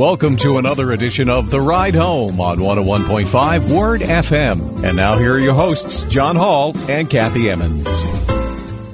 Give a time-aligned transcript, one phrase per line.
[0.00, 4.82] Welcome to another edition of The Ride Home on 101.5 Word FM.
[4.82, 7.84] And now here are your hosts, John Hall and Kathy Emmons.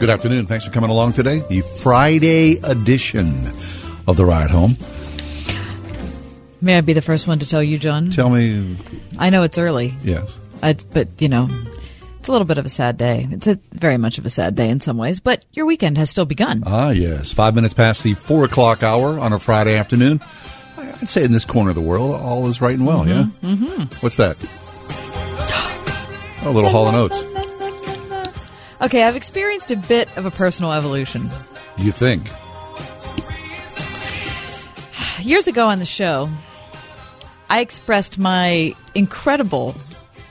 [0.01, 0.46] Good afternoon.
[0.46, 1.45] Thanks for coming along today.
[1.48, 3.46] The Friday edition
[4.09, 4.77] of The Ride Home.
[6.60, 8.10] May I be the first one to tell you, John?
[8.10, 8.77] Tell me,
[9.16, 10.37] I know it's early, yes.
[10.60, 11.48] I, but you know,
[12.18, 13.29] it's a little bit of a sad day.
[13.30, 16.10] It's a very much of a sad day in some ways, but your weekend has
[16.10, 16.65] still begun.
[16.66, 17.32] Ah, yes.
[17.32, 20.20] Five minutes past the four o'clock hour on a Friday afternoon.
[20.77, 23.27] I'd say in this corner of the world, all is right and well, yeah?
[23.43, 23.82] Mm-hmm.
[24.01, 24.37] What's that?
[26.45, 27.24] A little Hall and Oates.
[28.80, 31.30] Okay, I've experienced a bit of a personal evolution.
[31.79, 32.29] You think?
[35.27, 36.29] Years ago on the show,
[37.49, 39.74] I expressed my incredible,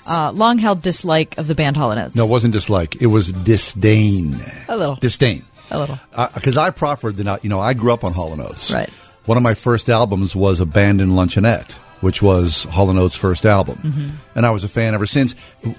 [0.05, 2.16] uh, long held dislike of the band Hall & Oates.
[2.16, 3.01] No, it wasn't dislike.
[3.01, 4.39] It was disdain.
[4.69, 4.95] A little.
[4.95, 5.43] Disdain.
[5.71, 5.99] A little.
[6.33, 8.71] Because I proffered that, you know, I grew up on Hall and Oates.
[8.71, 8.89] Right.
[9.25, 13.77] One of my first albums was Abandoned Luncheonette, which was Hall Oates' first album.
[13.77, 14.09] Mm-hmm.
[14.37, 15.33] And I was a fan ever since,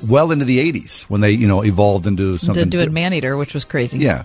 [0.06, 2.64] well into the 80s when they, you know, evolved into something.
[2.64, 3.98] Did do it Man Eater, which was crazy.
[3.98, 4.24] Yeah.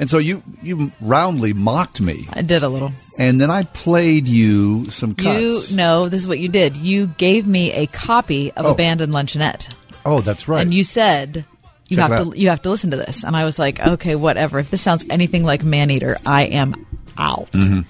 [0.00, 2.26] And so you, you roundly mocked me.
[2.32, 2.92] I did a little.
[3.18, 5.72] And then I played you some You cuts.
[5.72, 6.76] know, this is what you did.
[6.76, 8.70] You gave me a copy of Oh.
[8.70, 9.74] Abandoned Luncheonette.
[10.06, 10.62] Oh, that's right.
[10.62, 11.44] and you said
[11.88, 12.32] you Check have out.
[12.32, 14.80] to you have to listen to this and i was like okay whatever if this
[14.82, 17.80] sounds anything like maneater i am out Mm-hmm.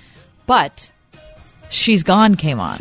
[0.49, 0.91] But
[1.71, 2.81] she's gone came on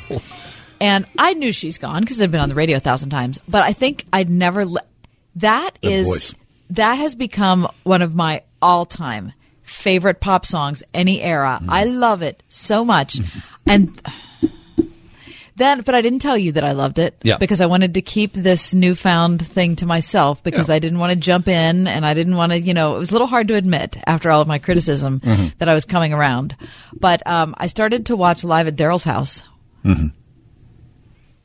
[0.80, 3.62] and i knew she's gone because i've been on the radio a thousand times but
[3.62, 4.80] i think i'd never le-
[5.34, 6.34] that is voice.
[6.70, 9.32] that has become one of my all-time
[9.62, 11.70] favorite pop songs any era Mm-hmm.
[11.70, 13.18] i love it so much
[13.66, 14.00] and
[15.56, 17.38] then, but I didn't tell you that I loved it Yeah.
[17.38, 20.76] because I wanted to keep this newfound thing to myself because Yeah.
[20.76, 23.10] I didn't want to jump in and I didn't want to, you know, it was
[23.10, 25.46] a little hard to admit after all of my criticism Mm-hmm.
[25.58, 26.54] that I was coming around.
[26.92, 29.42] But um, I started to watch live at Daryl's house.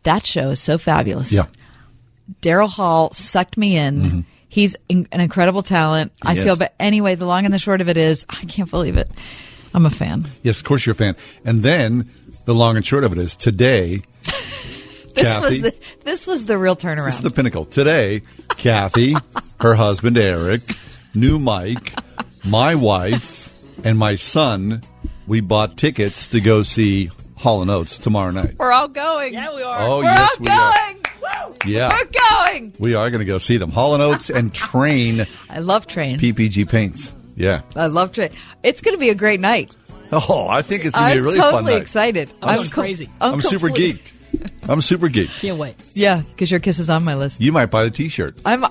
[0.03, 1.31] That show is so fabulous.
[1.31, 1.49] Mm-hmm.
[1.51, 2.35] yeah.
[2.41, 4.25] Daryl Hall sucked me in.
[4.49, 6.11] He's in- an incredible talent.
[6.23, 6.43] I Yes.
[6.43, 9.09] feel, but anyway, the long and the short of it is, I can't believe it.
[9.73, 10.27] I'm a fan.
[10.43, 11.15] Yes, of course you're a fan.
[11.45, 12.09] And then
[12.45, 15.41] the long and short of it is today, This Kathy?
[15.45, 15.75] was the
[16.05, 17.05] this was the real turnaround.
[17.05, 17.65] This is the pinnacle.
[17.65, 18.21] Today,
[18.57, 19.13] Kathy,
[19.59, 20.61] her husband Eric,
[21.13, 21.93] new Mike,
[22.45, 24.81] my wife, and my son,
[25.27, 28.55] we bought tickets to go see Hall and Oates tomorrow night.
[28.57, 29.33] We're all going.
[29.33, 29.81] Yeah, we are.
[29.81, 30.73] Oh, We're yes, all we are.
[30.73, 31.05] going.
[31.21, 31.55] Woo!
[31.65, 31.89] Yeah.
[31.91, 32.73] We're going.
[32.79, 33.69] We are going to go see them.
[33.71, 36.19] Hall and Oates and Train I love Train.
[36.19, 37.13] PPG Paints.
[37.35, 37.61] Yeah.
[37.75, 38.29] I love Train.
[38.63, 39.75] It's going to be a great night.
[40.11, 41.81] Oh, I think it's going to be I'm a really fun totally night.
[41.83, 42.31] excited.
[42.41, 43.09] I'm com- crazy.
[43.21, 44.11] I'm super geeked.
[44.67, 45.39] I'm super geeked.
[45.41, 45.75] Can't wait.
[45.93, 47.39] Yeah, because your kiss is on my list.
[47.41, 48.37] You might buy the T-shirt.
[48.45, 48.65] I'm.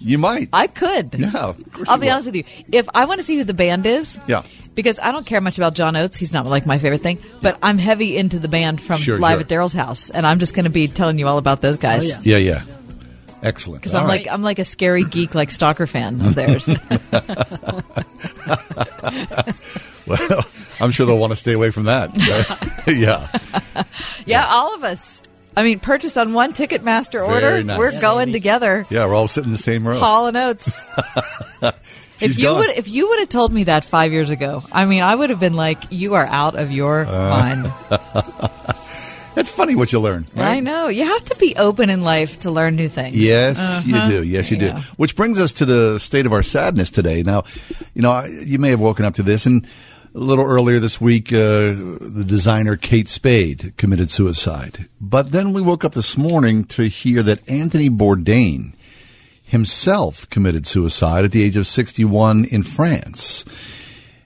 [0.00, 0.48] You might.
[0.52, 1.14] I could.
[1.14, 2.12] Yeah, of I'll you be will.
[2.12, 2.44] honest with you.
[2.70, 4.42] If I want to see who the band is, Yeah.
[4.76, 6.16] because I don't care much about John Oates.
[6.16, 9.34] He's not like my favorite thing, but I'm heavy into the band from Sure, live
[9.34, 9.40] sure.
[9.40, 12.04] at Daryl's house, and I'm just going to be telling you all about those guys.
[12.16, 12.36] Oh, yeah.
[12.38, 12.77] Yeah, yeah.
[13.42, 13.82] Excellent.
[13.82, 14.24] Because I'm All right.
[14.26, 16.66] like I'm like a scary geek, like stalker fan of theirs.
[20.06, 20.44] well,
[20.80, 22.10] I'm sure they'll want to stay away from that.
[22.86, 23.28] yeah.
[24.26, 25.22] yeah, all of us.
[25.56, 27.40] I mean, purchased on one Ticketmaster order.
[27.40, 27.78] Very nice.
[27.78, 28.86] We're Yeah, going together.
[28.90, 29.98] Yeah, we're all sitting in the same row.
[29.98, 30.84] Hall and Oates.
[32.20, 32.58] If you gone.
[32.58, 35.30] would if you would have told me that five years ago, I mean, I would
[35.30, 37.30] have been like, "You are out of your Uh.
[37.30, 37.72] mind."
[39.38, 40.26] It's funny what you learn.
[40.34, 40.56] Right?
[40.56, 43.14] I know you have to be open in life to learn new things.
[43.16, 43.82] Yes, Uh-huh.
[43.86, 44.22] you do.
[44.24, 44.66] Yes, you do.
[44.66, 44.82] Yeah.
[44.96, 47.22] Which brings us to the state of our sadness today.
[47.22, 47.44] Now,
[47.94, 49.66] you know, you may have woken up to this, and
[50.14, 54.88] a little earlier this week, uh, the designer Kate Spade committed suicide.
[55.00, 58.72] But then we woke up this morning to hear that Anthony Bourdain
[59.44, 63.44] himself committed suicide at the age of 61 in France.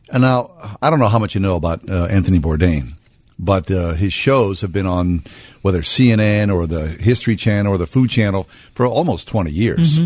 [0.08, 0.50] And now,
[0.82, 2.94] I don't know how much you know about uh, Anthony Bourdain,
[3.43, 5.25] but uh, his shows have been on
[5.62, 10.00] whether CNN or the History Channel or the Food Channel for almost 20 years.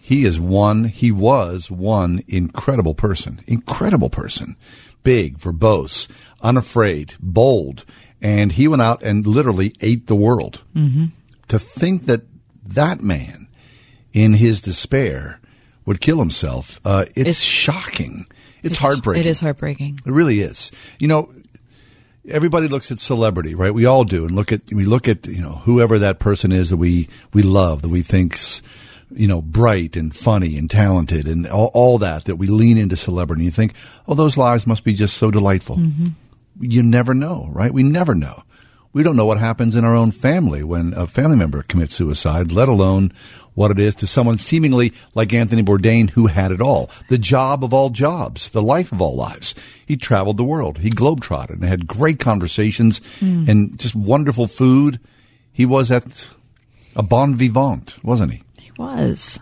[0.00, 4.56] He is one, he was one incredible person, incredible person,
[5.04, 6.08] big, verbose,
[6.40, 7.84] unafraid, bold,
[8.22, 10.62] and he went out and literally ate the world.
[10.74, 11.06] Mm-hmm.
[11.48, 12.22] To think that
[12.64, 13.48] that man,
[14.14, 15.40] in his despair,
[15.84, 16.80] would kill himself.
[16.84, 18.24] Uh, it's, It's- shocking.
[18.62, 19.20] It's, heartbreaking.
[19.24, 20.00] It is heartbreaking.
[20.04, 20.72] It really is.
[20.98, 21.30] You know,
[22.28, 23.72] everybody looks at celebrity, right?
[23.72, 26.70] We all do, and look at we look at you know whoever that person is
[26.70, 28.62] that we we love, that we think's
[29.10, 32.96] you know bright and funny and talented, and all, all that that we lean into
[32.96, 33.40] celebrity.
[33.42, 33.74] And you think,
[34.06, 35.76] oh, those lives must be just so delightful.
[35.76, 36.06] Mm-hmm.
[36.60, 37.72] You never know, right?
[37.72, 38.42] We never know.
[38.92, 42.52] We don't know what happens in our own family when a family member commits suicide,
[42.52, 43.12] let alone
[43.54, 46.90] what it is to someone seemingly like Anthony Bourdain who had it all.
[47.08, 49.54] The job of all jobs, the life of all lives.
[49.84, 50.78] He traveled the world.
[50.78, 53.44] He globetrotted and had great conversations hmm.
[53.48, 55.00] and just wonderful food.
[55.52, 56.30] He was at
[56.96, 58.42] a bon vivant, wasn't he?
[58.58, 59.38] He was.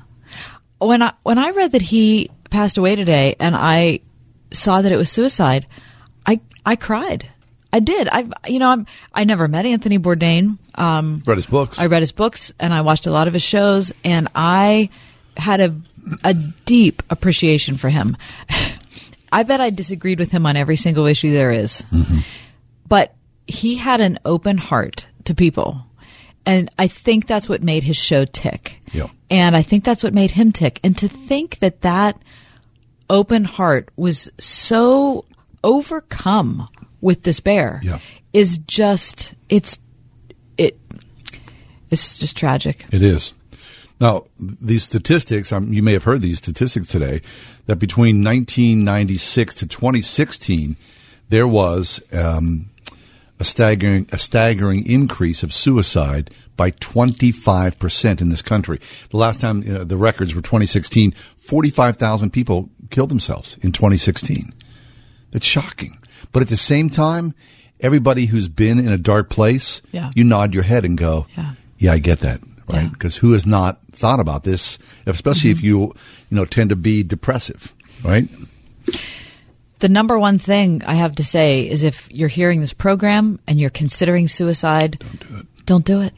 [0.78, 4.00] When I when I read that he passed away today, and I
[4.50, 5.66] saw that it was suicide,
[6.26, 7.30] I I cried.
[7.76, 8.08] I did.
[8.10, 10.56] I you know I'm I never met Anthony Bourdain.
[10.76, 11.78] Um, Read his books.
[11.78, 14.88] I read his books and I watched a lot of his shows, and I
[15.36, 15.76] had a
[16.24, 16.32] a
[16.64, 18.16] deep appreciation for him.
[19.32, 21.84] I bet I disagreed with him on every single issue there is.
[22.88, 23.14] but
[23.46, 25.84] he had an open heart to people,
[26.46, 28.80] and I think that's what made his show tick.
[28.92, 29.08] Yeah.
[29.28, 30.80] And I think that's what made him tick.
[30.82, 32.18] And to think that that
[33.10, 35.24] open heart was so
[35.64, 36.68] overcome
[37.00, 37.98] with despair Yeah.
[38.32, 39.78] is just it's
[40.58, 40.78] it
[41.90, 42.84] it's just tragic.
[42.92, 43.32] It is.
[44.00, 47.22] Now, these statistics, um, you may have heard these statistics today,
[47.66, 50.76] that between 1996 to 2016,
[51.30, 52.68] there was um,
[53.40, 58.78] a staggering a staggering increase of suicide by 25 percent in this country.
[59.10, 64.52] The last time you know, the records were 2016, 45,000 people killed themselves in 2016.
[65.32, 65.98] That's shocking.
[66.32, 67.34] But at the same time,
[67.80, 70.10] everybody who's been in a dark place, Yeah.
[70.14, 71.52] you nod your head and go, Yeah.
[71.78, 72.48] yeah, I get that, right?
[72.68, 72.80] Yeah.
[72.84, 72.92] Mm-hmm.
[72.92, 75.92] Because who has not thought about this, especially if you, you
[76.30, 77.74] know, tend to be depressive,
[78.04, 78.28] right?
[79.78, 83.60] The number one thing I have to say is if you're hearing this program and
[83.60, 85.46] you're considering suicide, don't do it.
[85.66, 86.14] Don't do it.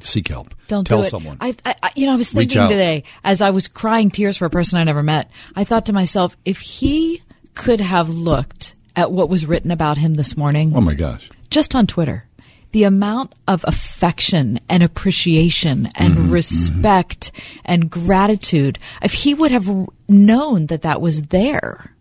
[0.00, 0.54] Seek help.
[0.68, 1.10] Don't Tell do it.
[1.10, 1.36] someone.
[1.40, 4.50] I, I- you know, I was thinking today as I was crying tears for a
[4.50, 5.30] person I never met.
[5.54, 7.22] I thought to myself, if he
[7.54, 11.30] could have looked at what was written about him this morning, oh my gosh.
[11.50, 12.24] just on Twitter,
[12.72, 17.30] the amount of affection and appreciation and Mm-hmm, respect
[17.64, 19.68] and gratitude, if he would have
[20.08, 21.94] known that that was there,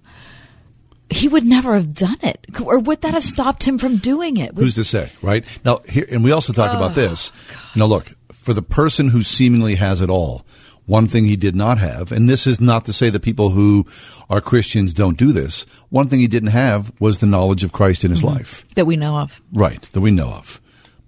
[1.09, 2.45] he would never have done it.
[2.63, 4.55] Or would that have stopped him from doing it?
[4.55, 5.43] Who's to say, right?
[5.65, 7.31] Now, here, and we also talk Oh, about this.
[7.75, 10.45] You know, look, for the person who seemingly has it all,
[10.85, 13.85] one thing he did not have, and this is not to say that people who
[14.29, 18.03] are Christians don't do this, one thing he didn't have was the knowledge of Christ
[18.03, 18.35] in his Mm-hmm.
[18.35, 18.65] life.
[18.75, 19.41] that we know of.
[19.53, 20.59] Right, that we know of.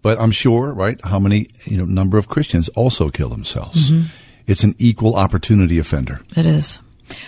[0.02, 3.92] But I'm sure, right, how many, you know, number of Christians also kill themselves.
[3.92, 4.08] Mm-hmm.
[4.48, 6.20] It's an equal opportunity offender.
[6.36, 6.82] It is.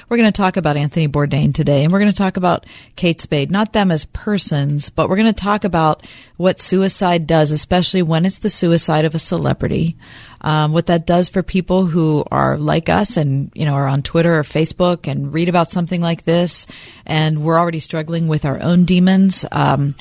[0.09, 2.65] We're going to talk about Anthony Bourdain today, and we're going to talk about
[2.95, 3.51] Kate Spade.
[3.51, 6.05] Not them as persons, but we're going to talk about
[6.37, 9.97] what suicide does, especially when it's the suicide of a celebrity.
[10.41, 14.03] Um, what that does for people who are like us and you know are on
[14.03, 16.67] Twitter or Facebook and read about something like this,
[17.05, 19.45] and we're already struggling with our own demons.
[19.51, 19.95] Um,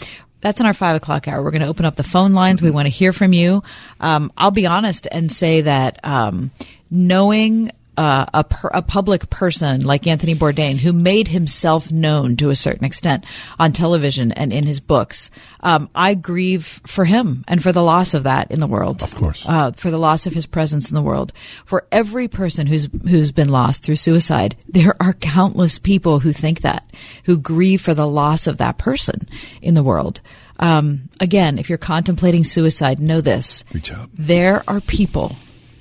[0.45, 1.43] that's in our five o'clock hour.
[1.43, 2.61] We're going to open up the phone lines.
[2.61, 3.63] We want to hear from you.
[3.99, 6.51] Um, I'll be honest and say that um,
[6.91, 12.51] knowing uh, a, per, a public person like Anthony Bourdain, who made himself known to
[12.51, 13.25] a certain extent
[13.59, 18.15] on television and in his books, um, I grieve for him and for the loss
[18.15, 19.03] of that in the world.
[19.03, 19.47] Of course.
[19.49, 21.33] uh, for the loss of his presence in the world.
[21.65, 26.61] For every person who's who's been lost through suicide, there are countless people who think
[26.61, 26.85] that,
[27.25, 29.29] who grieve for the loss of that person
[29.63, 30.21] in the world.
[30.59, 34.09] Um, again, if you're contemplating suicide, know this: Reach out.
[34.15, 35.35] there are people,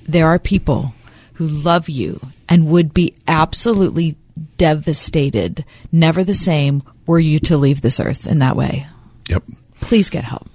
[0.08, 0.92] there are people
[1.34, 4.16] who love you and would be absolutely
[4.56, 8.86] devastated, never the same, were you to leave this earth in that way.
[9.28, 9.44] Yep.
[9.80, 10.48] Please get help.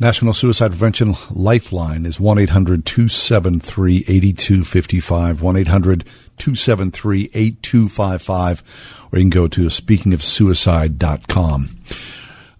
[0.00, 5.42] National Suicide Prevention Lifeline is 1 800 273 8255.
[5.42, 6.04] 1 800
[6.36, 9.08] 273 8255.
[9.10, 11.70] Or you can go to speakingofsuicide.com.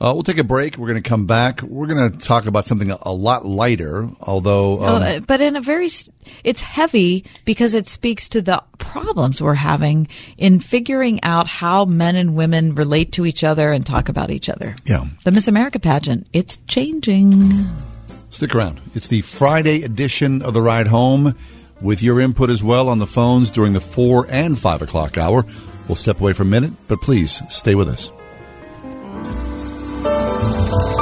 [0.01, 0.77] Uh, we'll take a break.
[0.77, 1.61] We're going to come back.
[1.61, 4.75] We're going to talk about something a, a lot lighter, although.
[4.85, 5.89] Um, Uh, but in a very,
[6.45, 12.15] it's heavy because it speaks to the problems we're having in figuring out how men
[12.15, 14.77] and women relate to each other and talk about each other.
[14.85, 15.05] Yeah.
[15.25, 17.67] The Miss America pageant, it's changing.
[18.31, 18.81] Stick around.
[18.95, 21.35] It's the Friday edition of The Ride Home
[21.81, 25.45] with your input as well on the phones during the 4 and 5 o'clock hour.
[25.89, 28.13] We'll step away for a minute, but please stay with us.
[30.41, 30.98] Thank you.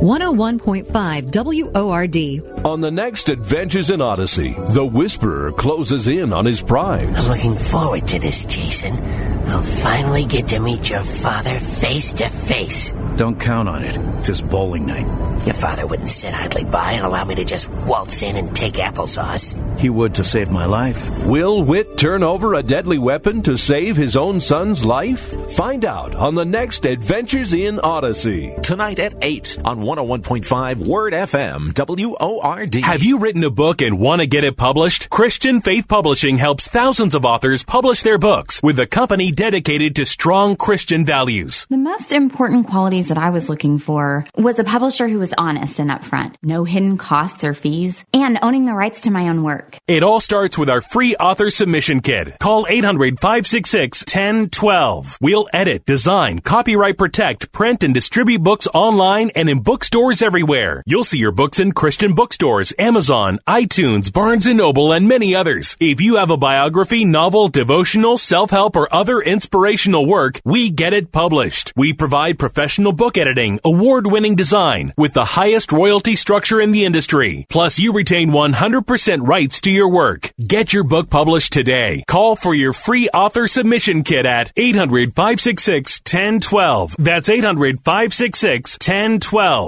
[0.00, 2.64] 101.5 WORD.
[2.64, 7.08] On the next Adventures in Odyssey, the Whisperer closes in on his prize.
[7.18, 8.94] I'm looking forward to this, Jason.
[9.48, 12.92] I'll finally get to meet your father face to face.
[13.16, 13.96] Don't count on it.
[14.18, 15.06] It's his bowling night.
[15.44, 18.74] Your father wouldn't sit idly by and allow me to just waltz in and take
[18.74, 19.56] applesauce.
[19.78, 20.98] He would to save my life.
[21.24, 25.32] Will Whit turn over a deadly weapon to save his own son's life?
[25.54, 28.54] Find out on the next Adventures in Odyssey.
[28.62, 32.74] Tonight at 8 on oh 101.5 Word FM, WORD.
[32.84, 35.10] Have you written a book and want to get it published?
[35.10, 40.06] Christian Faith Publishing helps thousands of authors publish their books with a company dedicated to
[40.06, 41.66] strong Christian values.
[41.68, 45.78] The most important qualities that I was looking for was a publisher who was honest
[45.78, 49.76] and upfront, no hidden costs or fees, and owning the rights to my own work.
[49.86, 52.38] It all starts with our free author submission kit.
[52.38, 55.18] Call 800 566 1012.
[55.20, 60.82] We'll edit, design, copyright protect, print, and distribute books online and in bookstores everywhere.
[60.86, 65.76] You'll see your books in Christian bookstores, Amazon, iTunes, Barnes & Noble, and many others.
[65.78, 71.12] If you have a biography, novel, devotional, self-help, or other inspirational work, we get it
[71.12, 71.72] published.
[71.76, 77.46] We provide professional book editing, award-winning design, with the highest royalty structure in the industry.
[77.48, 80.32] Plus, you retain 100% rights to your work.
[80.44, 82.02] Get your book published today.
[82.08, 86.96] Call for your free author submission kit at 800 566 1012.
[86.98, 89.67] That's 800 566 1012.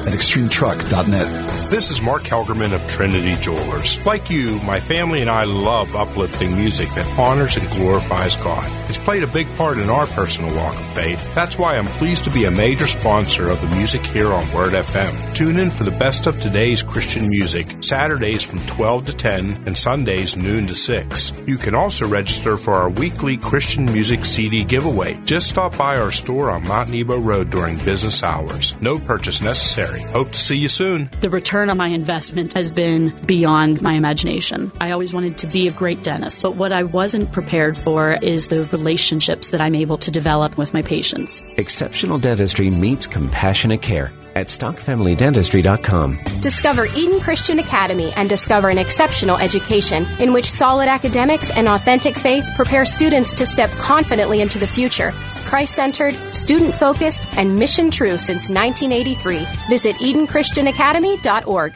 [0.00, 1.70] At extremetruck.net.
[1.70, 4.04] This is Mark Helgerman of Trinity Jewelers.
[4.06, 8.64] Like you, my family and I love uplifting music that honors and glorifies God.
[8.88, 11.34] It's played a big part in our personal walk of faith.
[11.34, 14.72] That's why I'm pleased to be a major sponsor of the music here on Word
[14.72, 15.34] FM.
[15.34, 19.76] Tune in for the best of today's Christian music, Saturdays from 12 to 10 and
[19.76, 21.32] Sundays noon to 6.
[21.46, 25.20] You can also register for our weekly Christian music CD giveaway.
[25.24, 28.80] Just stop by our store on Mount Nebo Road during business hours.
[28.80, 29.89] No purchase necessary.
[29.98, 31.10] Hope to see you soon.
[31.20, 34.72] The return on my investment has been beyond my imagination.
[34.80, 38.48] I always wanted to be a great dentist, but what I wasn't prepared for is
[38.48, 41.42] the relationships that I'm able to develop with my patients.
[41.56, 46.20] Exceptional dentistry meets compassionate care at stockfamilydentistry.com.
[46.40, 52.16] Discover Eden Christian Academy and discover an exceptional education in which solid academics and authentic
[52.16, 55.12] faith prepare students to step confidently into the future.
[55.50, 59.44] Christ centered, student focused, and mission true since 1983.
[59.68, 61.74] Visit EdenChristianAcademy.org.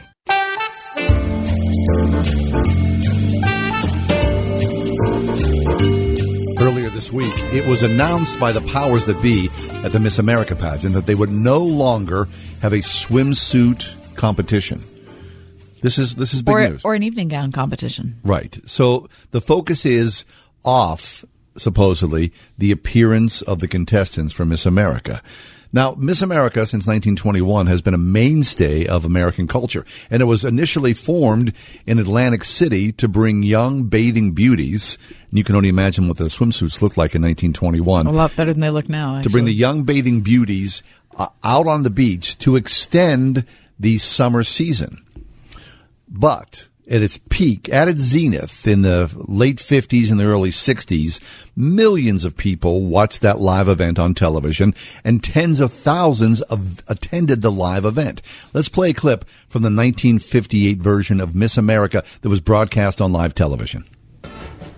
[6.57, 9.49] Earlier this week, it was announced by the powers that be
[9.83, 12.29] at the Miss America pageant that they would no longer
[12.61, 14.81] have a swimsuit competition.
[15.81, 16.81] This is this is big or, news.
[16.85, 18.15] or an evening gown competition.
[18.23, 18.57] Right.
[18.65, 20.23] So the focus is
[20.63, 21.25] off
[21.57, 25.21] supposedly the appearance of the contestants for Miss America.
[25.75, 30.45] Now, Miss America since 1921 has been a mainstay of American culture, and it was
[30.45, 31.53] initially formed
[31.85, 34.97] in Atlantic City to bring young bathing beauties.
[35.29, 38.07] And you can only imagine what the swimsuits looked like in 1921.
[38.07, 39.17] A lot better than they look now.
[39.17, 39.23] Actually.
[39.23, 40.81] To bring the young bathing beauties
[41.17, 43.45] uh, out on the beach to extend
[43.77, 45.05] the summer season.
[46.07, 51.19] But at its peak, at its zenith in the late 50s and the early 60s,
[51.55, 54.73] millions of people watched that live event on television
[55.03, 58.21] and tens of thousands of attended the live event.
[58.53, 63.11] Let's play a clip from the 1958 version of Miss America that was broadcast on
[63.11, 63.85] live television.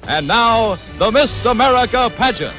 [0.04, 2.56] And now, the Miss America pageant.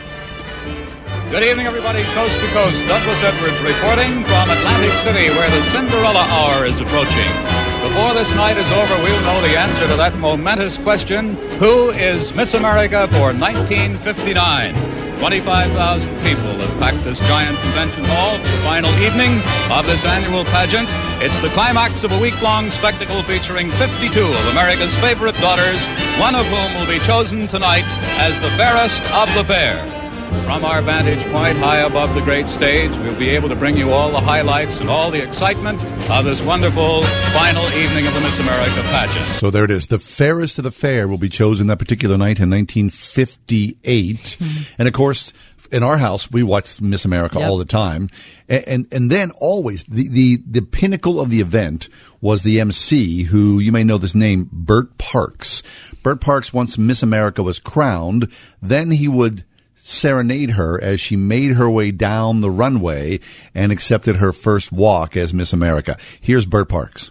[1.31, 2.77] Good evening, everybody, coast to coast.
[2.89, 7.68] Douglas Edwards reporting from Atlantic City, where the Cinderella hour is approaching.
[7.89, 12.21] Before this night is over, we'll know the answer to that momentous question Who is
[12.37, 15.17] Miss America for 1959?
[15.19, 19.41] 25,000 people have packed this giant convention hall for the final evening
[19.73, 20.87] of this annual pageant.
[21.25, 25.81] It's the climax of a week long spectacle featuring 52 of America's favorite daughters,
[26.21, 27.89] one of whom will be chosen tonight
[28.21, 29.98] as the fairest of the fair.
[30.29, 33.93] From our vantage point high above the great stage, we'll be able to bring you
[33.93, 35.81] all the highlights and all the excitement
[36.11, 39.27] of this wonderful final evening of the Miss America pageant.
[39.39, 39.87] So there it is.
[39.87, 44.17] The fairest of the fair will be chosen that particular night in 1958.
[44.17, 44.75] Mm-hmm.
[44.79, 45.33] And of course,
[45.71, 47.49] in our house, we watch Miss America Yep.
[47.49, 48.09] all the time,
[48.49, 51.89] and, and and then always the, the the pinnacle of the event
[52.21, 55.63] was the MC, who you may know this name, Bert Parks.
[56.03, 58.29] Bert Parks, once Miss America was crowned,
[58.63, 59.45] then he would
[59.81, 63.21] serenade her as she made her way down the runway
[63.55, 65.97] and accepted her first walk as Miss America.
[66.21, 67.11] Here's Bert Parks.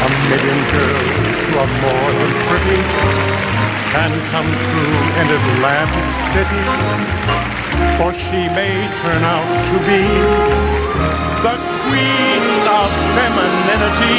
[0.00, 2.80] A million girls are more than pretty
[3.92, 6.64] can come true in Atlantic City.
[7.96, 10.04] For she may turn out to be
[11.46, 12.44] the queen
[12.78, 14.18] of femininity.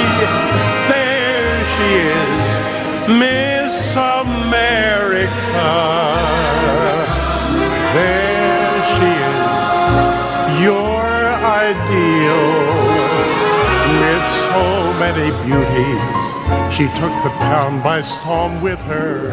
[0.90, 2.48] There she is,
[3.22, 5.72] Miss America.
[7.94, 11.06] There she is, your
[11.64, 12.79] ideal.
[14.50, 19.30] With so many beauties, she took the town by storm with her.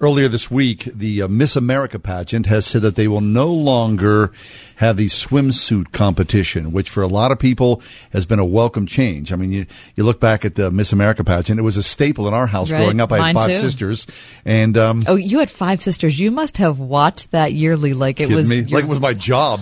[0.00, 4.32] Earlier this week, the uh, Miss America pageant has said that they will no longer
[4.76, 7.82] have the swimsuit competition, which for a lot of people
[8.14, 9.30] has been a welcome change.
[9.30, 12.26] I mean, you, you look back at the Miss America pageant, it was a staple
[12.26, 12.78] in our house Right.
[12.78, 13.12] growing up.
[13.12, 13.58] I Mine had five too.
[13.58, 14.06] sisters,
[14.46, 16.18] and um, Oh, you had five sisters.
[16.18, 18.48] You must have watched that yearly like it was.
[18.48, 18.60] me?
[18.60, 19.60] your- like it was my job.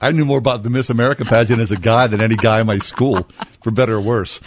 [0.00, 2.66] I knew more about the Miss America pageant as a guy than any guy in
[2.66, 3.26] my school,
[3.62, 4.40] for better or worse.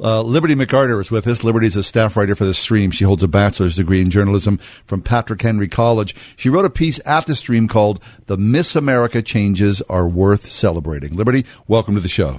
[0.00, 1.44] Uh, Liberty McArtor is with us.
[1.44, 2.90] Liberty is a staff writer for the Stream.
[2.90, 6.14] She holds a bachelor's degree in journalism from Patrick Henry College.
[6.36, 11.14] She wrote a piece at the Stream called "The Miss America Changes Are Worth Celebrating."
[11.14, 12.38] Liberty, welcome to the show.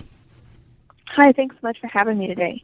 [1.16, 2.62] Hi, thanks so much for having me today.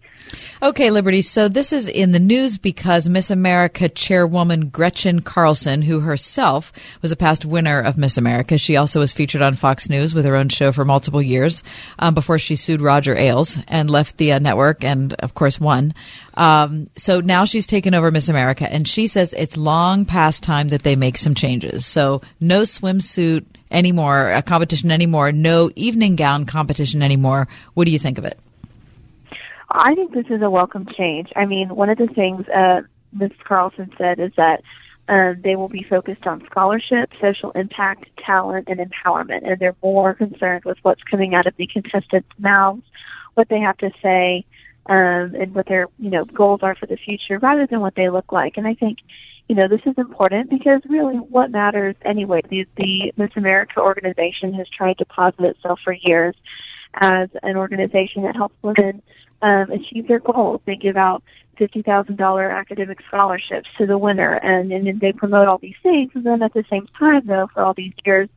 [0.62, 1.22] Okay, Liberty.
[1.22, 7.14] So this is in the news because Miss America chairwoman Gretchen Carlson, who herself was
[7.14, 10.36] a past winner of Miss America, she also was featured on Fox News with her
[10.36, 11.64] own show for multiple years
[12.00, 15.94] um, before she sued Roger Ailes and left the uh, network and, of course, won.
[16.36, 20.70] Um, so now she's taken over Miss America, and she says it's long past time
[20.70, 21.86] that they make some changes.
[21.86, 27.48] So no swimsuit anymore, a competition anymore, no evening gown competition anymore.
[27.74, 28.40] What do you think of it?
[29.70, 31.30] I think this is a welcome change.
[31.36, 32.82] I mean, one of the things uh,
[33.14, 33.32] Ms.
[33.46, 34.62] Carlson said is that
[35.08, 40.14] um, they will be focused on scholarship, social impact, talent, and empowerment, and they're more
[40.14, 42.84] concerned with what's coming out of the contestants' mouths,
[43.34, 44.46] what they have to say,
[44.88, 48.10] um, and what their you know goals are for the future, rather than what they
[48.10, 48.58] look like.
[48.58, 49.00] And I think
[49.48, 52.42] you know this is important because really, what matters anyway?
[52.50, 56.36] The, the Miss America organization has tried to posit itself for years
[56.96, 59.02] as an organization that helps women
[59.42, 60.62] um, achieve their goals.
[60.66, 61.24] They give out
[61.58, 65.76] fifty thousand dollar academic scholarships to the winner, and and then they promote all these
[65.84, 66.12] things.
[66.16, 68.30] And then at the same time, though, for all these years,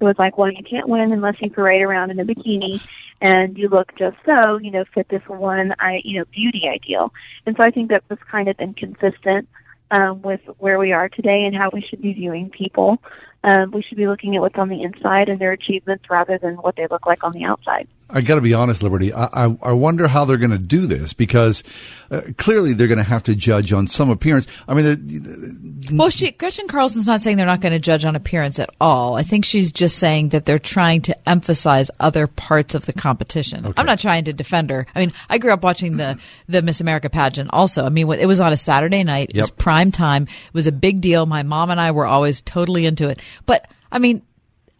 [0.00, 2.82] it was like, well, you can't win unless you parade around in a bikini
[3.20, 7.12] and you look just so, you know, fit this one, I, you know, beauty ideal.
[7.46, 9.48] And so I think that was kind of inconsistent
[9.90, 12.98] um, with where we are today and how we should be viewing people.
[13.42, 16.56] Um, we should be looking at what's on the inside and their achievements rather than
[16.56, 17.88] what they look like on the outside.
[18.12, 19.12] I got to be honest, Liberty.
[19.12, 21.62] I, I, I wonder how they're going to do this because
[22.10, 24.46] uh, clearly they're going to have to judge on some appearance.
[24.66, 28.16] I mean, the, Well, she, Gretchen Carlson's not saying they're not going to judge on
[28.16, 29.16] appearance at all.
[29.16, 33.72] I think she's just saying that they're trying to emphasize other parts of the competition.
[33.76, 34.86] I'm not trying to defend her.
[34.94, 37.50] I mean, I grew up watching the the Miss America pageant.
[37.52, 39.30] Also, I mean, it was on a Saturday night.
[39.34, 40.24] It was prime time.
[40.24, 41.26] It was a big deal.
[41.26, 43.22] My mom and I were always totally into it.
[43.46, 44.22] But I mean.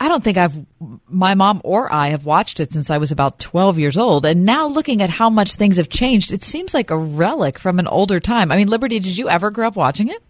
[0.02, 0.64] I don't think I've,
[1.06, 4.24] my mom or I have watched it since I was about 12 years old.
[4.24, 7.78] And now looking at how much things have changed, it seems like a relic from
[7.78, 8.50] an older time.
[8.50, 10.22] I mean, Liberty, did you ever grow up watching it?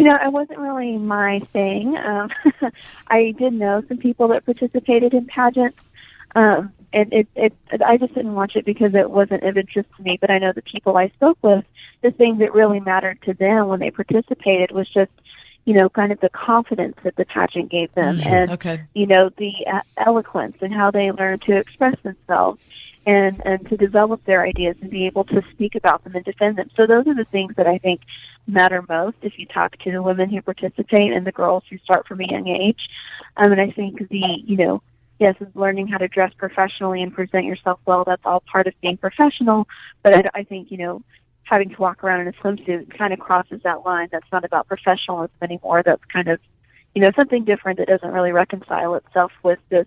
[0.00, 1.96] You know, it wasn't really my thing.
[1.96, 2.30] Um,
[3.06, 5.78] I did know some people that participated in pageants,
[6.34, 7.52] um, and it, it,
[7.84, 10.16] I just didn't watch it because it wasn't of interest to me.
[10.20, 11.66] But I know the people I spoke with,
[12.00, 15.10] the thing that really mattered to them when they participated was just,
[15.70, 18.34] you know, kind of the confidence that the pageant gave them, Sure.
[18.34, 18.76] and Okay.
[19.00, 22.60] you know, the uh, eloquence and how they learned to express themselves.
[23.06, 26.58] And, and to develop their ideas and be able to speak about them and defend
[26.58, 26.68] them.
[26.76, 28.00] So those are the things that I think
[28.46, 32.06] matter most if you talk to the women who participate and the girls who start
[32.06, 32.82] from a young age.
[33.38, 34.82] Um, and I think the, you know,
[35.18, 38.04] yes, is learning how to dress professionally and present yourself well.
[38.04, 39.66] That's all part of being professional.
[40.02, 41.02] But I, I think, you know,
[41.50, 44.08] having to walk around in a swimsuit kind of crosses that line.
[44.12, 45.82] That's not about professionalism anymore.
[45.84, 46.38] That's kind of,
[46.94, 49.86] you know, something different that doesn't really reconcile itself with this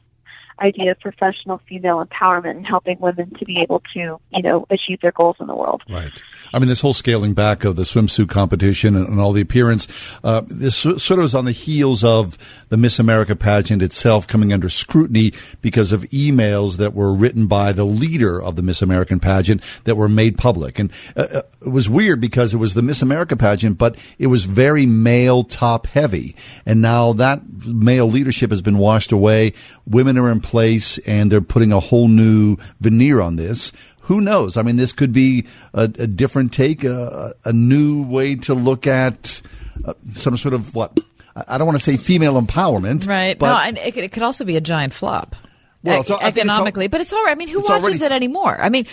[0.59, 4.99] idea of professional female empowerment and helping women to be able to, you know, achieve
[5.01, 5.81] their goals in the world.
[5.89, 6.11] Right.
[6.53, 9.87] I mean, this whole scaling back of the swimsuit competition and, and all the appearance,
[10.23, 12.37] uh, this sort of is on the heels of
[12.69, 17.71] the Miss America pageant itself coming under scrutiny because of emails that were written by
[17.71, 20.79] the leader of the Miss American pageant that were made public.
[20.79, 24.27] And uh, uh it was weird because it was the Miss America pageant, but it
[24.27, 26.35] was very male top heavy.
[26.65, 29.53] And now that male leadership has been washed away.
[29.87, 33.71] Women are place and they're putting a whole new veneer on this
[34.03, 34.57] who knows?
[34.57, 38.85] I mean, this could be a, a different take, a, a, new way to look
[38.85, 39.41] at
[39.85, 40.99] uh, some sort of what
[41.35, 43.37] I don't want to say female empowerment, right?
[43.37, 45.35] But no, and it, it could also be a giant flop.
[45.83, 47.31] Well, e- economically, but it's all right.
[47.31, 48.57] I mean, who watches already, it anymore?
[48.59, 48.87] I mean,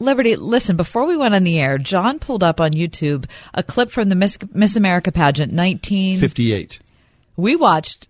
[0.00, 3.90] Liberty, listen, before we went on the air, John pulled up on YouTube a clip
[3.90, 6.80] from the Miss, Miss America pageant 1958.
[7.36, 8.08] We watched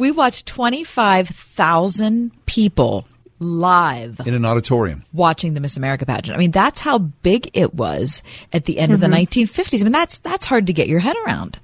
[0.00, 3.06] we watched 25,000 people
[3.38, 6.36] live in an auditorium watching the Miss America pageant.
[6.36, 9.02] I mean, that's how big it was at the end mm-hmm.
[9.02, 9.46] of the 1950s.
[9.46, 9.80] Mm-hmm.
[9.80, 11.58] I mean, that's that's hard to get your head around.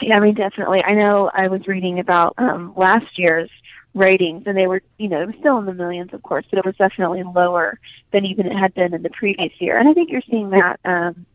[0.00, 0.82] Yeah, I mean, definitely.
[0.82, 3.50] I know I was reading about um, last year's
[3.94, 6.58] ratings, and they were, you know, it was still in the millions, of course, but
[6.58, 7.78] it was definitely lower
[8.12, 9.78] than even it had been in the previous year.
[9.78, 11.26] And I think you're seeing that, um,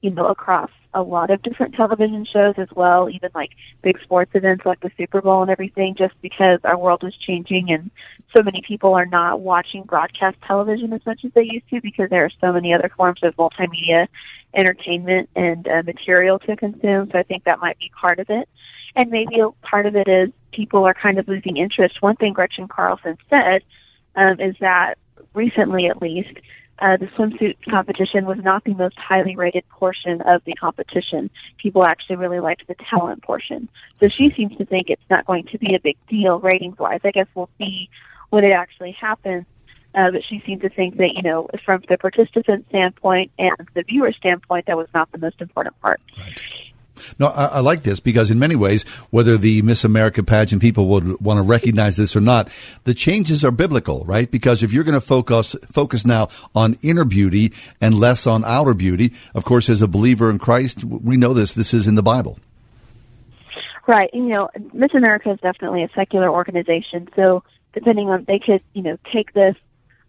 [0.00, 3.50] you know, across a lot of different television shows as well, even like
[3.82, 7.70] big sports events like the Super Bowl and everything, just because our world is changing
[7.70, 7.90] and
[8.32, 12.10] so many people are not watching broadcast television as much as they used to because
[12.10, 14.06] there are so many other forms of multimedia
[14.54, 17.08] entertainment and uh, material to consume.
[17.10, 18.48] So I think that might be part of it.
[18.94, 22.02] And maybe a part of it is people are kind of losing interest.
[22.02, 23.62] One thing Gretchen Carlson said
[24.14, 24.96] um, is that
[25.34, 26.38] recently, at least,
[26.78, 31.30] uh, the swimsuit competition was not the most highly rated portion of the competition.
[31.58, 33.68] People actually really liked the talent portion.
[34.00, 37.00] So she seems to think it's not going to be a big deal ratings wise.
[37.04, 37.88] I guess we'll see
[38.30, 39.46] when it actually happens.
[39.94, 43.82] Uh, but she seemed to think that, you know, from the participant standpoint and the
[43.82, 46.00] viewer standpoint, that was not the most important part.
[46.18, 46.40] Right.
[47.18, 50.86] No, I, I, like this because in many ways, whether the Miss America pageant people
[50.88, 52.50] would want to recognize this or not,
[52.84, 54.30] the changes are biblical, right?
[54.30, 58.74] Because if you're going to focus focus now on inner beauty and less on outer
[58.74, 61.52] beauty, of course, as a believer in Christ, we know this.
[61.52, 62.38] This is in the Bible.
[63.86, 64.10] Right.
[64.12, 68.82] You know, Miss America is definitely a secular organization, so depending on they could, you
[68.82, 69.56] know, take this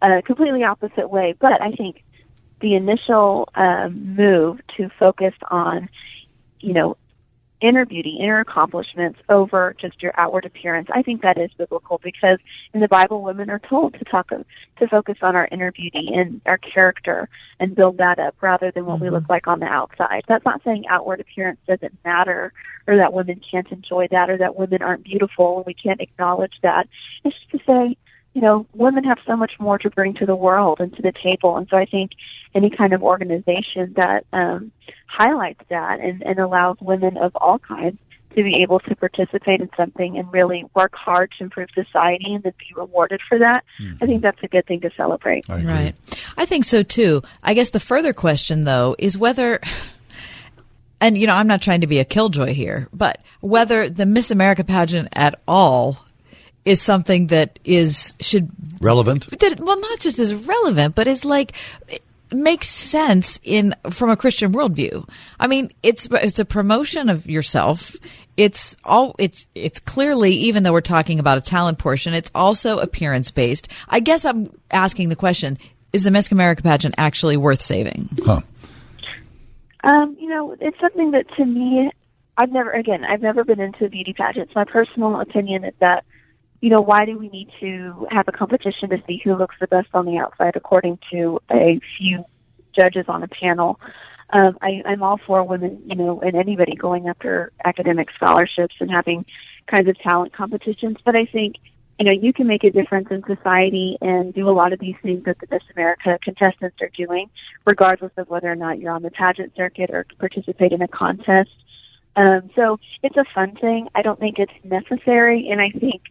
[0.01, 1.35] a completely opposite way.
[1.39, 2.03] But I think
[2.61, 5.89] the initial um, move to focus on
[6.63, 6.97] you know,
[7.63, 10.89] inner beauty, inner accomplishments over just your outward appearance.
[10.93, 12.39] I think that is biblical because
[12.73, 16.41] in the Bible, women are told to talk to focus on our inner beauty and
[16.45, 17.29] our character
[17.61, 19.05] and build that up rather than what mm-hmm.
[19.05, 20.23] we look like on the outside.
[20.27, 22.51] That's not saying outward appearance doesn't matter
[22.85, 26.55] or that women can't enjoy that or that women aren't beautiful and we can't acknowledge
[26.63, 26.89] that.
[27.23, 27.97] It's just to say
[28.33, 31.11] you know, women have so much more to bring to the world and to the
[31.11, 31.55] table.
[31.55, 32.11] And so I think
[32.55, 34.71] any kind of organization that um,
[35.07, 37.97] highlights that and, and allows women of all kinds
[38.35, 42.43] to be able to participate in something and really work hard to improve society and
[42.43, 44.03] then be rewarded for that, mm-hmm.
[44.03, 45.49] I think that's a good thing to celebrate.
[45.49, 45.95] I right.
[46.37, 47.21] I think so too.
[47.43, 49.59] I guess the further question though is whether
[51.01, 54.31] and you know, I'm not trying to be a killjoy here, but whether the Miss
[54.31, 56.03] America pageant at all
[56.65, 58.49] is something that is should
[58.81, 59.29] relevant.
[59.39, 61.53] That well, not just is relevant, but is like
[62.35, 65.07] makes sense in from a Christian worldview.
[65.39, 67.95] I mean, it's it's a promotion of yourself.
[68.37, 72.79] It's all it's it's clearly even though we're talking about a talent portion, it's also
[72.79, 73.67] appearance based.
[73.89, 75.57] I guess I'm asking the question:
[75.91, 78.09] Is the Miss America pageant actually worth saving?
[78.23, 78.41] Huh.
[79.83, 81.91] Um, you know, it's something that to me,
[82.37, 84.55] I've never again, I've never been into beauty pageants.
[84.55, 86.05] My personal opinion is that
[86.63, 89.67] you know, why do we need to have a competition to see who looks the
[89.67, 92.23] best on the outside according to a few
[92.73, 93.81] judges on a panel?
[94.29, 98.89] Um, I, I'm all for women, you know, and anybody going after academic scholarships and
[98.89, 99.25] having
[99.67, 100.95] kinds of talent competitions.
[101.03, 101.57] But I think,
[101.99, 104.95] you know, you can make a difference in society and do a lot of these
[105.03, 107.29] things that the Miss America contestants are doing,
[107.65, 111.51] regardless of whether or not you're on the pageant circuit or participate in a contest.
[112.15, 113.89] Um, so it's a fun thing.
[113.95, 116.03] I don't think it's necessary, and I think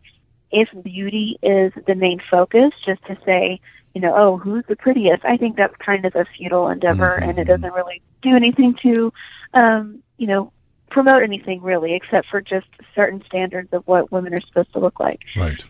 [0.52, 3.60] if beauty is the main focus, just to say,
[3.94, 5.24] you know, oh, who's the prettiest?
[5.24, 7.30] I think that's kind of a futile endeavor, mm-hmm.
[7.30, 9.12] and it doesn't really do anything to,
[9.54, 10.52] um, you know,
[10.90, 15.00] promote anything really, except for just certain standards of what women are supposed to look
[15.00, 15.20] like.
[15.36, 15.64] Right.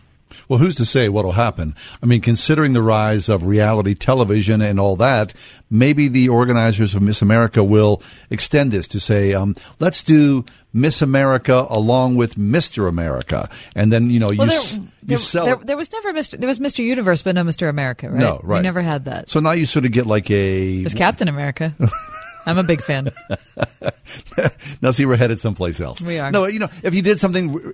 [0.49, 1.75] Well, who's to say what'll happen?
[2.01, 5.33] I mean, considering the rise of reality television and all that,
[5.69, 11.01] maybe the organizers of Miss America will extend this to say, um, let's do Miss
[11.01, 12.87] America along with Mr.
[12.89, 15.45] America, and then you know Well, you there, s- you there, sell.
[15.45, 16.37] there, there was never Mr.
[16.39, 16.83] There was Mr.
[16.83, 17.69] Universe, but no Mr.
[17.69, 18.19] America, right?
[18.19, 18.57] No, right.
[18.57, 19.29] We never had that.
[19.29, 20.81] So now you sort of get like a.
[20.81, 21.75] There's Captain America.
[22.45, 23.09] I'm a big fan.
[24.81, 26.01] now see, we're headed someplace else.
[26.01, 26.31] We are.
[26.31, 27.73] No, you know, if you did something,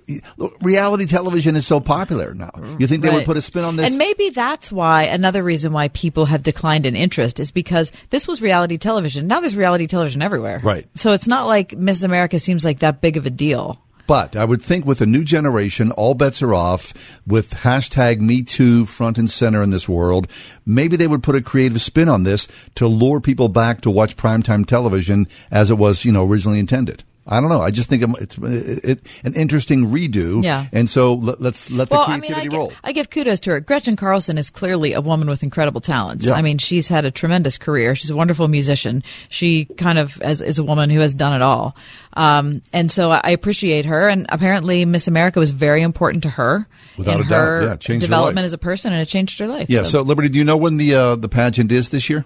[0.60, 2.50] reality television is so popular now.
[2.78, 3.88] You think they would put a spin on this?
[3.88, 8.26] And maybe that's why another reason why people have declined in interest is because this
[8.28, 9.26] was reality television.
[9.26, 10.60] Now there's reality television everywhere.
[10.62, 10.86] Right.
[10.94, 13.82] So it's not like Miss America seems like that big of a deal.
[14.10, 18.42] But I would think with a new generation, all bets are off with hashtag Me
[18.42, 20.26] Too front and center in this world.
[20.66, 24.16] Maybe they would put a creative spin on this to lure people back to watch
[24.16, 27.04] primetime television as it was, you know, originally intended.
[27.30, 27.60] I don't know.
[27.60, 30.42] I just think it's it, it, an interesting redo.
[30.42, 30.66] Yeah.
[30.72, 32.68] And so let, us let the well, I mean, creativity I roll.
[32.68, 33.60] give, I give kudos to her.
[33.60, 36.26] Gretchen Carlson is clearly a woman with incredible talents.
[36.26, 36.34] Yeah.
[36.34, 37.94] I mean, she's had a tremendous career.
[37.94, 39.04] She's a wonderful musician.
[39.28, 41.76] She kind of has, is a woman who has done it all.
[42.14, 44.08] Um, and so I appreciate her.
[44.08, 46.66] And apparently, Miss America was very important to her
[46.98, 47.36] Without in a doubt.
[47.36, 48.46] her Yeah, it changed her development life.
[48.46, 49.70] as a person, and it changed her life.
[49.70, 49.84] Yeah.
[49.84, 52.24] So, Liberty, do you know when the uh, the pageant is this year?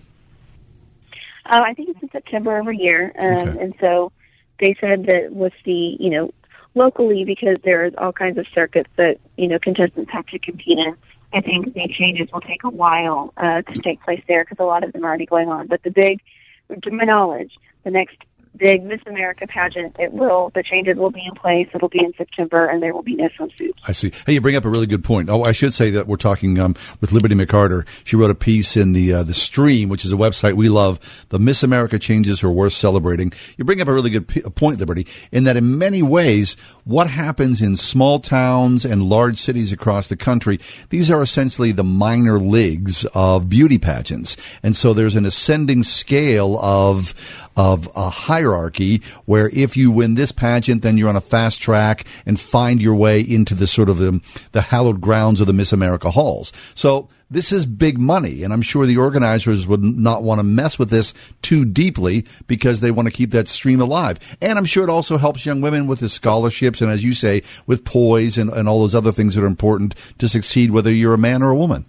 [1.47, 4.13] Uh, I think it's in September every year, um, and so
[4.61, 6.33] they said that with the you know
[6.75, 10.97] locally because there's all kinds of circuits that you know contestants have to compete in.
[11.33, 14.67] I think the changes will take a while uh, to take place there because a
[14.67, 15.67] lot of them are already going on.
[15.67, 16.21] But the big,
[16.83, 18.19] to my knowledge, the next
[18.57, 21.69] big Miss America pageant, it will the changes will be in place.
[21.75, 23.75] It'll be in September, and there will be no swimsuits.
[23.87, 24.13] I see.
[24.27, 25.29] Hey, you bring up a really good point.
[25.29, 27.87] Oh, I should say that we're talking um, with Liberty McArtor.
[28.05, 31.27] She wrote a piece in the uh, the Stream, which is a website we love.
[31.31, 33.33] The Miss America changes are worth celebrating.
[33.57, 37.61] You bring up a really good point, Liberty, in that in many ways, what happens
[37.61, 40.59] in small towns and large cities across the country,
[40.91, 46.59] these are essentially the minor leagues of beauty pageants, and so there's an ascending scale
[46.59, 47.15] of
[47.57, 48.11] of a
[48.45, 52.83] hierarchy where if you win this pageant, then you're on a fast track and find
[52.83, 56.53] your way into the sort of um, the hallowed grounds of the Miss America halls.
[56.75, 60.79] So this is big money, and I'm sure the organizers would not want to mess
[60.79, 64.19] with this too deeply because they want to keep that stream alive.
[64.41, 67.43] And I'm sure it also helps young women with the scholarships and, as you say,
[67.67, 71.15] with poise and, and all those other things that are important to succeed, whether you're
[71.15, 71.87] a man or a woman.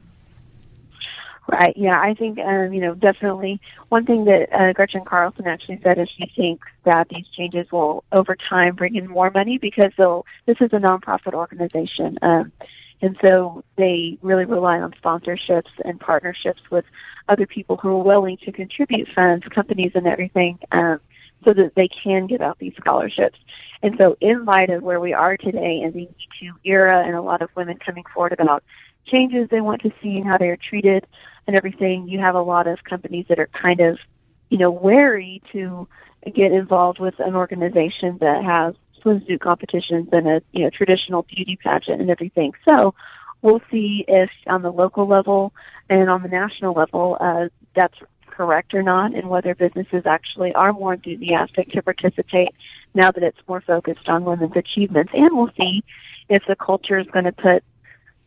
[1.48, 1.78] Right.
[1.78, 6.00] Yeah, I think um, you know definitely one thing that uh, Gretchen Carlson actually said
[6.00, 10.26] is she thinks that these changes will over time bring in more money because they'll
[10.48, 12.52] this is a nonprofit organization, um,
[13.04, 16.86] and so they really rely on sponsorships and partnerships with
[17.30, 21.00] other people who are willing to contribute funds, companies, and everything, um,
[21.44, 23.38] so that they can give out these scholarships.
[23.84, 27.16] And so, in light of where we are today in the Me Too era, and
[27.16, 28.64] a lot of women coming forward about
[29.06, 31.06] changes they want to see and how they are treated
[31.48, 33.98] and everything, you have a lot of companies that are kind of,
[34.50, 35.88] you know, wary to
[36.34, 41.58] get involved with an organization that has swimsuit competitions and a, you know, traditional beauty
[41.62, 42.54] pageant and everything.
[42.64, 42.96] So
[43.42, 45.54] we'll see if on the local level
[45.90, 47.96] and on the national level, uh, that's
[48.36, 52.50] correct or not and whether businesses actually are more enthusiastic to participate
[52.94, 55.12] now that it's more focused on women's achievements.
[55.14, 55.84] And we'll see
[56.28, 57.64] if the culture is going to put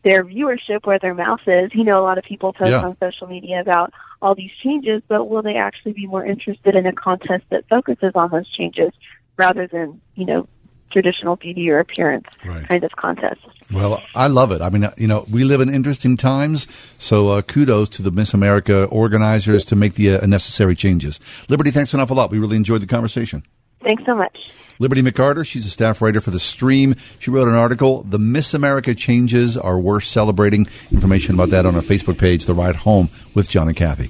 [0.03, 1.71] their viewership where their mouth is.
[1.73, 2.83] You know, a lot of people post Yeah.
[2.83, 6.85] on social media about all these changes, but will they actually be more interested in
[6.85, 8.91] a contest that focuses on those changes
[9.37, 10.47] rather than, you know,
[10.91, 12.67] traditional beauty or appearance right.
[12.67, 13.39] kind of contest.
[13.71, 14.61] Well, I love it.
[14.61, 18.33] I mean, you know, we live in interesting times, so uh, kudos to the Miss
[18.33, 21.19] America organizers to make the uh, necessary changes.
[21.47, 22.31] Liberty, thanks an awful lot.
[22.31, 23.43] We really enjoyed the conversation.
[23.81, 24.37] Thanks so much.
[24.79, 26.95] Liberty McArtor, she's a staff writer for The Stream.
[27.19, 30.67] She wrote an article, The Miss America Changes Are Worth Celebrating.
[30.91, 34.09] Information about that on our Facebook page, The Ride Home with John and Kathy.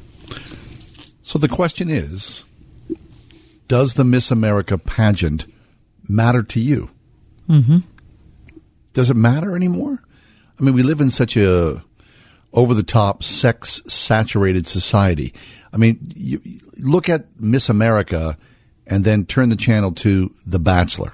[1.23, 2.43] So the question is
[3.67, 5.47] Does the Miss America pageant
[6.07, 6.91] matter to you?
[7.49, 7.77] Mm-hmm.
[8.93, 10.03] Does it matter anymore?
[10.59, 11.83] I mean, we live in such a
[12.53, 15.33] over the top, sex saturated society.
[15.71, 18.37] I mean, you, you look at Miss America
[18.89, 21.13] and then turn the channel to The Bachelor.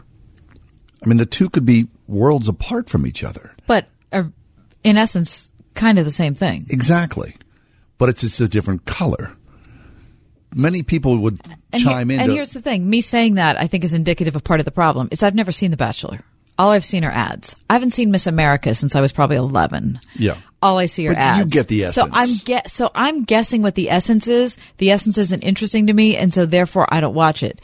[1.04, 3.54] I mean, the two could be worlds apart from each other.
[3.68, 4.32] But are,
[4.84, 6.66] in essence, kind of the same thing.
[6.70, 7.36] Exactly.
[7.98, 9.36] But it's just a different color.
[10.54, 11.40] Many people would
[11.74, 12.24] And, chime here- in.
[12.24, 14.72] and here's the thing: me saying that I think is indicative of part of the
[14.72, 15.10] problem.
[15.12, 16.20] Is I've never seen The Bachelor.
[16.58, 17.56] All I've seen are ads.
[17.70, 20.00] I haven't seen Miss America since I was probably eleven.
[20.16, 20.38] yeah.
[20.66, 21.40] All I see are But ads.
[21.40, 22.10] you get the essence.
[22.12, 22.18] So.
[22.18, 24.58] I'm get so I'm guessing what the essence is.
[24.78, 27.62] The essence isn't interesting to me, and so therefore I don't watch it.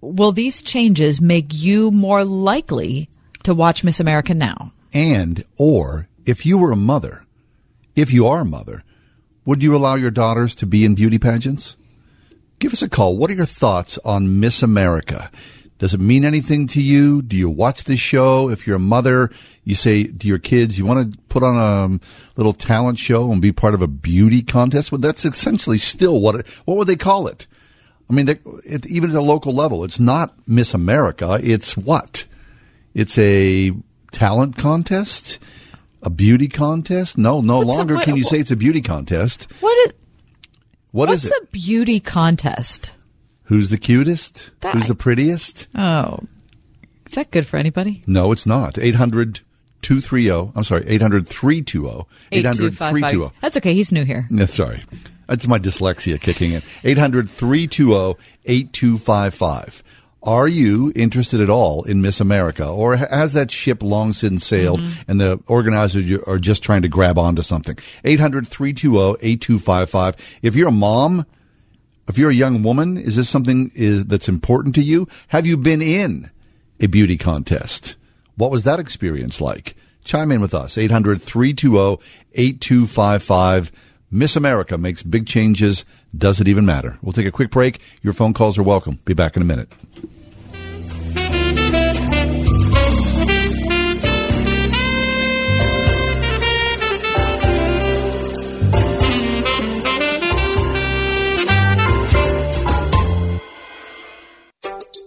[0.00, 3.08] Will these changes make you more likely
[3.44, 4.72] to watch Miss America now?
[4.92, 7.24] and or if you were a mother,
[7.96, 8.84] if you are a mother,
[9.44, 11.76] would you allow your daughters to be in beauty pageants?
[12.60, 13.16] Give us a call.
[13.16, 15.30] What are your thoughts on Miss America?
[15.84, 17.20] Does it mean anything to you?
[17.20, 18.48] Do you watch this show?
[18.48, 19.30] If you're a mother,
[19.64, 22.00] you say to your kids, you want to put on a um,
[22.38, 24.90] little talent show and be part of a beauty contest?
[24.90, 27.46] Well, that's essentially still what it, what would they call it?
[28.08, 31.38] I mean, it, even at a local level, it's not Miss America.
[31.42, 32.24] It's what?
[32.94, 33.72] It's a
[34.10, 35.38] talent contest,
[36.02, 37.18] a beauty contest.
[37.18, 39.52] No, no What's a- longer what- can you say it's a beauty contest.
[39.60, 39.92] What is
[40.92, 41.42] What what's is it?
[41.42, 42.92] a beauty contest?
[43.44, 44.50] Who's the cutest?
[44.60, 45.68] That- Who's the prettiest?
[45.74, 46.20] Oh,
[47.06, 48.02] is that good for anybody?
[48.06, 48.78] No, it's not.
[48.78, 49.40] 800
[49.82, 50.52] 230.
[50.56, 52.06] I'm sorry, 800 320.
[52.32, 53.30] 800 320.
[53.40, 53.74] That's okay.
[53.74, 54.26] He's new here.
[54.30, 54.82] Yeah, sorry.
[55.28, 56.62] That's my dyslexia kicking in.
[56.82, 59.82] 800 320 8255.
[60.22, 62.66] Are you interested at all in Miss America?
[62.66, 65.10] Or has that ship long since sailed mm-hmm.
[65.10, 67.76] and the organizers are just trying to grab onto something?
[68.04, 70.38] 800 320 8255.
[70.40, 71.26] If you're a mom,
[72.08, 75.08] if you're a young woman, is this something is, that's important to you?
[75.28, 76.30] Have you been in
[76.80, 77.96] a beauty contest?
[78.36, 79.76] What was that experience like?
[80.04, 80.76] Chime in with us.
[80.76, 82.02] 800 320
[82.34, 83.72] 8255.
[84.10, 85.84] Miss America makes big changes.
[86.16, 86.98] Does it even matter?
[87.02, 87.80] We'll take a quick break.
[88.02, 89.00] Your phone calls are welcome.
[89.04, 89.72] Be back in a minute.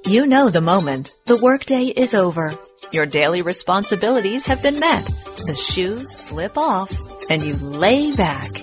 [0.08, 1.12] You know the moment.
[1.26, 2.54] The workday is over.
[2.94, 5.06] Your daily responsibilities have been met.
[5.46, 6.98] The shoes slip off
[7.30, 8.62] and you lay back.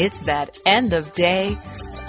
[0.00, 1.58] It's that end of day.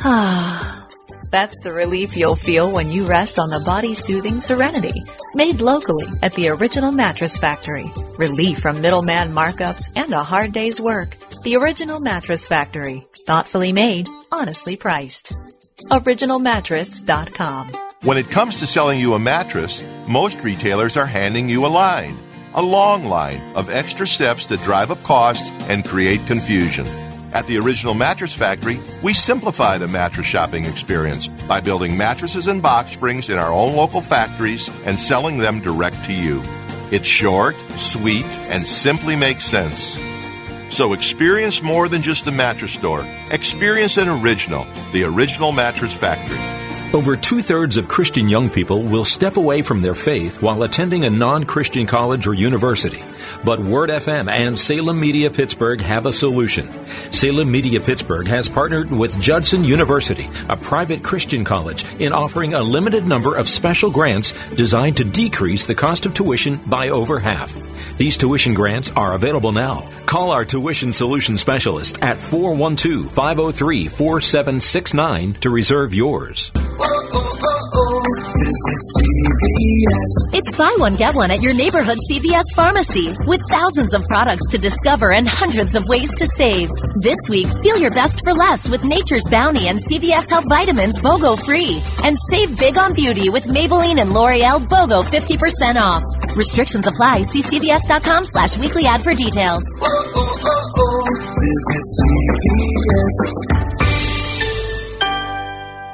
[0.05, 0.87] Ah.
[1.31, 5.03] That's the relief you'll feel when you rest on the body soothing Serenity,
[5.35, 7.91] made locally at the original mattress factory.
[8.17, 11.17] Relief from middleman markups and a hard day's work.
[11.43, 13.01] The original mattress factory.
[13.25, 15.35] Thoughtfully made, honestly priced.
[15.91, 17.86] OriginalMattress.com.
[18.07, 22.17] When it comes to selling you a mattress, most retailers are handing you a line.
[22.53, 26.87] A long line of extra steps that drive up costs and create confusion.
[27.33, 32.63] At the Original Mattress Factory, we simplify the mattress shopping experience by building mattresses and
[32.63, 36.41] box springs in our own local factories and selling them direct to you.
[36.91, 39.99] It's short, sweet, and simply makes sense.
[40.73, 43.05] So experience more than just a mattress store.
[43.31, 46.39] Experience an original, the Original Mattress Factory.
[46.97, 51.05] Over two thirds of Christian young people will step away from their faith while attending
[51.05, 53.03] a non Christian college or university.
[53.43, 56.73] But Word FM and Salem Media Pittsburgh have a solution.
[57.11, 62.63] Salem Media Pittsburgh has partnered with Judson University, a private Christian college, in offering a
[62.63, 67.66] limited number of special grants designed to decrease the cost of tuition by over half.
[67.97, 69.89] These tuition grants are available now.
[70.05, 76.51] Call our tuition solution specialist at 412 503 4769 to reserve yours.
[80.33, 84.57] It's buy one, get one at your neighborhood CVS pharmacy with thousands of products to
[84.57, 86.69] discover and hundreds of ways to save.
[87.01, 91.43] This week, feel your best for less with Nature's Bounty and CVS Health Vitamins BOGO
[91.45, 91.81] free.
[92.03, 96.03] And save big on beauty with Maybelline and L'Oreal BOGO 50% off.
[96.37, 97.23] Restrictions apply.
[97.23, 99.63] See CVS.com slash weekly ad for details.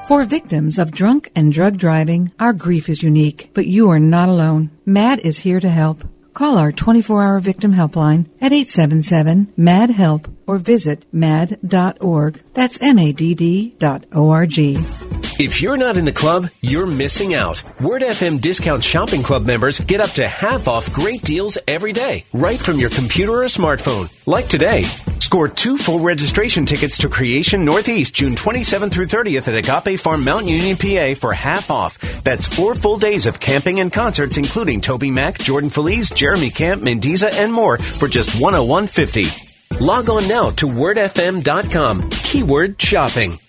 [0.08, 4.28] For victims of drunk and drug driving, our grief is unique, but you are not
[4.28, 4.70] alone.
[4.86, 6.04] MADD is here to help.
[6.34, 12.42] Call our 24-hour victim helpline at 877-MADD-HELP or visit madd.org.
[12.54, 14.78] That's M-A-D-D dot O-R-G.
[15.40, 17.64] If you're not in the club, you're missing out.
[17.82, 22.26] Word FM Discount Shopping Club members get up to half off great deals every day,
[22.34, 24.12] right from your computer or smartphone.
[24.28, 24.86] Like today.
[25.34, 30.24] Score two full registration tickets to Creation Northeast June 27th through 30th at Agape Farm
[30.24, 31.98] Mount Union, PA for half off.
[32.24, 37.34] That's four full days of camping and concerts, including TobyMac, Jordan Feliz, Jeremy Camp, Mandisa,
[37.34, 39.82] and more for just 101.50.
[39.82, 42.12] Log on now to wordfm.com.
[42.12, 43.40] Keyword shopping.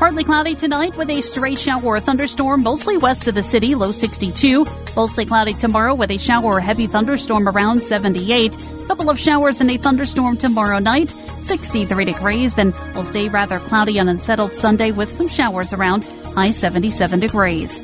[0.00, 3.92] Partly cloudy tonight with a stray shower or thunderstorm mostly west of the city, low
[3.92, 4.64] 62.
[4.96, 8.56] Mostly cloudy tomorrow with a shower or heavy thunderstorm around 78.
[8.88, 12.54] Couple of showers and a thunderstorm tomorrow night, 63 degrees.
[12.54, 17.78] Then will stay rather cloudy and unsettled Sunday with some showers around, high 77 degrees.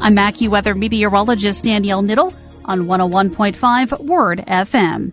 [0.00, 5.12] I'm AccuWeather meteorologist Danielle Niddle on 101.5 Word FM.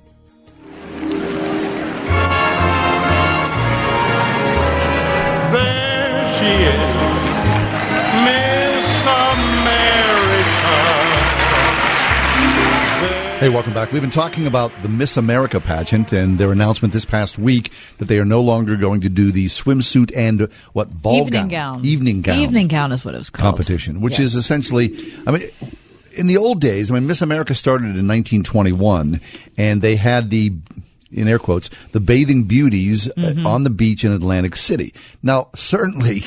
[6.47, 6.77] There she is,
[8.23, 10.77] Miss America.
[13.39, 13.91] Hey, welcome back.
[13.91, 18.05] We've been talking about the Miss America pageant and their announcement this past week that
[18.07, 21.83] they are no longer going to do the swimsuit and what ball Evening gown.
[21.85, 23.43] evening gown Evening gown is what it was called.
[23.55, 24.29] competition, which Yes.
[24.29, 25.43] is essentially, I mean,
[26.15, 29.19] in the old days, I mean, Miss America started in 1921,
[29.57, 30.53] and they had the,
[31.11, 33.45] in air quotes, the bathing beauties uh, Mhm.
[33.45, 34.93] on the beach in Atlantic City.
[35.23, 36.23] Now, certainly,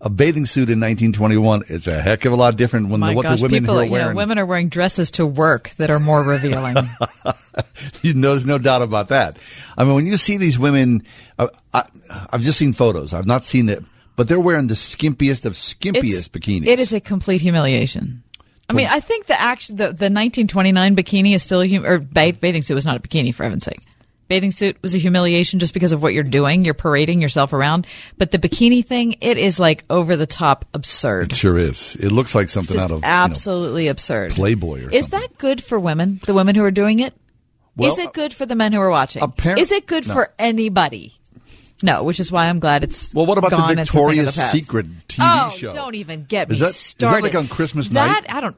[0.00, 3.22] a bathing suit in 1921 is a heck of a lot different when the, what
[3.24, 4.16] gosh, the women people, are you know, wearing.
[4.16, 6.76] women are wearing dresses to work that are more revealing.
[8.02, 9.38] you know, there's no doubt about that.
[9.76, 11.02] I mean, when you see these women,
[11.38, 11.84] uh, I,
[12.30, 13.14] I've just seen photos.
[13.14, 13.82] I've not seen it,
[14.16, 16.66] but they're wearing the skimpiest of skimpiest bikinis.
[16.66, 18.22] It is a complete humiliation.
[18.68, 21.98] I mean, I think the action, the, the 1929 bikini is still a hum- or
[21.98, 23.78] ba- bathing suit was not a bikini for heaven's sake.
[24.28, 26.64] Bathing suit was a humiliation just because of what you're doing.
[26.64, 31.32] You're parading yourself around, but the bikini thing, it is like over the top absurd.
[31.32, 31.94] It sure is.
[31.96, 34.32] It looks like something out of you know, absolutely absurd.
[34.32, 36.20] Playboy or Is that good for women?
[36.24, 37.12] The women who are doing it?
[37.12, 37.18] Is
[37.76, 39.22] Well, it good for the men who are watching?
[39.22, 40.14] apparent- is it good no.
[40.14, 41.18] for anybody?
[41.84, 43.78] No, which is why I'm glad it's Well, what about the gone.
[43.78, 44.40] It's a thing of Victoria's the.
[44.58, 45.70] Secret TV oh, show?
[45.70, 47.22] don't even get me Is that- is that started.
[47.24, 48.34] like on Christmas that, night?
[48.34, 48.56] I don't.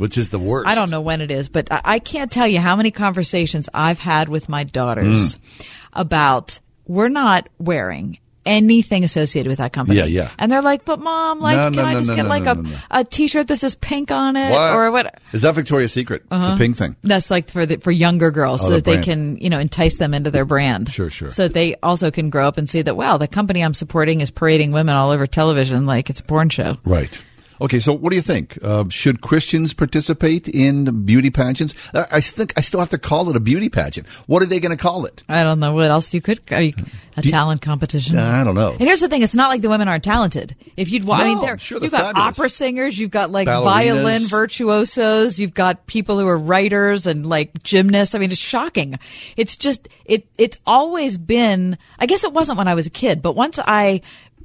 [0.00, 0.68] which is the worst.
[0.68, 3.68] I don't know when it is, but I, I can't tell you how many conversations
[3.74, 5.64] I've had with my daughters Mm.
[5.94, 9.98] about we're not wearing anything associated with that company.
[9.98, 10.30] Yeah, yeah.
[10.38, 12.64] And they're like, "But mom, like, No, can no, I no, just get like a
[12.90, 14.74] a T-shirt that says pink on it What?
[14.74, 15.20] or what?
[15.32, 16.24] Is that Victoria's Secret?
[16.30, 16.52] Uh-huh.
[16.52, 16.96] The pink thing.
[17.02, 19.96] That's like for the, for younger girls, Oh, so that they can you know entice
[19.96, 20.90] them into their brand.
[20.90, 21.30] Sure, sure.
[21.30, 24.20] So that they also can grow up and see that wow, the company I'm supporting
[24.20, 26.76] is parading women all over television like it's a porn show.
[26.84, 27.22] Right.
[27.60, 28.58] Okay, so what do you think?
[28.62, 31.74] Uh, should Christians participate in beauty pageants?
[31.94, 34.06] Uh, I think I still have to call it a beauty pageant.
[34.26, 35.22] What are they going to call it?
[35.28, 36.72] I don't know what else you could are you,
[37.16, 38.16] a talent competition.
[38.18, 38.70] I don't know.
[38.72, 40.56] And here's the thing: it's not like the women aren't talented.
[40.76, 42.38] If you'd, wa- I mean, No, sure you've got fabulous.
[42.38, 43.64] opera singers, you've got like Ballerinas.
[43.64, 48.14] violin virtuosos, you've got people who are writers and like gymnasts.
[48.14, 48.98] I mean, it's shocking.
[49.36, 50.26] It's just it.
[50.38, 51.76] It's always been.
[51.98, 54.00] I guess it wasn't when I was a kid, but once I.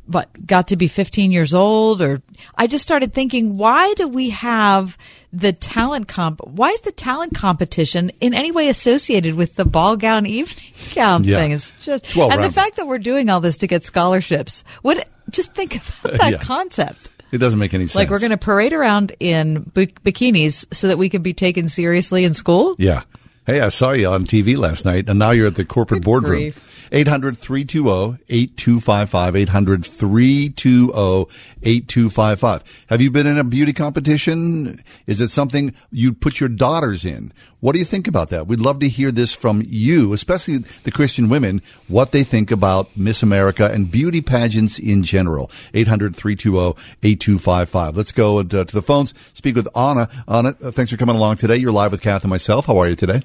[0.07, 2.21] But got to be 15 years old, or
[2.55, 4.97] I just started thinking, why do we have
[5.33, 6.41] the talent comp?
[6.45, 11.23] Why is the talent competition in any way associated with the ball gown evening gown
[11.23, 11.37] Yeah.
[11.39, 11.51] thing?
[11.53, 14.63] It's just It's well and the fact that we're doing all this to get scholarships.
[14.83, 15.07] What?
[15.31, 16.37] Just think about that Yeah.
[16.37, 17.09] concept.
[17.31, 17.95] It doesn't make any sense.
[17.95, 21.67] Like we're going to parade around in bi- bikinis so that we can be taken
[21.67, 22.75] seriously in school.
[22.77, 23.01] Yeah.
[23.45, 26.39] Hey, I saw you on TV last night, and now you're at the corporate boardroom.
[26.39, 26.89] grief.
[26.91, 29.35] 800 320 8255.
[29.35, 31.25] 800 320
[31.61, 32.85] 8255.
[32.87, 34.83] Have you been in a beauty competition?
[35.05, 37.31] Is it something you'd put your daughters in?
[37.59, 38.47] What do you think about that?
[38.47, 42.97] We'd love to hear this from you, especially the Christian women, what they think about
[42.97, 45.51] Miss America and beauty pageants in general.
[45.75, 47.95] 800 320 8255.
[47.95, 50.09] Let's go uh, to the phones, speak with Anna.
[50.27, 51.57] Anna, uh, thanks for coming along today.
[51.57, 52.65] You're live with Kath and myself.
[52.65, 53.21] How are you today?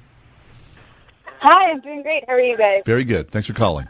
[1.41, 2.23] Hi, I'm doing great.
[2.27, 2.83] How are you guys?
[2.85, 3.31] Very good.
[3.31, 3.87] Thanks for calling.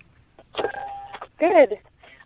[1.37, 1.77] Good.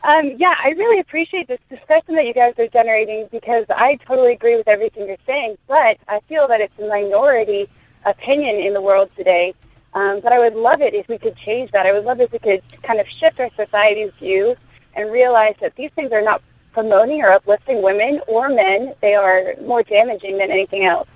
[0.03, 4.33] Um, yeah, I really appreciate this discussion that you guys are generating because I totally
[4.33, 7.67] agree with everything you're saying, but I feel that it's a minority
[8.05, 9.55] opinion in the world today.
[9.95, 11.87] Um, but I would love it if we could change that.
[11.87, 14.55] I would love if we could kind of shift our society's view
[14.93, 18.93] and realize that these things are not promoting or uplifting women or men.
[19.01, 21.07] They are more damaging than anything else.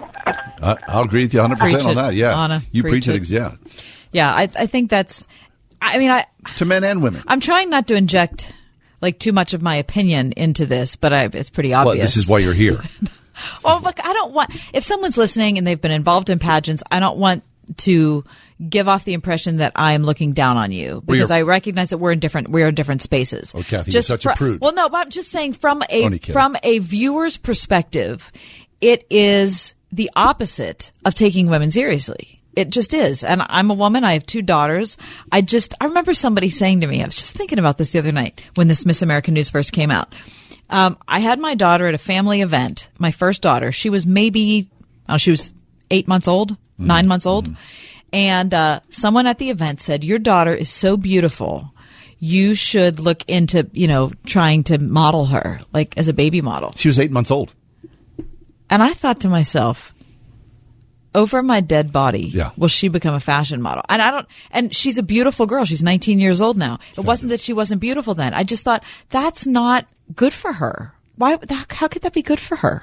[0.00, 2.14] I, I'll agree with you 100% Preach on that.
[2.14, 2.38] Yeah.
[2.38, 2.62] Anna.
[2.72, 3.22] you Preach preach, it.
[3.22, 3.28] it.
[3.30, 3.54] Yeah.
[4.12, 5.24] Yeah, I, I think that's.
[5.82, 6.24] I mean, I
[6.56, 7.22] To men and women.
[7.26, 8.52] I'm trying not to inject
[9.02, 11.96] like too much of my opinion into this, but I, it's pretty obvious.
[11.96, 12.80] Well, this is why you're here.
[13.64, 17.00] Well, look, I don't want if someone's listening and they've been involved in pageants, I
[17.00, 17.42] don't want
[17.78, 18.22] to
[18.68, 21.90] give off the impression that I am looking down on you because you're- I recognize
[21.90, 23.52] that we're in different we're in different spaces.
[23.52, 24.60] Oh, Kathy, you're such a prude.
[24.60, 28.30] Well, no, but I'm just saying from a from a viewer's perspective,
[28.80, 32.40] it is the opposite of taking women seriously.
[32.56, 33.24] It just is.
[33.24, 34.04] And I'm a woman.
[34.04, 34.96] I have two daughters.
[35.32, 37.98] I just, I remember somebody saying to me, I was just thinking about this the
[37.98, 40.14] other night when this Miss America news first came out.
[40.70, 43.72] Um, I had my daughter at a family event, my first daughter.
[43.72, 44.68] She was maybe,
[45.08, 45.52] oh, she was
[45.90, 47.54] eight months old, nine months old.
[48.12, 51.72] And uh, someone at the event said, Your daughter is so beautiful.
[52.18, 56.72] You should look into, you know, trying to model her, like as a baby model.
[56.76, 57.52] She was eight months old.
[58.70, 59.94] And I thought to myself,
[61.14, 62.50] over my dead body, Yeah.
[62.56, 63.82] will she become a fashion model?
[63.88, 65.64] And I don't, and she's a beautiful girl.
[65.64, 66.78] She's 19 years old now.
[66.96, 68.34] It wasn't that she wasn't beautiful then.
[68.34, 69.86] I just thought that's not
[70.16, 70.92] good for her.
[71.16, 71.38] Why,
[71.70, 72.82] how could that be good for her?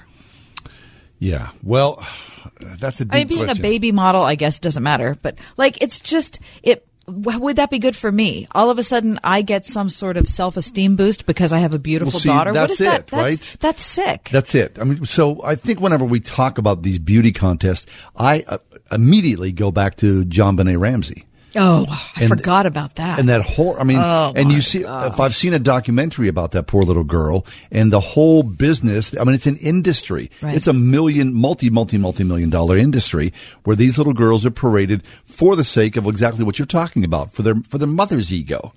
[1.19, 1.49] Yeah.
[1.61, 2.05] Well,
[2.79, 3.59] that's a I mean, being question.
[3.59, 5.17] a baby model, I guess, doesn't matter.
[5.21, 6.88] But like, it's just it.
[7.07, 8.47] Would that be good for me?
[8.51, 11.79] All of a sudden, I get some sort of self-esteem boost because I have a
[11.79, 12.53] beautiful Well, see, daughter.
[12.53, 12.99] what that's is that?
[13.01, 13.57] it, That's, right?
[13.59, 14.29] That's sick.
[14.31, 14.77] That's it.
[14.79, 18.59] I mean, so I think whenever we talk about these beauty contests, I uh,
[18.91, 21.25] immediately go back to JonBenét Ramsey.
[21.55, 21.85] Oh,
[22.15, 23.19] I And- forgot about that.
[23.19, 26.51] And that whole, I mean, Oh, and you see, if I've seen a documentary about
[26.51, 30.31] that poor little girl and the whole business, I mean, it's an industry.
[30.41, 30.55] Right.
[30.55, 33.33] It's a million, multi, multi, multi million dollar industry
[33.65, 37.31] where these little girls are paraded for the sake of exactly what you're talking about,
[37.33, 38.73] for their, for their mother's ego.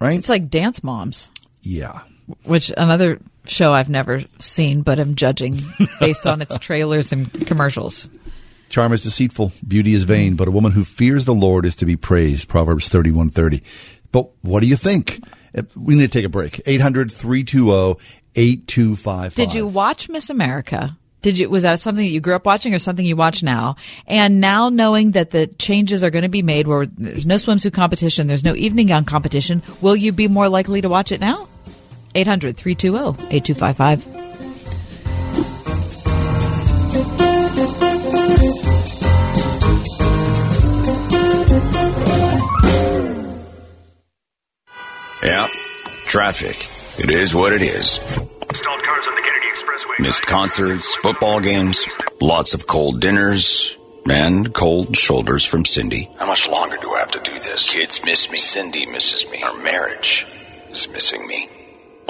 [0.00, 0.18] Right?
[0.18, 1.30] It's like Dance Moms,
[1.62, 2.00] Yeah.
[2.44, 5.58] which another show I've never seen, but I'm judging
[5.98, 8.08] based on its trailers and commercials.
[8.70, 11.84] Charm is deceitful, beauty is vain, but a woman who fears the Lord is to
[11.84, 12.48] be praised.
[12.48, 13.62] Proverbs thirty-one thirty.
[14.12, 15.20] But what do you think?
[15.56, 16.60] Uh, We need to take a break.
[16.66, 19.34] 800-320-8255.
[19.34, 20.96] Did you watch Miss America?
[21.22, 23.76] Did you was that something that you grew up watching or something you watch now?
[24.06, 27.74] And now knowing that the changes are going to be made where there's no swimsuit
[27.74, 31.46] competition, there's no evening gown competition, will you be more likely to watch it now?
[32.14, 34.29] 800-320-8255.
[45.22, 45.48] Yeah,
[46.06, 46.68] traffic.
[46.98, 47.92] It is what it is.
[47.92, 50.00] Stalled cars on the Kennedy Expressway.
[50.00, 51.86] Missed concerts, football games,
[52.20, 56.10] lots of cold dinners, and cold shoulders from Cindy.
[56.18, 57.70] How much longer do I have to do this?
[57.72, 58.38] Kids miss me.
[58.38, 59.42] Cindy misses me.
[59.42, 60.26] Our marriage
[60.70, 61.48] is missing me.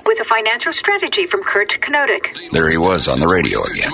[0.07, 2.53] With a financial strategy from Kurt Kanodik.
[2.53, 3.91] There he was on the radio again.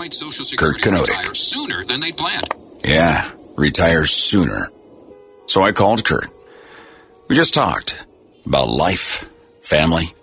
[0.56, 1.36] Kurt Kanodik.
[1.36, 2.54] sooner than they planned.
[2.84, 4.70] Yeah, retires sooner.
[5.46, 6.30] So I called Kurt.
[7.28, 8.05] We just talked
[8.46, 9.30] about life,
[9.60, 10.14] family.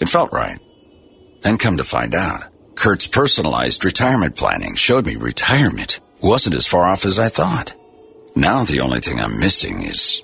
[0.00, 0.58] It felt right.
[1.42, 2.44] Then come to find out,
[2.74, 7.74] Kurt's personalized retirement planning showed me retirement wasn't as far off as I thought.
[8.34, 10.22] Now the only thing I'm missing is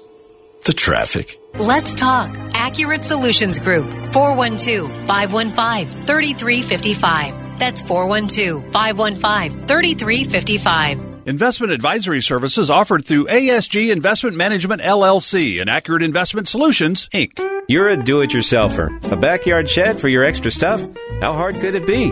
[0.64, 1.38] the traffic.
[1.58, 2.36] Let's talk.
[2.54, 3.90] Accurate Solutions Group.
[4.12, 7.58] 412 515 3355.
[7.58, 11.09] That's 412 515 3355.
[11.30, 17.38] Investment advisory services offered through ASG Investment Management LLC and Accurate Investment Solutions, Inc.
[17.68, 18.90] You're a do it yourselfer.
[19.12, 20.80] A backyard shed for your extra stuff?
[21.20, 22.10] How hard could it be?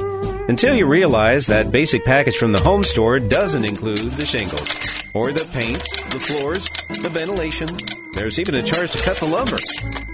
[0.49, 5.33] Until you realize that basic package from the home store doesn't include the shingles, or
[5.33, 6.69] the paint, the floors,
[7.03, 7.67] the ventilation.
[8.15, 9.57] There's even a charge to cut the lumber.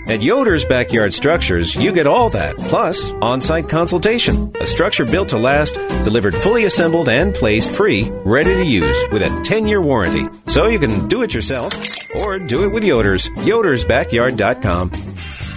[0.07, 4.53] At Yoder's Backyard Structures, you get all that, plus on site consultation.
[4.61, 5.75] A structure built to last,
[6.05, 10.27] delivered fully assembled and placed free, ready to use with a 10 year warranty.
[10.49, 11.73] So you can do it yourself
[12.15, 13.29] or do it with Yoder's.
[13.31, 14.91] YodersBackyard.com.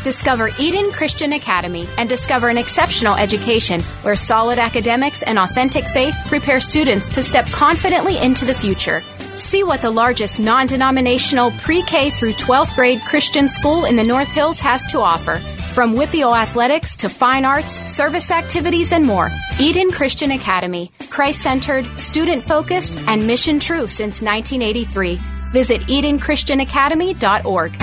[0.03, 6.15] Discover Eden Christian Academy and discover an exceptional education where solid academics and authentic faith
[6.27, 9.03] prepare students to step confidently into the future.
[9.37, 14.03] See what the largest non denominational pre K through 12th grade Christian school in the
[14.03, 15.39] North Hills has to offer.
[15.75, 19.29] From WPIAL athletics to fine arts, service activities, and more,
[19.59, 25.19] Eden Christian Academy, Christ centered, student focused, and mission true since 1983.
[25.53, 27.75] Visit EdenChristianAcademy.org.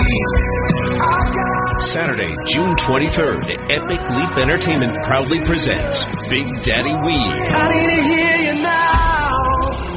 [1.78, 8.53] Saturday, June 23rd, Epic Leap Entertainment proudly presents Big Daddy Weave.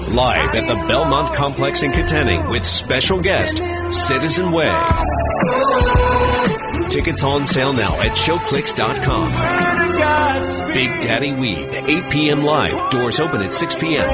[0.10, 3.58] Live at the Belmont Complex in Kittanning with special guest,
[3.91, 4.74] Citizen Way.
[6.89, 9.28] Tickets on sale now at showclix.com.
[10.74, 12.43] Big Daddy Weave, 8 p.m.
[12.43, 12.89] live.
[12.89, 14.08] Doors open at 6 p.m.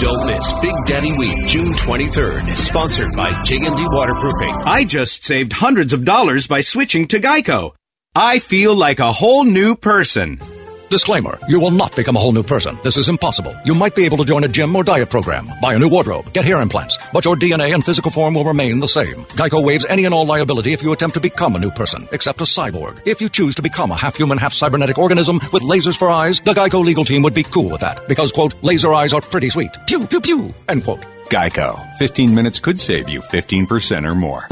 [0.00, 2.50] Don't miss Big Daddy Weave, June 23rd.
[2.52, 4.54] Sponsored by JMD Waterproofing.
[4.64, 7.72] I just saved hundreds of dollars by switching to Geico.
[8.14, 10.40] I feel like a whole new person.
[10.88, 12.78] Disclaimer, you will not become a whole new person.
[12.84, 13.54] This is impossible.
[13.64, 16.32] You might be able to join a gym or diet program, buy a new wardrobe,
[16.32, 19.24] get hair implants, but your DNA and physical form will remain the same.
[19.34, 22.40] Geico waives any and all liability if you attempt to become a new person, except
[22.40, 23.00] a cyborg.
[23.04, 26.84] If you choose to become a half-human, half-cybernetic organism with lasers for eyes, the Geico
[26.84, 29.76] legal team would be cool with that, because, quote, laser eyes are pretty sweet.
[29.86, 31.04] Pew, pew, pew, end quote.
[31.30, 31.96] Geico.
[31.96, 34.46] 15 minutes could save you 15% or more.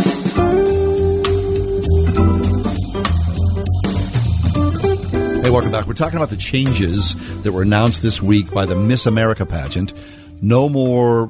[5.44, 5.86] Hey, welcome back.
[5.86, 9.92] We're talking about the changes that were announced this week by the Miss America pageant.
[10.40, 11.26] No more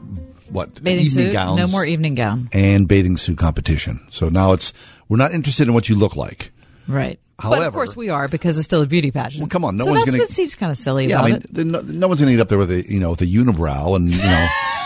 [0.50, 2.48] what Bathing evening suit, gowns, no more evening gown.
[2.52, 4.00] and bathing suit competition.
[4.10, 4.72] So now it's
[5.08, 6.52] we're not interested in what you look like.
[6.86, 7.18] Right.
[7.38, 9.40] but However- of course we are because it's still a beauty pageant.
[9.40, 11.42] Well, come on, no so one's gonna- what seems kind of silly Yeah, I mean,
[11.72, 13.96] no, no one's going to get up there with a you know with a unibrow
[13.96, 14.48] and you know,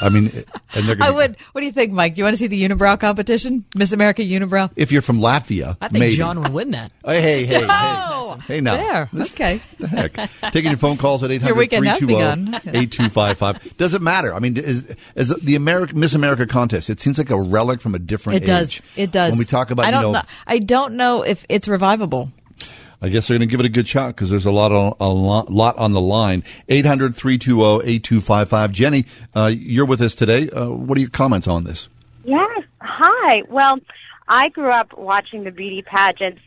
[0.00, 0.30] I mean,
[0.74, 1.10] and they're I going.
[1.10, 1.36] to would.
[1.52, 2.14] What do you think, Mike?
[2.14, 3.64] Do you want to see the unibrow competition?
[3.76, 4.70] Miss America unibrow?
[4.76, 6.16] If you're from Latvia, I think maybe.
[6.16, 6.92] John would win that.
[7.04, 8.76] Oh, hey, hey, hey, Oh, hey, hey, now.
[8.76, 9.10] There.
[9.22, 9.60] Okay.
[9.78, 10.52] the heck?
[10.52, 12.54] Taking your phone calls at 800 Your weekend has begun.
[12.54, 13.76] 8255.
[13.76, 14.34] Doesn't matter.
[14.34, 17.94] I mean, is, is the American Miss America contest, it seems like a relic from
[17.94, 18.82] a different It does.
[18.96, 19.32] It does.
[19.32, 20.22] When we talk about, I don't know, know.
[20.46, 22.30] I don't know if it's revivable.
[23.02, 24.94] I guess they're going to give it a good shot because there's a lot on
[25.00, 26.42] a lot, lot on the line.
[26.68, 28.72] 800-320-8255.
[28.72, 30.48] Jenny, uh, you're with us today.
[30.50, 31.88] Uh, what are your comments on this?
[32.24, 32.64] Yes.
[32.80, 33.42] Hi.
[33.48, 33.78] Well,
[34.28, 36.40] I grew up watching the beauty pageants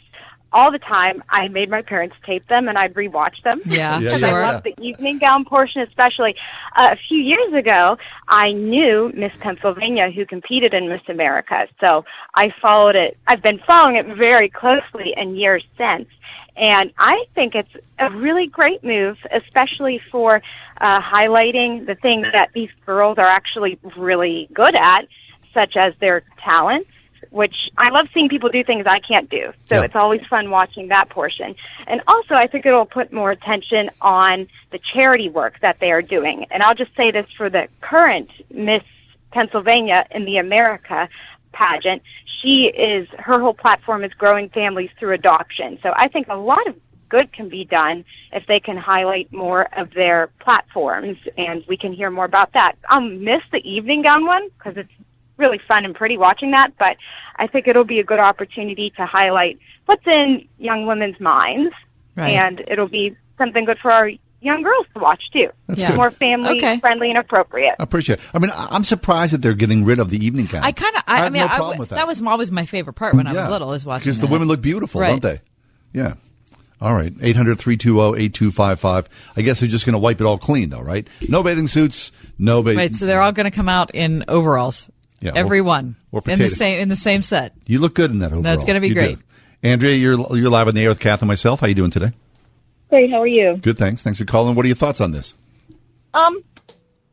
[0.51, 1.23] all the time.
[1.29, 3.59] I made my parents tape them and I'd rewatch them.
[3.65, 4.43] Yeah, Because sure.
[4.43, 6.35] I love the evening gown portion especially.
[6.77, 7.97] Uh, a few years ago,
[8.27, 11.67] I knew Miss Pennsylvania who competed in Miss America.
[11.81, 13.17] So I followed it.
[13.25, 16.07] I've been following it very closely in years since.
[16.55, 20.41] And I think it's a really great move, especially for
[20.79, 25.07] uh, highlighting the things that these girls are actually really good at,
[25.53, 26.89] such as their talents,
[27.31, 29.53] which I love seeing people do things I can't do.
[29.65, 31.55] So it's always fun watching that portion.
[31.87, 36.01] And also, I think it'll put more attention on the charity work that they are
[36.01, 36.45] doing.
[36.51, 38.83] And I'll just say this for the current Miss
[39.31, 41.09] Pennsylvania in the America
[41.53, 42.03] pageant.
[42.43, 45.79] She is, her whole platform is growing families through adoption.
[45.81, 46.75] So I think a lot of
[47.07, 51.93] good can be done if they can highlight more of their platforms and we can
[51.93, 52.73] hear more about that.
[52.89, 54.91] I'll miss the evening gown one because it's
[55.37, 56.97] really fun and pretty watching that, but
[57.37, 61.73] I think it'll be a good opportunity to highlight what's in young women's minds
[62.15, 62.33] Right.
[62.33, 64.11] and it'll be something good for our
[64.43, 65.47] young girls to watch too.
[65.67, 65.95] That's It's good.
[65.97, 66.79] More family Okay.
[66.79, 67.75] friendly and appropriate.
[67.79, 68.25] I appreciate it.
[68.33, 70.63] I mean, I- I'm surprised that they're getting rid of the evening gown.
[70.63, 71.95] I kind of, I, I, have mean, no I problem w- with that.
[71.95, 74.47] that was always my favorite part when I was little, is watching Because the women
[74.47, 75.09] look beautiful, Right.
[75.09, 75.41] don't they?
[75.93, 76.13] Yeah.
[76.81, 77.13] All right.
[77.21, 79.05] 800-320-8255.
[79.37, 81.07] I guess they're just going to wipe it all clean, though, right?
[81.27, 82.77] No bathing suits, no bathing.
[82.77, 84.89] Right, so they're all going to come out in overalls.
[85.19, 87.53] Yeah, Everyone or in the same in the same set.
[87.65, 88.41] You look good in that overall.
[88.41, 88.99] That's gonna be You do.
[88.99, 89.19] great.
[89.63, 91.61] Andrea, you're you're live on the air with Kath and myself.
[91.61, 92.11] How are you doing today?
[92.93, 93.09] Great.
[93.09, 93.57] How are you?
[93.57, 94.03] Good, thanks.
[94.03, 94.53] Thanks for calling.
[94.53, 95.33] What are your thoughts on this?
[96.13, 96.43] Um,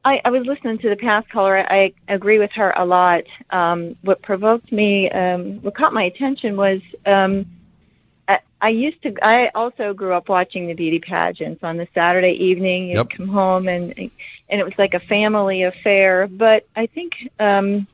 [0.04, 1.56] I, I was listening to the past caller.
[1.56, 3.22] I agree with her a lot.
[3.48, 7.46] Um, what provoked me, um, what caught my attention was, um,
[8.28, 9.14] I, I used to.
[9.24, 12.88] I also grew up watching the beauty pageants on the Saturday evening.
[12.88, 13.10] You'd Yep.
[13.16, 16.26] come home and and it was like a family affair.
[16.26, 17.86] But I think um,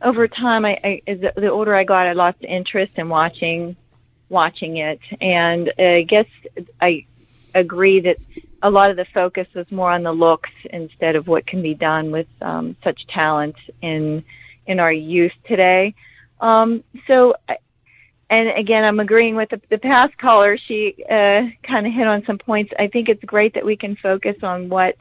[0.00, 3.74] over time, I, I as the, the older I got, I lost interest in watching
[4.28, 6.26] watching it, and uh, I guess
[6.80, 7.04] I
[7.54, 8.16] agree that
[8.62, 11.74] a lot of the focus was more on the looks instead of what can be
[11.74, 14.24] done with um, such talent in
[14.66, 15.94] in our youth today.
[16.40, 17.34] Um, so,
[18.30, 20.56] and again, I'm agreeing with the, the past caller.
[20.56, 22.72] She uh, kind of hit on some points.
[22.78, 24.96] I think it's great that we can focus on what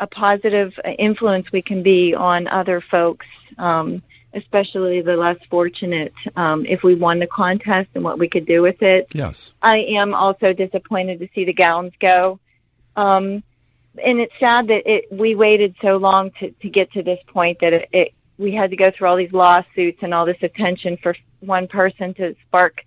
[0.00, 3.26] a positive influence we can be on other folks,
[3.58, 4.02] um,
[4.34, 6.12] especially the less fortunate.
[6.36, 9.08] Um, if we won the contest and what we could do with it.
[9.12, 9.54] Yes.
[9.62, 12.38] I am also disappointed to see the gowns go.
[12.96, 13.42] Um,
[14.04, 17.58] and it's sad that it, we waited so long to, to get to this point
[17.60, 20.98] that it, it, we had to go through all these lawsuits and all this attention
[21.02, 22.82] for one person to spark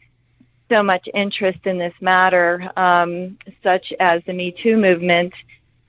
[0.69, 5.33] so much interest in this matter, um, such as the Me Too movement.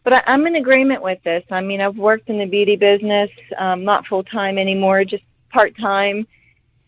[0.03, 1.45] But I, I'm in agreement with this.
[1.51, 5.23] I mean, I've worked in the beauty business, um, not full time anymore, just
[5.53, 6.27] part time.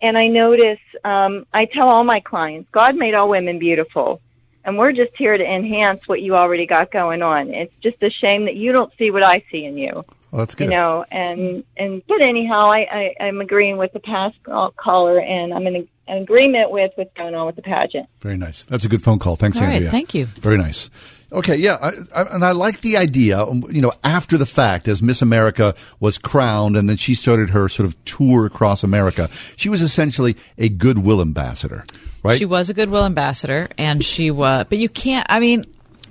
[0.02, 4.20] And I notice, um, I tell all my clients, God made all women beautiful.
[4.64, 7.52] And we're just here to enhance what you already got going on.
[7.52, 9.92] It's just a shame that you don't see what I see in you.
[10.30, 10.64] Well, that's good.
[10.64, 15.54] You know, and and but anyhow, I, I I'm agreeing with the past caller, and
[15.54, 18.08] I'm in, in agreement with what's going on with the pageant.
[18.20, 18.64] Very nice.
[18.64, 19.36] That's a good phone call.
[19.36, 19.90] Thanks, All right, Andrea.
[19.90, 20.26] thank you.
[20.26, 20.90] Very nice.
[21.32, 23.40] Okay, yeah, I, I, and I like the idea.
[23.40, 27.50] um, You know, after the fact, as Miss America was crowned, and then she started
[27.50, 31.84] her sort of tour across America, she was essentially a goodwill ambassador,
[32.22, 32.38] right?
[32.38, 34.66] She was a goodwill ambassador, and she was.
[34.68, 35.26] But you can't.
[35.28, 35.64] I mean,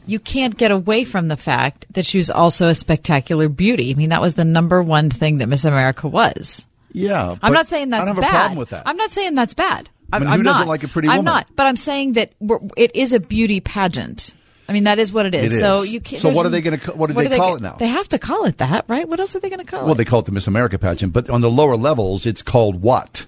[0.06, 3.92] you can't get away from the fact that she was also a spectacular beauty.
[3.92, 6.68] I mean, that was the number one thing that Miss America was.
[6.92, 8.30] yeah, I'm not saying that's I don't have bad.
[8.30, 8.84] a problem with that.
[8.86, 9.90] I'm not saying that's bad.
[10.12, 10.68] I I'm, mean, who I'm doesn't not.
[10.68, 11.48] like a pretty I'm not.
[11.56, 14.36] But I'm saying that we're, it is a beauty pageant.
[14.74, 15.54] I mean, that is what it is.
[15.54, 16.20] It So you can't.
[16.20, 17.76] So what are they gonna what do they are call it now?
[17.76, 19.08] They have to call it that, right?
[19.08, 19.90] What else are they going to call Well, it?
[19.90, 22.82] Well, they call it the Miss America pageant, but on the lower levels, it's called
[22.82, 23.28] what?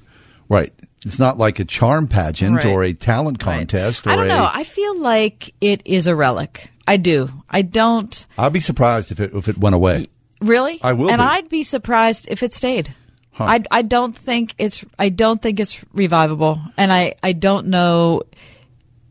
[0.50, 0.74] Right.
[1.06, 2.66] It's not like a charm pageant Right.
[2.66, 4.30] or a talent contest or I don't a.
[4.30, 4.50] know.
[4.52, 6.72] I feel like it is a relic.
[6.88, 7.30] I do.
[7.48, 10.08] I don't I'd be surprised if it if it went away.
[10.42, 10.80] really.
[10.82, 11.24] I will and be.
[11.24, 12.96] I'd be surprised if it stayed.
[13.34, 13.44] Huh.
[13.44, 18.24] I I don't think it's I don't think it's revivable, and I I don't know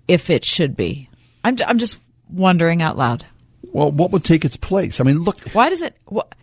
[0.08, 1.08] if it should be.
[1.44, 1.98] I'm I'm just
[2.30, 3.24] wondering out loud.
[3.72, 5.00] Well, what would take its place?
[5.00, 5.40] I mean, look.
[5.52, 5.96] Why does it?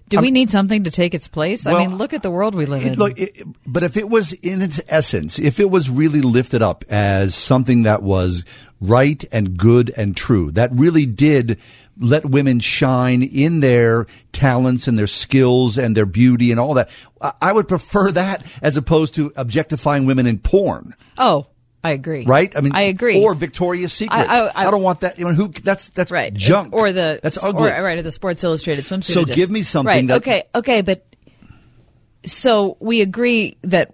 [0.10, 1.66] Do we need something to take its place?
[1.66, 2.96] I mean, look at the world we live in.
[2.96, 6.84] Look, it, but if it was in its essence, if it was really lifted up
[6.90, 8.44] as something that was
[8.82, 11.58] right and good and true, that really did
[11.98, 16.90] let women shine in their talents and their skills and their beauty and all that,
[17.22, 20.96] I- I would prefer that as opposed to objectifying women in porn.
[21.18, 21.48] oh,
[21.84, 22.26] I agree.
[22.26, 22.56] Right?
[22.56, 23.24] I mean, I agree.
[23.24, 24.16] Or Victoria's Secret.
[24.16, 25.18] I- I, I- don't want that.
[25.18, 25.48] You know, who?
[25.48, 26.74] That's that's right junk.
[26.74, 27.72] or the that's ugly.
[27.72, 29.06] or, right or the Sports Illustrated swimsuit.
[29.14, 29.36] So edition.
[29.36, 30.08] give me something Right.
[30.08, 30.44] that- okay.
[30.54, 30.82] Okay.
[30.82, 31.06] But
[32.26, 33.92] so we agree that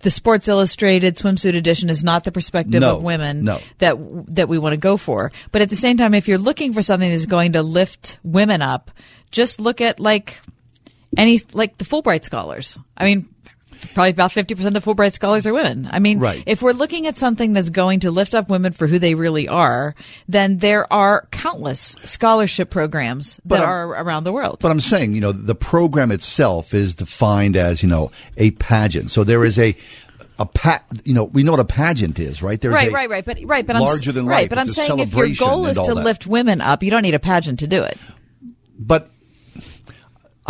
[0.00, 3.58] the Sports Illustrated swimsuit edition is not the perspective No, of women no.
[3.78, 3.96] that
[4.34, 5.30] that we want to go for.
[5.52, 8.62] But at the same time, if you're looking for something that's going to lift women
[8.62, 8.90] up,
[9.30, 10.40] just look at like
[11.18, 12.78] any like the Fulbright scholars.
[12.96, 13.28] I mean.
[13.94, 15.88] Probably about 50% of Fulbright scholars are women.
[15.90, 16.42] I mean, Right.
[16.46, 19.48] if we're looking at something that's going to lift up women for who they really
[19.48, 19.94] are,
[20.28, 24.58] then there are countless scholarship programs But that I'm- are around the world.
[24.60, 29.10] But I'm saying, you know, the program itself is defined as, you know, a pageant.
[29.10, 29.74] So there is a
[30.38, 32.58] a pa- you know, we know what a pageant is, right?
[32.58, 33.24] There's right, a right, right.
[33.26, 34.30] But right, but I'm larger than life.
[34.32, 34.40] right.
[34.44, 34.48] life.
[34.48, 36.02] But I'm a saying if your goal is to that.
[36.02, 37.98] lift women up, you don't need a pageant to do it.
[38.78, 39.10] But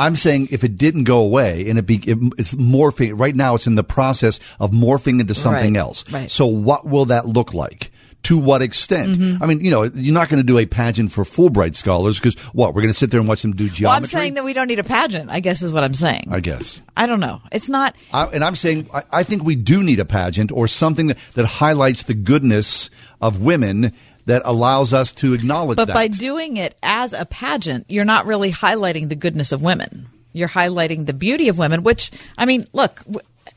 [0.06, 3.54] I'm saying if it didn't go away and it be, it, it's morphing right now,
[3.54, 6.10] it's in the process of morphing into something Right, else.
[6.12, 6.30] right.
[6.30, 7.90] So what will that look like?
[8.24, 9.16] To what extent?
[9.18, 9.38] Mhm.
[9.40, 12.34] I mean, you know, you're not going to do a pageant for Fulbright scholars because
[12.52, 12.74] what?
[12.74, 13.84] We're going to sit there and watch them do geometry.
[13.86, 15.30] Well, I'm saying that we don't need a pageant.
[15.30, 16.28] I guess is what I'm saying.
[16.30, 16.82] I guess.
[16.98, 17.40] I don't know.
[17.50, 17.94] It's not.
[18.12, 21.16] I, and I'm saying I, I think we do need a pageant or something that,
[21.32, 22.90] that highlights the goodness
[23.22, 23.94] of women
[24.30, 25.94] that allows us to acknowledge But that.
[25.94, 30.08] by doing it as a pageant, you're not really highlighting the goodness of women.
[30.32, 31.82] You're highlighting the beauty of women.
[31.82, 33.02] Which I mean, look.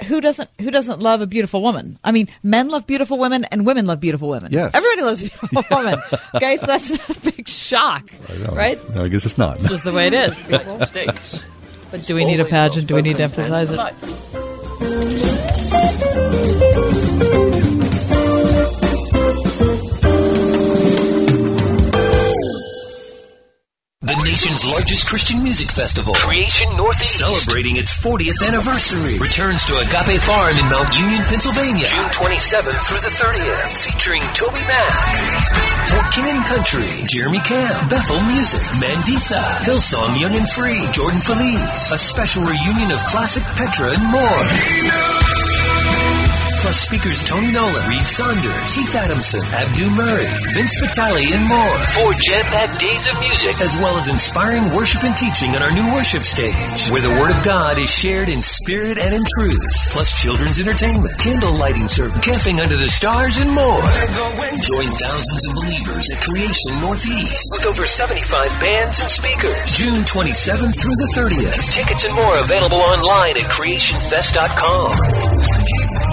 [0.08, 2.00] Who doesn't who doesn't love a beautiful woman?
[2.04, 4.52] I mean, men love beautiful women and women love beautiful women.
[4.52, 4.72] Yes.
[4.74, 6.00] Everybody loves a beautiful woman.
[6.40, 8.12] Guys, that's a big shock.
[8.52, 8.80] Right?
[8.96, 9.58] No, I guess it's not.
[9.58, 11.46] It's just the way it is.
[11.92, 12.88] But do we need a pageant?
[12.88, 13.80] Do we need to emphasize it?
[24.04, 30.20] The nation's largest Christian music festival, Creation Northeast, celebrating its 40th anniversary, returns to Agape
[30.20, 34.92] Farm in Mount Union, Pennsylvania, June 27th through the 30th, featuring TobyMac,
[35.88, 41.98] Fort King Country, Jeremy Camp, Bethel Music, Mandisa, Hillsong Young and Free, Jordan Feliz, a
[41.98, 45.53] special reunion of classic Petra and more.
[46.64, 51.78] Plus speakers Tony Nolan, Reid Saunders, Keith Adamson, Abdu Murray, Vince Vitale, and more.
[51.92, 55.92] Four jam-packed days of music, as well as inspiring worship and teaching on our new
[55.92, 59.92] worship stage, where the Word of God is shared in spirit and in truth.
[59.92, 63.84] Plus children's entertainment, candle lighting service, camping under the stars, and more.
[64.64, 69.76] Join thousands of believers at Creation Northeast with over 75 bands and speakers.
[69.76, 71.74] June 27th through the 30th.
[71.74, 74.96] Tickets and more available online at creationfest.com.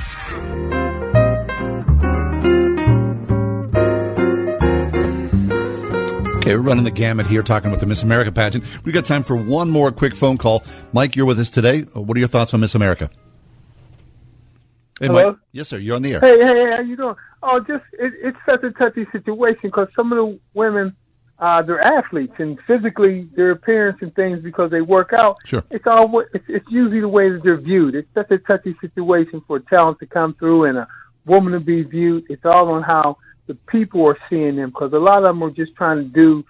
[6.44, 8.66] Okay, we're running the gamut here, talking about the Miss America pageant.
[8.84, 10.62] We got time for one more quick phone call.
[10.92, 11.86] Mike, you're with us today.
[11.96, 13.10] Uh, What are your thoughts on Miss America?
[15.00, 15.28] Hey, Hello?
[15.30, 15.40] Mike.
[15.54, 15.78] Yes, sir.
[15.78, 16.20] You're on the air.
[16.20, 17.16] Hey, hey, how you doing?
[17.44, 20.94] Oh, just it, it's such a touchy situation because some of the women,
[21.40, 25.38] uh, they're athletes and physically their appearance and things because they work out.
[25.46, 25.64] Sure.
[25.72, 27.96] It's all it's, it's usually the way that they're viewed.
[27.96, 30.90] It's such a touchy situation for talent to come through and a
[31.26, 32.26] woman to be viewed.
[32.28, 33.16] It's all on how
[33.48, 36.44] the people are seeing them because a lot of them are just trying to do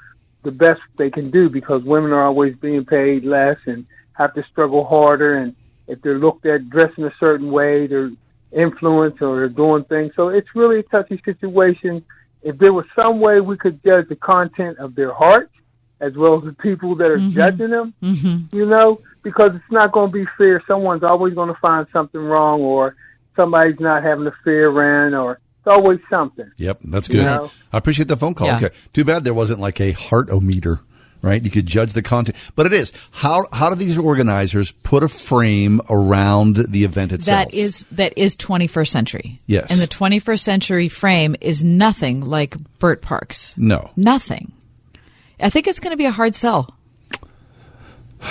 [0.44, 4.44] the best they can do because women are always being paid less and have to
[4.52, 5.56] struggle harder and
[5.88, 8.12] if they're looked at dressing a certain way, they're
[8.52, 10.14] influenced or they're doing things.
[10.16, 12.06] So it's really a touchy situation.
[12.41, 15.52] If there was some way we could judge the content of their hearts
[16.00, 18.56] as well as the people that are judging them, Mm-hmm.
[18.56, 20.62] you know, because it's not going to be fair.
[20.68, 22.96] Someone's always going to find something wrong or
[23.36, 26.49] somebody's not having a fair run or always something.
[26.57, 27.26] Yep, that's You good.
[27.26, 27.51] know?
[27.72, 28.47] I appreciate the phone call.
[28.47, 28.57] Yeah.
[28.57, 28.70] Okay.
[28.93, 30.80] Too bad there wasn't like a heart-o-meter
[31.24, 31.41] right?
[31.41, 35.07] You could judge the content, but it is how how do these organizers put a
[35.07, 37.45] frame around the event itself?
[37.49, 39.39] That is that is 21st century.
[39.47, 39.72] Yes.
[39.72, 43.57] And the 21st century frame is nothing like Bert Parks.
[43.57, 43.89] no.
[43.95, 44.51] Nothing.
[45.39, 46.70] I think it's going to be a hard sell.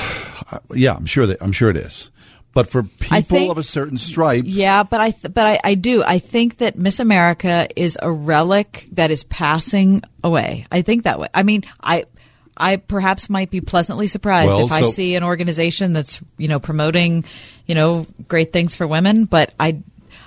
[0.75, 2.11] Yeah, I'm sure that I'm sure it is.
[2.55, 5.75] But for people think- of a certain stripe, Yeah, but I th- but I, I
[5.75, 6.05] do.
[6.05, 10.67] I think that Miss America is a relic that is passing away.
[10.71, 11.29] I think that way.
[11.33, 12.05] I mean, I
[12.57, 16.61] I perhaps might be pleasantly surprised Well, if I see an organization that's you know
[16.61, 17.25] promoting
[17.67, 19.79] you know great things for women, but I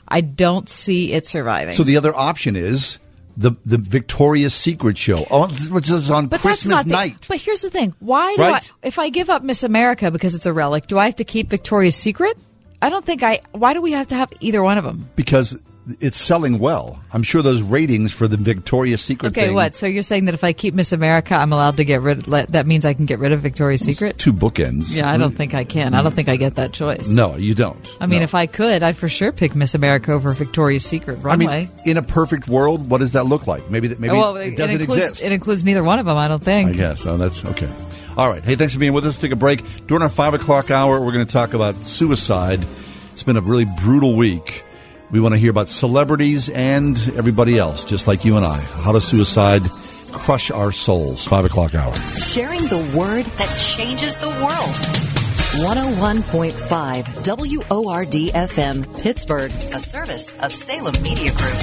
[0.08, 1.76] I don't see it surviving.
[1.76, 2.98] so the other option is
[3.38, 7.26] the the Victoria's Secret show, oh, which is on but Christmas that's not night.
[7.28, 8.72] But here's the thing: why do Right.
[8.84, 11.26] I, if I give up Miss America because it's a relic, do I have to
[11.26, 12.38] keep Victoria's Secret?
[12.82, 13.40] I don't think I.
[13.52, 15.10] Why do we have to have either one of them?
[15.16, 15.58] because
[16.00, 17.00] it's selling well.
[17.12, 19.76] I'm sure those ratings for the Victoria's Secret Okay, thing, what?
[19.76, 22.28] So you're saying that if I keep Miss America, I'm allowed to get rid?
[22.28, 24.18] Let, that means I can get rid of Victoria's Secret?
[24.18, 24.96] two bookends.
[24.96, 25.94] Yeah, I don't think I can.
[25.94, 27.08] I don't think I get that choice.
[27.10, 27.94] No, you don't.
[28.02, 28.24] I mean, No.
[28.24, 31.70] if I could, I'd for sure pick Miss America over Victoria's Secret I runway.
[31.76, 33.70] mean, in a perfect world, what does that look like?
[33.70, 35.24] Maybe that maybe well, it doesn't includes, exist.
[35.24, 36.18] It includes neither one of them.
[36.18, 36.72] I don't think.
[36.72, 37.06] I guess.
[37.06, 37.70] Oh, that's okay.
[38.18, 38.44] All right.
[38.44, 39.18] Hey, thanks for being with us.
[39.18, 39.62] Take a break.
[39.88, 42.66] During our five o'clock hour, we're going to talk about suicide.
[43.12, 44.64] It's been a really brutal week.
[45.12, 48.60] We want to hear about celebrities and everybody else, just like you and I.
[48.60, 49.62] How does suicide
[50.12, 51.28] crush our souls?
[51.28, 51.94] Five o'clock hour.
[51.96, 54.76] Sharing the word that changes the world.
[55.56, 61.62] 101.5 WORD FM, Pittsburgh, a service of Salem Media Group.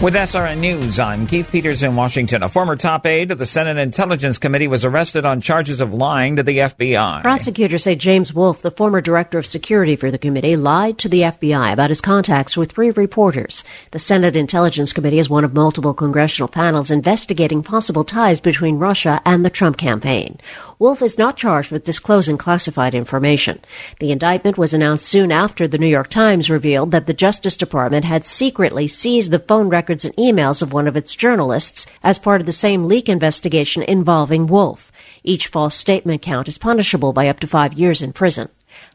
[0.00, 2.44] With SRN News, I'm Keith Peters in Washington.
[2.44, 6.36] A former top aide of the Senate Intelligence Committee was arrested on charges of lying
[6.36, 7.22] to the FBI.
[7.22, 11.22] Prosecutors say James Wolfe, the former director of security for the committee, lied to the
[11.22, 13.64] FBI about his contacts with three reporters.
[13.90, 19.20] The Senate Intelligence Committee is one of multiple congressional panels investigating possible ties between Russia
[19.24, 20.38] and the Trump campaign.
[20.80, 23.58] Wolfe is not charged with disclosing classified information.
[23.98, 28.04] The indictment was announced soon after the New York Times revealed that the Justice Department
[28.04, 32.40] had secretly seized the phone records and emails of one of its journalists as part
[32.40, 34.92] of the same leak investigation involving Wolfe.
[35.24, 38.48] Each false statement count is punishable by up to five years in prison.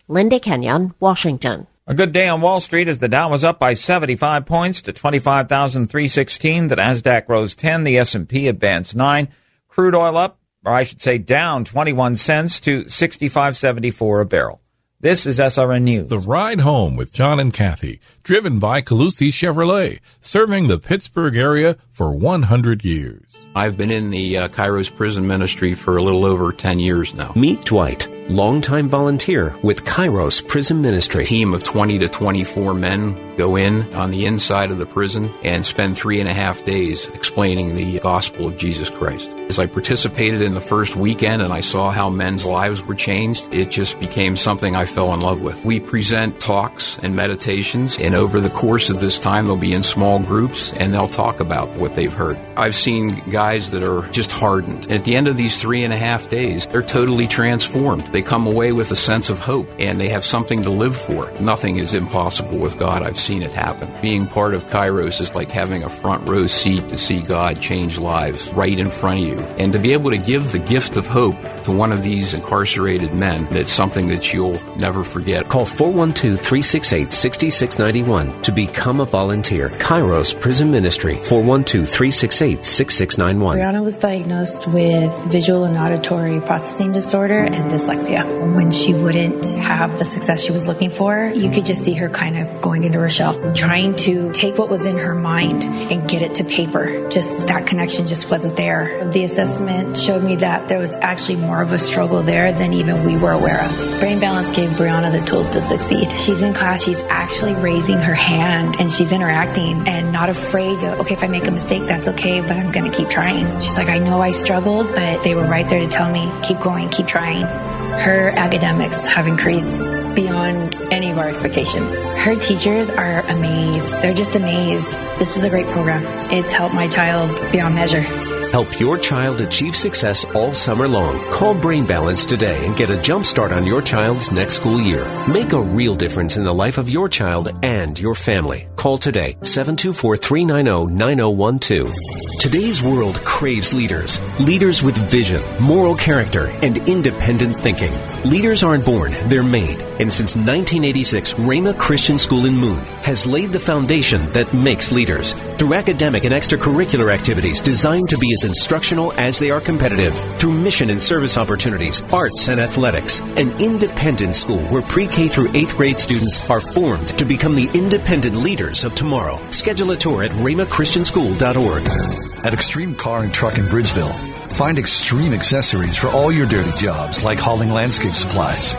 [0.08, 1.68] Linda Kenyon, Washington.
[1.86, 4.94] A good day on Wall Street as the Dow was up by 75 points to
[4.94, 6.70] 25,316.
[6.70, 7.84] The Nasdaq rose 10.
[7.84, 9.28] The S&P advanced 9.
[9.68, 14.64] Crude oil up, or I should say down 21 cents to 65.74 a barrel.
[15.04, 16.10] This is SRN News.
[16.10, 21.76] The Ride Home with John and Kathy, driven by Colussy Chevrolet, serving the Pittsburgh area
[21.90, 23.46] for 100 years.
[23.54, 27.34] I've been in the uh, Kairos prison ministry for a little over 10 years now.
[27.36, 31.24] Meet Dwight, longtime volunteer with Kairos Prison Ministry.
[31.24, 35.30] A team of 20 to 24 men go in on the inside of the prison
[35.44, 39.30] and spend three and a half days explaining the gospel of Jesus Christ.
[39.50, 43.54] As I participated in the first weekend and I saw how men's lives were changed,
[43.54, 45.64] it just became something I fell in love with.
[45.64, 49.84] We present talks and meditations, and over the course of this time, they'll be in
[49.84, 52.38] small groups and they'll talk about what they've heard.
[52.58, 54.92] I've seen guys that are just hardened.
[54.92, 58.08] At the end of these three and a half days, they're totally transformed.
[58.08, 61.32] They come away with a sense of hope and they have something to live for.
[61.40, 63.04] Nothing is impossible with God.
[63.04, 63.94] I've seen it happen.
[64.02, 68.00] Being part of Kairos is like having a front row seat to see God change
[68.00, 69.33] lives right in front of you.
[69.58, 73.14] And to be able to give the gift of hope to one of these incarcerated
[73.14, 75.50] men, it's something that you'll never forget.
[75.50, 79.70] Call 412 368 6691 to become a volunteer.
[79.70, 83.58] Kairos Prison Ministry, 412 368 6691.
[83.58, 88.24] Brianna was diagnosed with visual and auditory processing disorder and dyslexia.
[88.56, 92.10] When she wouldn't have the success she was looking for, you could just see her
[92.10, 96.10] kind of going into her shell, trying to take what was in her mind and
[96.10, 97.10] get it to paper.
[97.10, 99.10] Just that connection just wasn't there.
[99.12, 103.04] The assessment showed me that there was actually more of a struggle there than even
[103.04, 104.00] we were aware of.
[104.00, 106.12] Brain Balance gave Brianna the tools to succeed.
[106.20, 110.98] She's in class, she's actually raising her hand and she's interacting and not afraid to,
[111.00, 113.60] okay, if I make a mistake, that's okay, but I'm going to keep trying.
[113.60, 116.60] She's like, I know I struggled, but they were right there to tell me, keep
[116.60, 117.44] going, keep trying.
[117.44, 119.78] Her academics have increased
[120.16, 121.96] beyond any of our expectations.
[122.24, 123.92] Her teachers are amazed.
[124.02, 124.92] They're just amazed.
[125.20, 126.04] This is a great program.
[126.32, 128.33] It's helped my child beyond measure.
[128.54, 131.20] Help your child achieve success all summer long.
[131.32, 135.04] Call Brain Balance today and get a jump start on your child's next school year.
[135.28, 138.68] Make a real difference in the life of your child and your family.
[138.76, 141.96] Call today 724-390-9012.
[142.40, 144.20] Today's world craves leaders.
[144.40, 147.92] Leaders with vision, moral character, and independent thinking.
[148.24, 149.82] Leaders aren't born, they're made.
[150.00, 155.34] And since 1986, Rhema Christian School in Moon has laid the foundation that makes leaders.
[155.58, 160.52] Through academic and extracurricular activities designed to be a instructional as they are competitive through
[160.52, 163.20] mission and service opportunities, arts and athletics.
[163.38, 168.38] An independent school where pre-K through 8th grade students are formed to become the independent
[168.38, 169.40] leaders of tomorrow.
[169.52, 172.46] Schedule a tour at rhemachristianschool.org.
[172.46, 174.14] At Extreme Car and Truck in Bridgeville,
[174.54, 178.74] find extreme accessories for all your dirty jobs like hauling landscape supplies.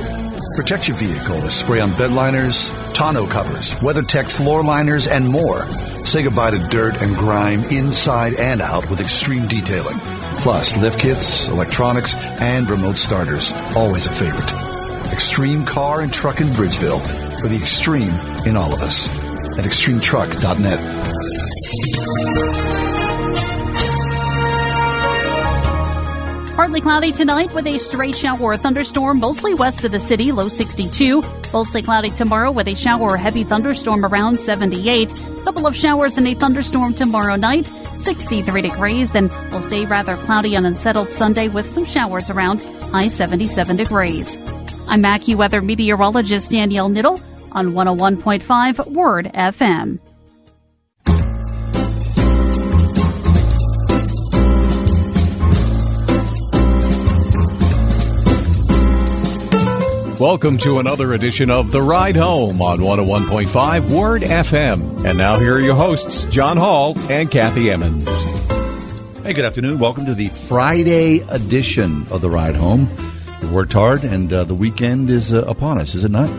[0.56, 5.68] Protect your vehicle with spray on bed liners, tonneau covers, WeatherTech floor liners, and more.
[6.04, 9.98] Say goodbye to dirt and grime inside and out with extreme detailing.
[10.38, 13.52] Plus, lift kits, electronics, and remote starters.
[13.74, 14.50] Always a favorite.
[15.12, 17.00] Extreme Car and Truck in Bridgeville.
[17.40, 18.14] For the extreme
[18.46, 19.08] in all of us.
[19.58, 20.80] At extremetruck.net.
[26.54, 30.46] Partly cloudy tonight with a stray shower or thunderstorm mostly west of the city, low
[30.46, 31.20] 62.
[31.52, 35.12] Mostly cloudy tomorrow with a shower or heavy thunderstorm around 78.
[35.42, 39.10] Couple of showers and a thunderstorm tomorrow night, 63 degrees.
[39.10, 44.36] Then we'll stay rather cloudy and unsettled Sunday with some showers around, high 77 degrees.
[44.86, 49.98] I'm AccuWeather meteorologist Danielle Niddle on 101.5 Word FM.
[60.24, 65.04] Welcome to another edition of The Ride Home on 101.5 Word FM.
[65.04, 68.08] And now here are your hosts, John Hall and Kathy Emmons.
[69.22, 69.78] Hey, good afternoon.
[69.78, 72.88] Welcome to the Friday edition of The Ride Home.
[73.42, 76.30] We worked hard, and uh, the weekend is uh, upon us, is it not?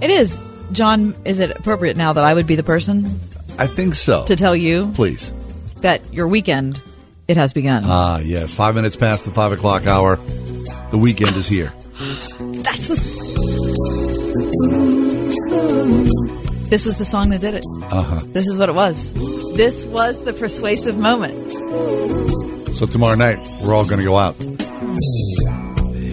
[0.00, 0.40] It is.
[0.72, 3.20] John, is it appropriate now that I would be the person
[3.56, 4.24] I think so.
[4.24, 5.32] to tell you Please.
[5.76, 6.82] that your weekend,
[7.28, 7.84] it has begun?
[7.86, 8.52] Ah, yes.
[8.52, 10.16] Five minutes past the five o'clock hour.
[10.90, 11.72] The weekend is here.
[12.62, 12.96] That's the...
[16.70, 17.64] This was the song that did it.
[17.82, 18.20] Uh huh.
[18.26, 19.12] This is what it was.
[19.56, 21.52] This was the persuasive moment.
[22.74, 24.34] So tomorrow night, we're all going to go out.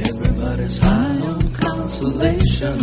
[0.10, 2.78] Everybody's high on consolation.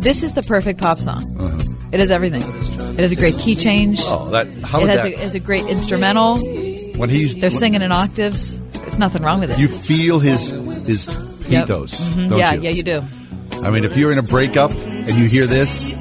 [0.00, 1.36] This is the perfect pop song.
[1.38, 1.58] Uh-huh.
[1.90, 2.42] It has everything.
[2.42, 4.00] It has a great key change.
[4.02, 5.14] Oh, that how it has that?
[5.14, 6.38] a, has a great instrumental.
[6.38, 8.60] when he's They're singing in octaves.
[8.70, 9.58] There's nothing wrong with it.
[9.58, 10.50] you feel his
[10.86, 11.06] his
[11.52, 11.68] Yep.
[11.68, 12.28] Mhm.
[12.30, 12.60] don't Yeah, you?
[12.62, 13.02] yeah, you do.
[13.62, 15.92] I mean, if you're in a breakup and you hear this,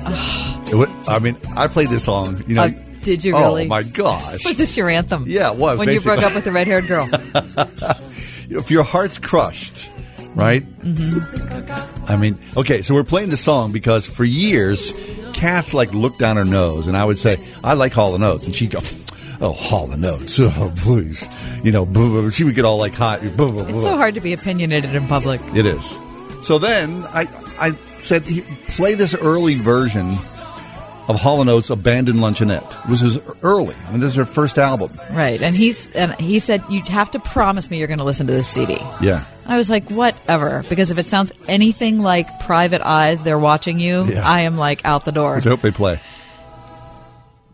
[0.71, 2.43] it would, I mean, I played this song.
[2.47, 2.69] You know, Uh,
[3.03, 3.65] did you really?
[3.65, 4.45] Oh, my gosh!
[4.45, 5.25] Was this your anthem?
[5.27, 7.09] Yeah, it was, When you broke up with the red haired girl.
[8.49, 9.89] if your heart's crushed,
[10.35, 10.63] right?
[10.81, 12.11] mm-hmm.
[12.11, 14.93] I mean, okay, so we're playing the song because for years,
[15.33, 18.45] Kath like looked down her nose, and I would say, "I like Hall and Oates,"
[18.45, 18.79] and she'd go,
[19.41, 21.27] "Oh, Hall and Oates, oh please,"
[21.63, 21.85] you know.
[21.85, 22.31] Boo, boo.
[22.31, 23.21] She would get all like hot.
[23.21, 23.65] Boo, boo.
[23.67, 25.41] It's so hard to be opinionated in public.
[25.55, 25.97] It is.
[26.41, 27.27] So then I
[27.59, 28.25] I said,
[28.69, 30.09] play this early version
[31.07, 34.57] of Hall Oates' "Abandoned Luncheonette." It was his early, I mean, this is her first
[34.57, 34.91] album.
[35.11, 35.41] Right.
[35.41, 38.33] And he's and he said, You have to promise me you're going to listen to
[38.33, 38.77] this CD.
[39.01, 39.23] Yeah.
[39.45, 40.63] I was like, whatever.
[40.69, 44.27] Because if it sounds anything like Private Eyes, they're watching you, Yeah.
[44.27, 45.35] I am like out the door.
[45.35, 45.99] Which I hope they play.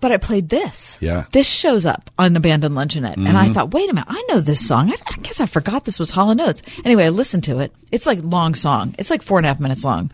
[0.08, 0.98] But I played this.
[1.02, 1.26] Yeah.
[1.34, 3.18] This shows up on Abandoned Luncheonette.
[3.18, 3.54] And I Mhm.
[3.54, 4.90] thought, wait a minute, I know this song.
[4.90, 6.62] I, I guess I forgot this was Hall and Oates.
[6.86, 7.74] Anyway, I listened to it.
[7.92, 8.96] It's like long song.
[8.98, 10.10] It's like four and a half minutes long.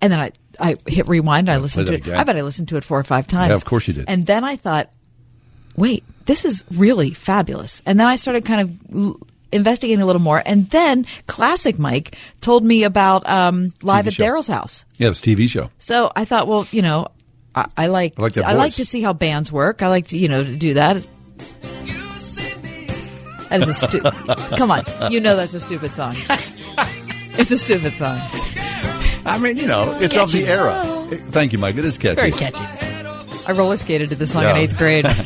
[0.00, 1.48] And then I, I hit rewind.
[1.48, 2.00] I listened to it.
[2.00, 2.16] again.
[2.16, 3.50] I bet I listened to it four or five times.
[3.50, 4.06] Yeah, of course you did.
[4.08, 4.90] And then I thought,
[5.76, 7.82] wait, this is really fabulous.
[7.86, 9.20] And then I started kind of l-
[9.52, 10.42] investigating a little more.
[10.44, 14.14] And then Classic Mike told me about um, Live TV at.
[14.14, 14.84] Daryl's house.
[14.98, 15.70] Yeah, this TV show.
[15.78, 17.06] So I thought, well, you know,
[17.56, 19.82] I, I like I like that I like to see how bands work.
[19.82, 21.06] I like to, you know, to do that.
[23.48, 24.12] That is a stupid.
[24.56, 26.14] Come on, you know that's a stupid song.
[27.38, 28.18] It's a stupid song.
[29.26, 31.06] I mean, you know, it's of the era.
[31.32, 31.76] Thank you, Mike.
[31.76, 32.14] It is catchy.
[32.14, 32.64] Very catchy.
[33.46, 35.04] I roller skated to this song in eighth grade.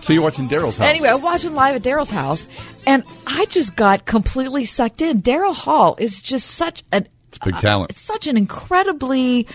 [0.00, 0.88] So you're watching Daryl's house.
[0.88, 2.46] Anyway, I'm watching live at Daryl's house,
[2.86, 5.20] and I just got completely sucked in.
[5.20, 7.90] Daryl Hall is just such an it's big talent.
[7.90, 9.46] Uh, such an incredibly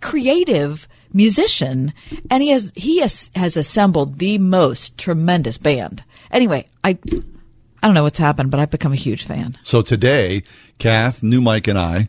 [0.00, 1.92] creative musician,
[2.30, 6.04] and he has he has, has assembled the most tremendous band.
[6.30, 6.98] Anyway, I
[7.82, 9.58] I don't know what's happened, but I've become a huge fan.
[9.62, 10.42] So today,
[10.78, 12.08] Kath, new Mike, and I,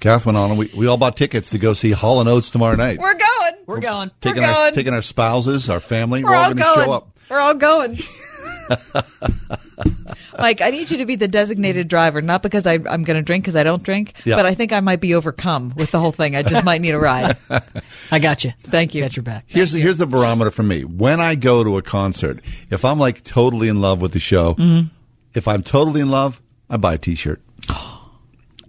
[0.00, 2.50] Kath went on, and we, we all bought tickets to go see Hall and Oates
[2.50, 2.98] tomorrow night.
[2.98, 3.52] We're going.
[3.66, 4.10] We're going.
[4.20, 4.74] taking We're our going.
[4.74, 6.22] taking our spouses, our family.
[6.22, 7.18] We're We're, all all going to show up.
[7.30, 7.98] We're all going.
[10.38, 13.22] Mike, I need you to be the designated driver, not because I, I'm going to
[13.22, 14.36] drink because I don't drink, Yeah.
[14.36, 16.36] but I think I might be overcome with the whole thing.
[16.36, 17.36] I just might need a ride.
[18.12, 18.52] I got you.
[18.60, 19.00] Thank you.
[19.02, 19.44] Got your back.
[19.46, 20.84] Here's the, here's the barometer for me.
[20.84, 22.40] When I go to a concert,
[22.70, 24.90] if I'm like totally in love with the show, Mhm.
[25.34, 27.40] if I'm totally in love, I buy a T-shirt.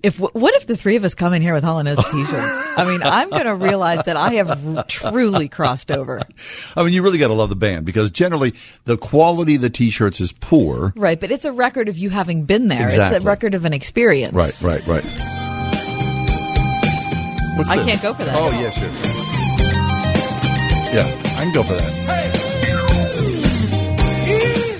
[0.04, 2.34] If what if the three of us come in here with Hall and Oates t-shirts?
[2.78, 6.22] I mean, I'm going to realize that I have r- truly crossed over.
[6.76, 8.54] I mean, you really got to love the band because generally
[8.86, 10.94] the quality of the t-shirts is poor.
[10.96, 12.88] Right, but it's a record of you having been there.
[12.88, 14.34] It's a record of an experience.
[14.34, 15.04] Right, right, right.
[17.58, 17.88] What's I this?
[17.88, 18.36] can't go for that.
[18.36, 18.88] Oh, yeah, sure.
[20.94, 22.08] Yeah, I can go for that.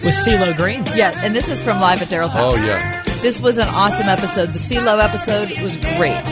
[0.06, 0.86] With CeeLo Green.
[0.96, 2.54] Yeah, and this is from Live at Daryl's oh, house.
[2.56, 2.97] Oh, yeah.
[3.22, 4.50] This was an awesome episode.
[4.50, 6.24] The CeeLo episode was great.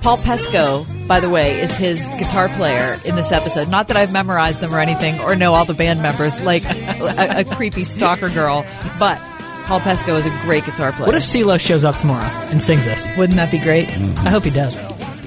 [0.00, 3.68] Paul Pesco, by the way, is his guitar player in this episode.
[3.68, 7.40] Not that I've memorized them or anything or know all the band members like a,
[7.40, 8.64] a creepy stalker girl,
[8.98, 9.18] but
[9.66, 11.06] Paul Pesco is a great guitar player.
[11.06, 13.06] What if CeeLo shows up tomorrow and sings this?
[13.18, 13.88] Wouldn't that be great?
[13.88, 14.26] Mm-hmm.
[14.26, 14.80] I hope he does.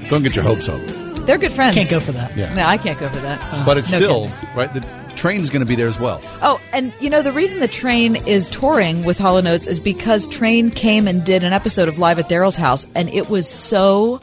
[0.08, 0.80] Don't get your hopes up.
[1.26, 1.76] They're good friends.
[1.76, 2.36] Can't go for that.
[2.36, 2.52] Yeah.
[2.54, 3.64] No, I can't go for that.
[3.64, 4.56] But it's No still, kidding.
[4.56, 4.80] right, the
[5.16, 6.20] train's going to be there as well.
[6.42, 9.78] Oh, and you know the reason the Train is touring with Hall & Oates is
[9.80, 13.48] because Train came and did an episode of Live at Daryl's house, and it was
[13.48, 14.20] so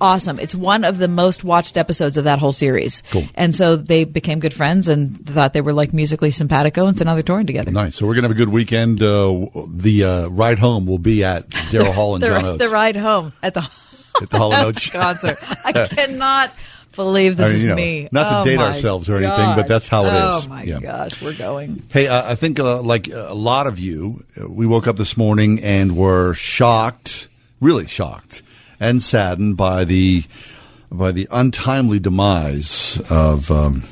[0.00, 0.40] awesome.
[0.40, 3.02] It's one of the most watched episodes of that whole series.
[3.12, 3.24] Cool.
[3.36, 7.04] And so they became good friends and thought they were like musically simpatico, and so
[7.04, 7.70] now they're touring together.
[7.70, 7.96] Nice.
[7.96, 9.00] So we're going to have a good weekend.
[9.02, 12.64] Uh, the uh, ride home will be at Daryl Hall and the, John Oates.
[12.64, 13.60] the ride home at the
[14.20, 14.88] At the Hall & Oates.
[14.90, 15.38] concert.
[15.64, 16.52] I cannot
[16.94, 18.08] believe this I mean, is you know, me.
[18.12, 19.56] not to Oh date ourselves or anything, gosh.
[19.56, 20.48] but that's how it oh is.
[20.48, 20.80] my Yeah.
[20.80, 21.82] gosh, we're going.
[21.90, 25.16] Hey, uh, I think uh, like a lot of you, uh, we woke up this
[25.16, 27.28] morning and were shocked,
[27.60, 28.42] really shocked,
[28.80, 30.24] and saddened by the
[30.90, 33.82] by the untimely demise of um,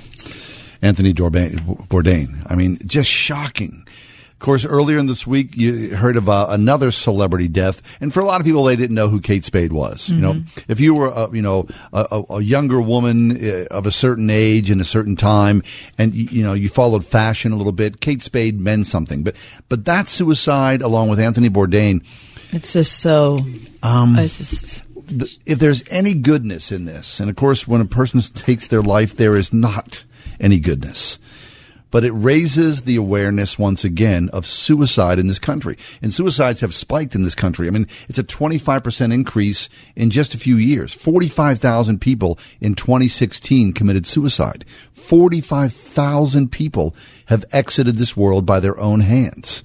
[0.83, 2.47] Anthony Bourdain.
[2.51, 3.87] I mean, just shocking.
[4.41, 8.21] Of course, earlier in this week, you heard of uh, another celebrity death, and for
[8.21, 10.09] a lot of people, they didn't know who Kate Spade was.
[10.09, 13.91] You know, if you were, a, you know, a, a- younger woman uh, of a
[13.91, 15.63] certain age in a certain time,
[15.99, 19.23] and you know, you followed fashion a little bit, Kate Spade meant something.
[19.25, 19.37] But
[19.69, 22.03] but that suicide, along with Anthony Bourdain,
[22.51, 23.41] It's just so.
[23.83, 24.83] um, it's just.
[25.45, 29.15] if there's any goodness in this, and of course, when a person takes their life,
[29.19, 30.05] there is not
[30.41, 31.19] any goodness.
[31.91, 35.77] But it raises the awareness once again of suicide in this country.
[36.01, 37.67] And suicides have spiked in this country.
[37.67, 40.95] I mean, it's a 25% increase in just a few years.
[40.95, 44.65] 45,000 people in 2016 committed suicide.
[44.93, 46.95] 45,000 people
[47.27, 49.65] have exited this world by their own hands.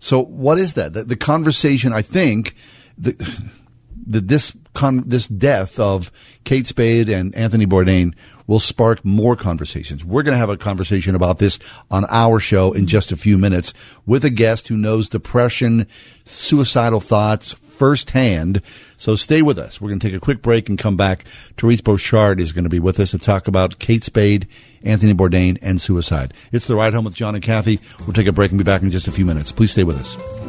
[0.00, 0.94] So what is that?
[0.94, 2.54] The, the conversation, I think,
[2.98, 6.10] that this con- this death of
[6.44, 8.14] Kate Spade and Anthony Bourdain
[8.46, 10.04] will spark more conversations.
[10.04, 11.58] We're going to have a conversation about this
[11.90, 13.72] on our show in just a few minutes
[14.06, 15.86] with a guest who knows depression,
[16.24, 18.60] suicidal thoughts firsthand.
[18.98, 19.80] So stay with us.
[19.80, 21.24] We're going to take a quick break and come back.
[21.56, 24.46] Therese Borchard is going to be with us to talk about Kate Spade,
[24.82, 26.34] Anthony Bourdain, and suicide.
[26.52, 27.80] It's the ride home with John and Kathy.
[28.00, 29.50] We'll take a break and be back in just a few minutes.
[29.50, 30.39] Please stay with us.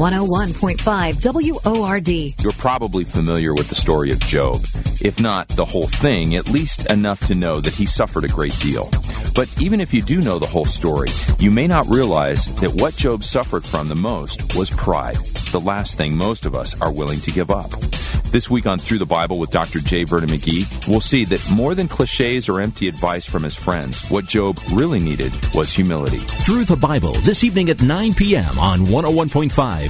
[0.00, 2.08] One hundred one point five WORD.
[2.08, 4.64] You're probably familiar with the story of Job.
[5.02, 8.58] If not the whole thing, at least enough to know that he suffered a great
[8.60, 8.88] deal.
[9.34, 12.96] But even if you do know the whole story, you may not realize that what
[12.96, 15.16] Job suffered from the most was pride,
[15.52, 17.70] the last thing most of us are willing to give up.
[18.30, 19.80] This week on Through the Bible with Dr.
[19.80, 20.04] J.
[20.04, 24.24] Vernon McGee, we'll see that more than cliches or empty advice from his friends, what
[24.26, 26.18] Job really needed was humility.
[26.18, 28.56] Through the Bible this evening at 9 p.m.
[28.56, 29.89] on 101.5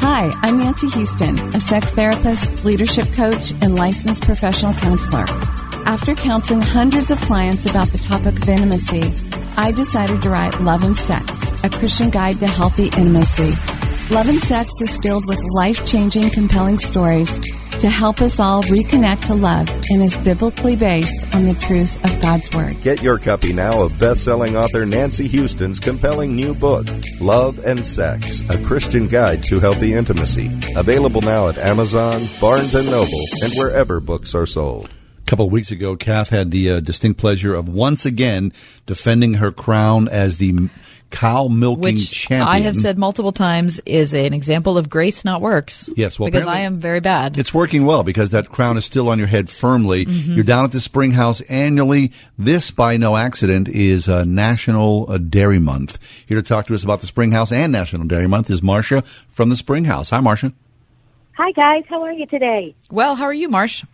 [0.00, 5.24] Hi, I'm Nancy Houston, a sex therapist, leadership coach, and licensed professional counselor.
[5.86, 9.12] After counseling hundreds of clients about the topic of intimacy,
[9.56, 13.52] I decided to write Love and Sex, a Christian guide to healthy intimacy.
[14.10, 17.38] Love and Sex is filled with life changing, compelling stories
[17.78, 22.18] to help us all reconnect to love and is biblically based on the truths of
[22.18, 22.80] God's Word.
[22.80, 26.86] Get your copy now of best-selling author Nancy Houston's compelling new book,
[27.20, 30.58] Love and Sex: A Christian Guide to Healthy Intimacy.
[30.74, 34.88] Available now at Amazon, Barnes and Noble, and wherever books are sold.
[35.28, 38.50] A couple of weeks ago, Kath had the uh, distinct pleasure of once again
[38.86, 40.70] defending her crown as the
[41.10, 42.48] cow milking Which champion.
[42.48, 45.90] I have said multiple times is an example of grace, not works.
[45.96, 47.36] Yes, well, because I am very bad.
[47.36, 50.06] It's working well because that crown is still on your head firmly.
[50.06, 50.34] Mhm.
[50.34, 52.10] You're down at the Spring House annually.
[52.38, 55.98] This, by no accident, is uh, National uh, Dairy Month.
[56.26, 59.02] Here to talk to us about the Spring House and National Dairy Month is Marcia
[59.28, 60.08] from the Spring House.
[60.08, 60.54] Hi, Marcia.
[61.36, 62.74] Hi guys, how are you today?
[62.90, 63.84] Well, how are you, Marsh?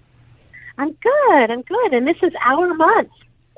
[0.78, 1.50] I'm good.
[1.50, 3.10] I'm good, and this is our month.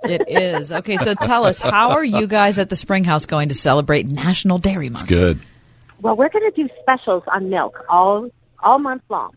[0.05, 0.73] It is.
[0.73, 4.07] Okay, so tell us, how are you guys at the Spring House going to celebrate
[4.07, 5.07] National Dairy Month?
[5.07, 5.41] Good.
[6.03, 8.31] Well, we're going to do specials on milk all
[8.61, 9.33] all month long.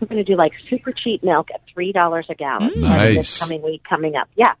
[0.00, 2.70] We're going to do like super cheap milk at three dollars a gallon.
[2.70, 2.86] Mm.
[2.86, 3.16] starting Nice.
[3.16, 4.54] This coming week coming up, yeah.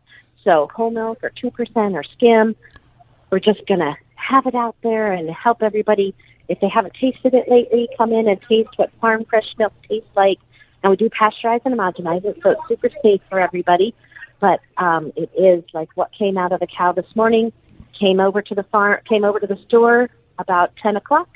[0.44, 2.54] So whole milk or two percent or skim.
[3.30, 6.14] We're just going to have it out there and help everybody.
[6.48, 10.10] If they haven't tasted it lately, come in and taste what farm fresh milk tastes
[10.14, 10.38] like.
[10.82, 13.94] And we do pasteurize and homogenize it, so it's super safe for everybody.
[14.40, 17.52] But um, it is like what came out of the cow this morning.
[17.98, 19.00] Came over to the farm.
[19.08, 21.28] Came over to the store about ten o'clock,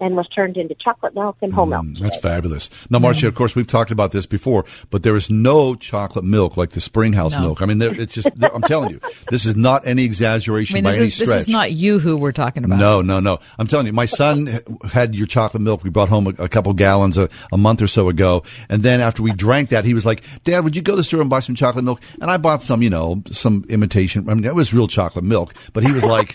[0.00, 1.84] and was turned into chocolate milk and whole milk.
[1.84, 2.70] Mm, that's fabulous.
[2.90, 6.56] Now, Marcia, of course, we've talked about this before, but there is no chocolate milk
[6.56, 7.40] like the Springhouse No.
[7.40, 7.62] milk.
[7.62, 9.00] I mean, it's just, I'm telling you,
[9.30, 11.28] this is not any I exaggeration mean, by any is, stretch.
[11.28, 12.78] this is not you who we're talking about.
[12.78, 13.38] No, no, no.
[13.58, 14.60] I'm telling you, my son
[14.90, 15.82] had your chocolate milk.
[15.84, 18.42] We brought home a, a couple gallons a, a month or so ago.
[18.68, 21.02] And then after we drank that, he was like, Dad, would you go to the
[21.02, 22.00] store and buy some chocolate milk?
[22.20, 24.28] And I bought some, you know, some imitation.
[24.28, 26.34] I mean, it was real chocolate milk, but he was like,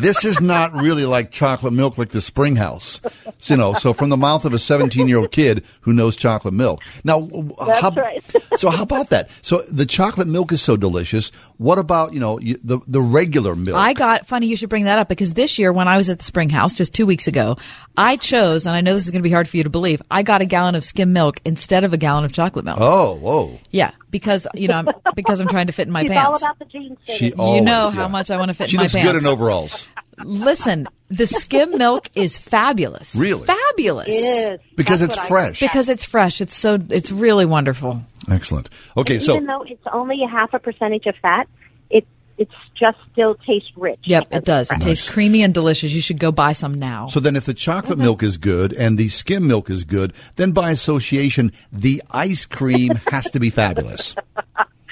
[0.00, 3.00] this is not really like chocolate milk like the Spring House.
[3.38, 6.16] So, you know, so from the mouth of a 17 year old kid who knows
[6.16, 6.82] chocolate milk.
[7.04, 7.20] Now,
[7.66, 8.22] That's how, right.
[8.56, 9.30] so how about that?
[9.42, 11.30] So the chocolate milk is so delicious.
[11.58, 13.76] What about, you know, the, the regular milk?
[13.76, 16.18] I got funny you should bring that up because this year when I was at
[16.18, 17.56] the Spring House just two weeks ago,
[17.96, 20.02] I chose, and I know this is going to be hard for you to believe,
[20.10, 22.78] I got a gallon of skim milk instead of a gallon of chocolate milk.
[22.80, 23.58] Oh, whoa.
[23.70, 26.42] Yeah, because you know, I'm, because I'm trying to fit in my She's pants.
[26.42, 26.98] all about the jeans.
[27.04, 28.08] She you always, know how yeah.
[28.08, 29.12] much I want to fit She in my looks pants.
[29.12, 29.86] good in overalls.
[30.24, 33.14] Listen, the skim milk is fabulous.
[33.14, 33.46] Really?
[33.46, 34.08] Fabulous.
[34.08, 35.60] It is Because That's it's fresh.
[35.60, 36.40] Because it's fresh.
[36.40, 38.00] It's so it's really wonderful.
[38.30, 38.70] Excellent.
[38.96, 41.46] Okay, so even though it's only a half a percentage of fat,
[41.90, 42.06] it
[42.38, 44.00] it's just still tastes rich.
[44.04, 44.70] Yep, it does.
[44.70, 45.92] It tastes creamy and delicious.
[45.92, 47.06] You should go buy some now.
[47.06, 48.06] so then if the chocolate mm-hmm.
[48.06, 52.96] milk is good and the skim milk is good, then by association, the ice cream
[53.08, 54.14] has to be fabulous.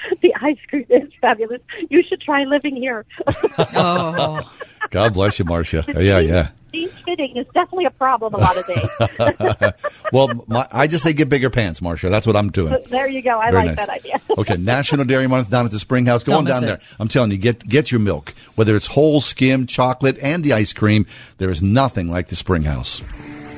[0.21, 1.61] the ice cream is fabulous.
[1.89, 3.05] You should try living here.
[3.57, 4.51] oh,
[4.89, 5.85] God bless you, Marcia.
[5.87, 6.49] Yeah, yeah.
[6.73, 9.73] Jeans fitting is definitely a problem a lot of days.
[10.11, 12.09] well, my, I just say get bigger pants, Marcia.
[12.09, 12.75] That's what I'm doing.
[12.89, 13.39] there you go.
[13.39, 13.87] I Very like nice.
[13.87, 14.21] that idea.
[14.37, 16.23] okay, National Dairy Month down at the Spring House.
[16.23, 16.97] Go Don't on down miss there.
[16.99, 20.73] I'm telling you, get get your milk, whether it's whole, skim, chocolate, and the ice
[20.73, 21.05] cream.
[21.37, 23.01] There is nothing like the Spring House.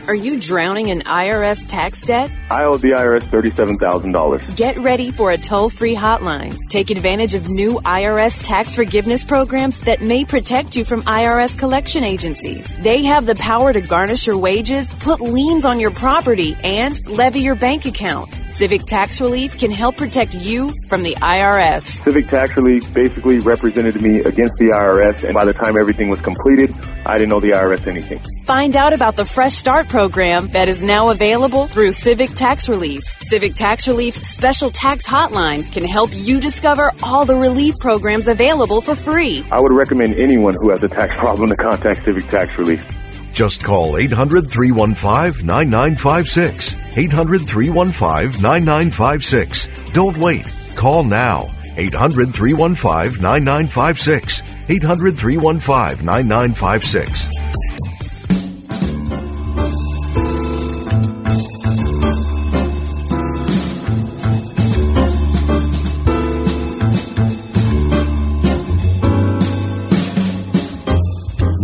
[0.08, 2.32] Are you drowning in IRS tax debt?
[2.50, 4.56] I owe the IRS $37,000.
[4.56, 6.58] Get ready for a toll free hotline.
[6.70, 12.06] Take advantage of new IRS tax forgiveness programs that may protect you from IRS collection
[12.06, 12.74] agencies.
[12.78, 17.42] They have the power to garnish your wages, put liens on your property, and levy
[17.42, 18.40] your bank account.
[18.50, 22.02] Civic Tax Relief can help protect you from the IRS.
[22.06, 26.22] Civic Tax Relief basically represented me against the IRS, and by the time everything was
[26.22, 26.74] completed,
[27.06, 28.22] I didn't owe the IRS anything.
[28.46, 33.02] Find out about the Fresh Start program that is now available through Civic Tax Relief.
[33.20, 38.80] Civic Tax Relief's special tax hotline can help you discover all the relief programs available
[38.80, 39.44] for free.
[39.50, 42.88] I would recommend anyone who has a tax problem to contact Civic Tax Relief.
[43.34, 46.76] Just call 800 315 9956.
[46.96, 49.68] 800 315 9956.
[49.94, 50.46] Don't wait.
[50.76, 51.52] Call now.
[51.76, 54.44] 800 315 9956.
[54.70, 57.30] 800 315 9956.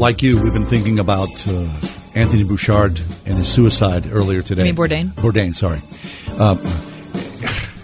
[0.04, 1.66] Like you, we've been thinking about uh,
[2.14, 4.68] Anthony Bouchard and his suicide earlier today.
[4.68, 5.14] You mean Bourdain?
[5.14, 5.80] Bourdain, sorry.
[6.38, 6.60] Um,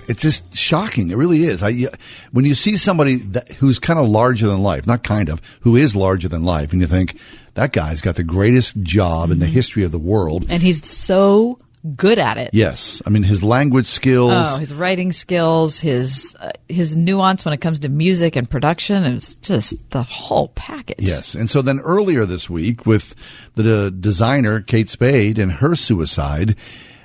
[0.09, 1.11] it's just shocking.
[1.11, 1.63] It really is.
[1.63, 1.85] I,
[2.33, 5.77] when you see somebody that, who's kind of larger than life, not kind of, who
[5.77, 7.17] is larger than life, and you think
[7.53, 10.45] that guy's got the greatest job in the history of the world.
[10.49, 11.57] And he's so
[11.95, 12.51] good at it.
[12.53, 14.33] Yes, I mean his language skills.
[14.33, 19.03] Oh, his writing skills, his uh, his nuance when it comes to music and production,
[19.05, 20.99] it's just the whole package.
[20.99, 21.35] Yes.
[21.35, 23.15] And so then earlier this week with
[23.55, 26.55] the uh, designer, Kate Spade, and her suicide.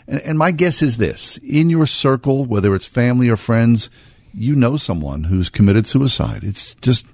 [0.07, 3.91] And, and my guess is this in your circle, whether it's family or friends,
[4.37, 6.43] you know someone who's committed suicide.
[6.43, 7.07] It's just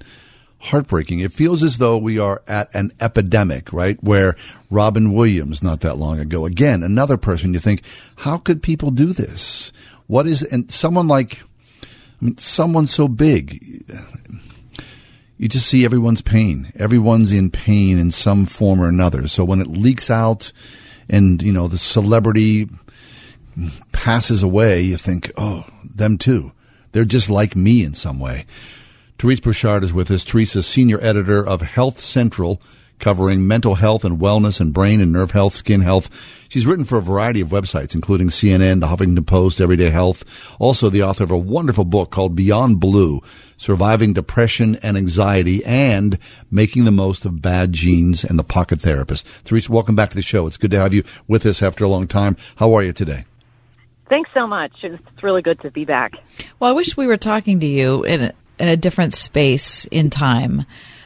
[0.61, 1.21] heartbreaking.
[1.21, 4.03] It feels as though we are at an epidemic, right?
[4.05, 4.37] Where
[4.71, 7.83] Robin Williams, not that long ago, again, another person you think,
[8.17, 9.73] how could people do this?
[10.07, 11.43] What is, and someone like,
[11.83, 11.87] I
[12.27, 13.83] mean, someone so big,
[15.39, 16.71] you just see everyone's pain.
[16.77, 19.29] Everyone's in pain in some form or another.
[19.29, 20.53] So when it leaks out
[21.09, 22.69] and, you know, the celebrity
[23.93, 26.53] passes away, you think, oh, them too.
[26.93, 28.45] They're just like me in some way.
[29.21, 30.25] Therese Borchard is with us.
[30.25, 32.59] Teresa's senior editor of Health Central,
[32.99, 36.09] covering mental health and wellness and brain and nerve health, skin health.
[36.49, 40.25] She's written for a variety of websites, including CNN, the Huffington Post, Everyday Health.
[40.59, 43.21] Also the author of a wonderful book called Beyond Blue,
[43.59, 46.19] Surviving Depression and Anxiety and
[46.51, 49.27] Making the Most of Bad Genes and the Pocket Therapist.
[49.27, 50.47] Therese, welcome back to the show.
[50.47, 52.39] It's good to have you with us after a long time.
[52.57, 53.27] How are you today?
[54.09, 54.73] Thanks so much.
[54.83, 56.15] It's really good to be back.
[56.59, 60.11] Well, I wish we were talking to you in a, in a different space in
[60.11, 60.65] time.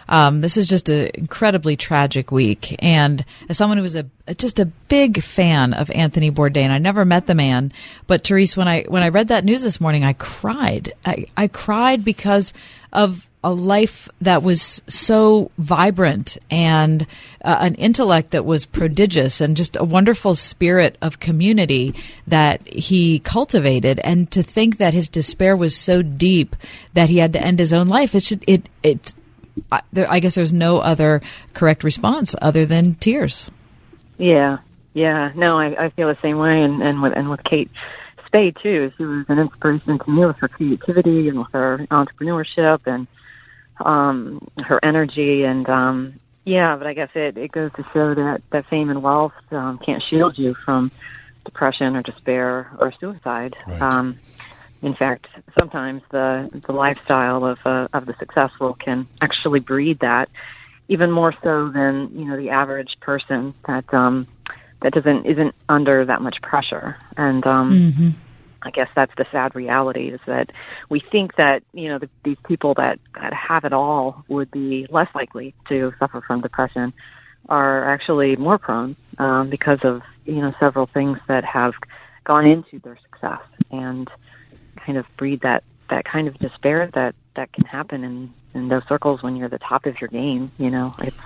[0.09, 4.07] Um, this is just an incredibly tragic week, and as someone who was a
[4.37, 7.73] just a big fan of Anthony Bourdain, I never met the man,
[8.07, 10.93] but Therese, when I when I read that news this morning, I cried.
[11.07, 12.53] I, I cried because
[12.95, 17.07] of a life that was so vibrant and
[17.45, 21.95] uh, an intellect that was prodigious and just a wonderful spirit of community
[22.27, 24.01] that he cultivated.
[24.03, 26.57] And to think that his despair was so deep
[26.95, 29.13] that he had to end his own life it should it it
[29.71, 31.21] I, there, I guess there's no other
[31.53, 33.51] correct response other than tears.
[34.19, 34.59] Yeah,
[34.95, 35.33] yeah.
[35.35, 37.71] No, I, I feel the same way, and and with and with Kate
[38.35, 38.91] Spade too.
[38.99, 43.07] She was an inspiration to me with her creativity and with her entrepreneurship and
[43.85, 46.75] um her energy and um yeah.
[46.77, 50.03] But I guess it it goes to show that that fame and wealth um, can't
[50.11, 50.91] shield you from
[51.45, 53.55] depression or despair or suicide.
[53.81, 54.19] Um,
[54.83, 60.29] in fact, sometimes the the lifestyle of uh, of the successful can actually breed that
[60.89, 64.27] even more so than you know the average person that um
[64.83, 68.11] that doesn't isn't under that much pressure and um Mm-hmm.
[68.65, 70.51] I guess that's the sad reality is that
[70.89, 72.99] we think that you know the, these people that,
[73.33, 76.93] have it all would be less likely to suffer from depression
[77.49, 81.73] are actually more prone um because of you know several things that have
[82.25, 84.09] gone into their success and
[84.85, 88.83] kind of breed that that kind of despair that that can happen in in those
[88.89, 90.95] circles when you're the top of your game you know.
[91.03, 91.17] It's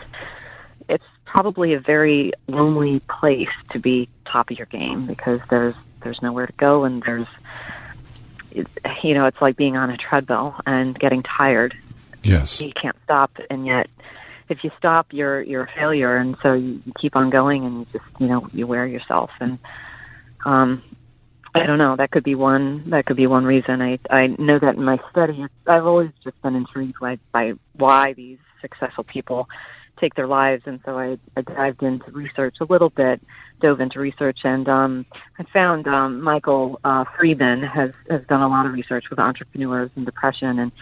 [0.88, 6.20] it's probably a very lonely place to be top of your game because there's there's
[6.22, 7.26] nowhere to go and there's
[9.02, 11.74] you know it's like being on a treadmill and getting tired
[12.22, 12.60] Yes.
[12.60, 13.88] you can't stop and yet
[14.48, 17.80] if you stop you're you're a failure and so you, you keep on going and
[17.80, 19.58] you just you know you wear yourself and
[20.44, 20.82] um
[21.54, 21.96] I don't know.
[21.96, 22.90] That could be one.
[22.90, 23.80] That could be one reason.
[23.80, 28.12] I I know that in my study, I've always just been intrigued by by why
[28.12, 29.48] these successful people
[30.00, 33.20] take their lives, and so I, I dived into research a little bit,
[33.60, 35.06] dove into research, and um,
[35.38, 39.90] I found um, Michael uh, Freeman has has done a lot of research with entrepreneurs
[39.96, 40.72] and depression, and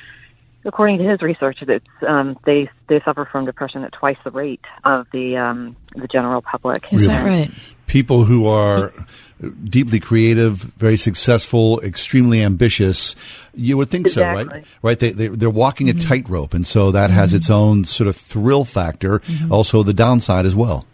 [0.65, 4.65] according to his research, it's um, they they suffer from depression at twice the rate
[4.85, 6.85] of the um, the general public.
[6.93, 7.51] Is that right?
[7.87, 8.93] People who are
[9.65, 13.15] deeply creative, very successful, extremely ambitious.
[13.55, 14.65] You would think so, right?
[14.83, 14.99] Right?
[14.99, 18.65] They, they, they're walking a tightrope, and so that has its own sort of thrill
[18.65, 19.21] factor.
[19.51, 20.87] Also, the downside as well.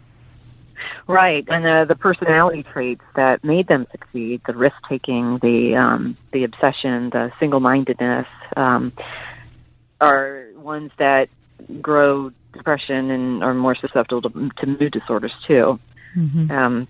[1.05, 6.17] Right, and uh, the personality traits that made them succeed, the risk taking, the um,
[6.31, 8.25] the obsession, the single mindedness,
[8.55, 8.93] um,
[9.99, 11.27] are ones that
[11.81, 15.77] grow depression and are more susceptible to, to mood disorders too.
[16.15, 16.51] Mm-hmm.
[16.51, 16.87] Um,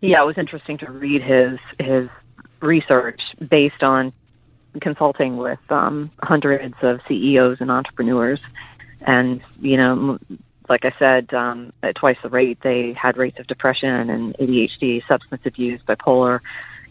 [0.00, 2.08] yeah, it was interesting to read his his
[2.60, 4.12] research based on
[4.80, 8.40] consulting with um, hundreds of CEOs and entrepreneurs,
[9.00, 10.18] and you know,
[10.68, 15.06] like I said, um, at twice the rate, they had rates of depression and ADHD,
[15.06, 16.40] substance abuse, bipolar,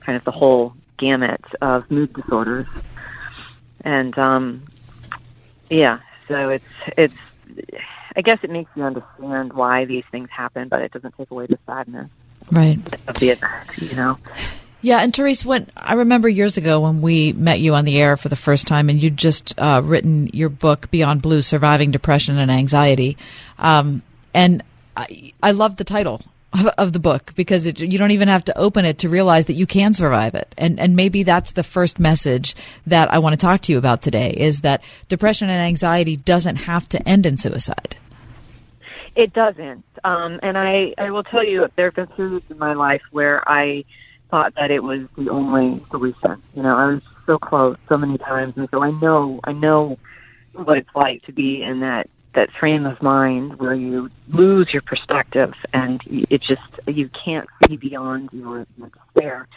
[0.01, 2.67] kind of the whole gamut of mood disorders,
[3.81, 4.63] and um,
[5.69, 6.65] yeah, so it's
[6.97, 7.15] it's.
[8.17, 11.47] I guess it makes you understand why these things happen, but it doesn't take away
[11.47, 12.09] the sadness
[12.51, 12.79] Right.
[13.07, 14.17] of the event, you know.
[14.85, 18.17] Yeah, and Therese, when I remember years ago when we met you on the air
[18.17, 22.37] for the first time, and you'd just uh, written your book Beyond Blue: Surviving Depression
[22.37, 23.17] and Anxiety,
[23.57, 24.61] um, and
[24.95, 26.21] I, I loved the title
[26.53, 29.47] of, of the book because it, you don't even have to open it to realize
[29.47, 32.55] that you can survive it, and and maybe that's the first message
[32.85, 36.57] that I want to talk to you about today is that depression and anxiety doesn't
[36.57, 37.97] have to end in suicide.
[39.15, 39.85] It doesn't.
[40.03, 43.47] Um, and I, I will tell you, there have been periods in my life where
[43.49, 43.85] I
[44.29, 46.41] thought that it was the only solution.
[46.53, 49.97] You know, I was so close so many times, and so I know, I know
[50.53, 54.81] what it's like to be in that that frame of mind where you lose your
[54.81, 59.47] perspective and it just you can't see beyond your, your despair.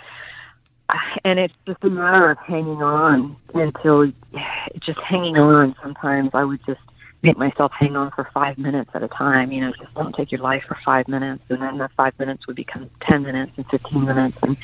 [1.24, 4.06] and it's just a matter of hanging on until
[4.80, 5.74] just hanging on.
[5.82, 6.80] Sometimes I would just
[7.22, 9.52] make myself hang on for five minutes at a time.
[9.52, 12.46] You know, just don't take your life for five minutes, and then that five minutes
[12.46, 14.56] would become ten minutes and fifteen minutes, and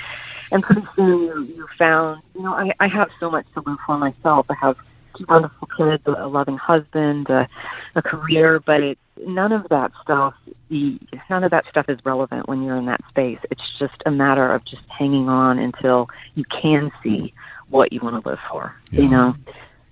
[0.52, 2.22] and pretty soon you you found.
[2.35, 4.47] You know, I I have so much to live for myself.
[4.51, 4.76] I have
[5.16, 7.48] two wonderful kids, a loving husband, a,
[7.94, 10.35] a career, but it none of that stuff.
[10.70, 10.98] The,
[11.31, 13.39] none of that stuff is relevant when you're in that space.
[13.51, 17.32] It's just a matter of just hanging on until you can see
[17.68, 18.74] what you want to live for.
[18.90, 19.01] Yeah.
[19.02, 19.36] You know,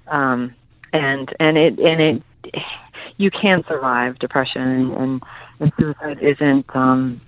[0.08, 0.54] um,
[0.92, 2.22] and and it and it
[3.16, 5.22] you can survive depression and,
[5.60, 7.20] and suicide isn't um,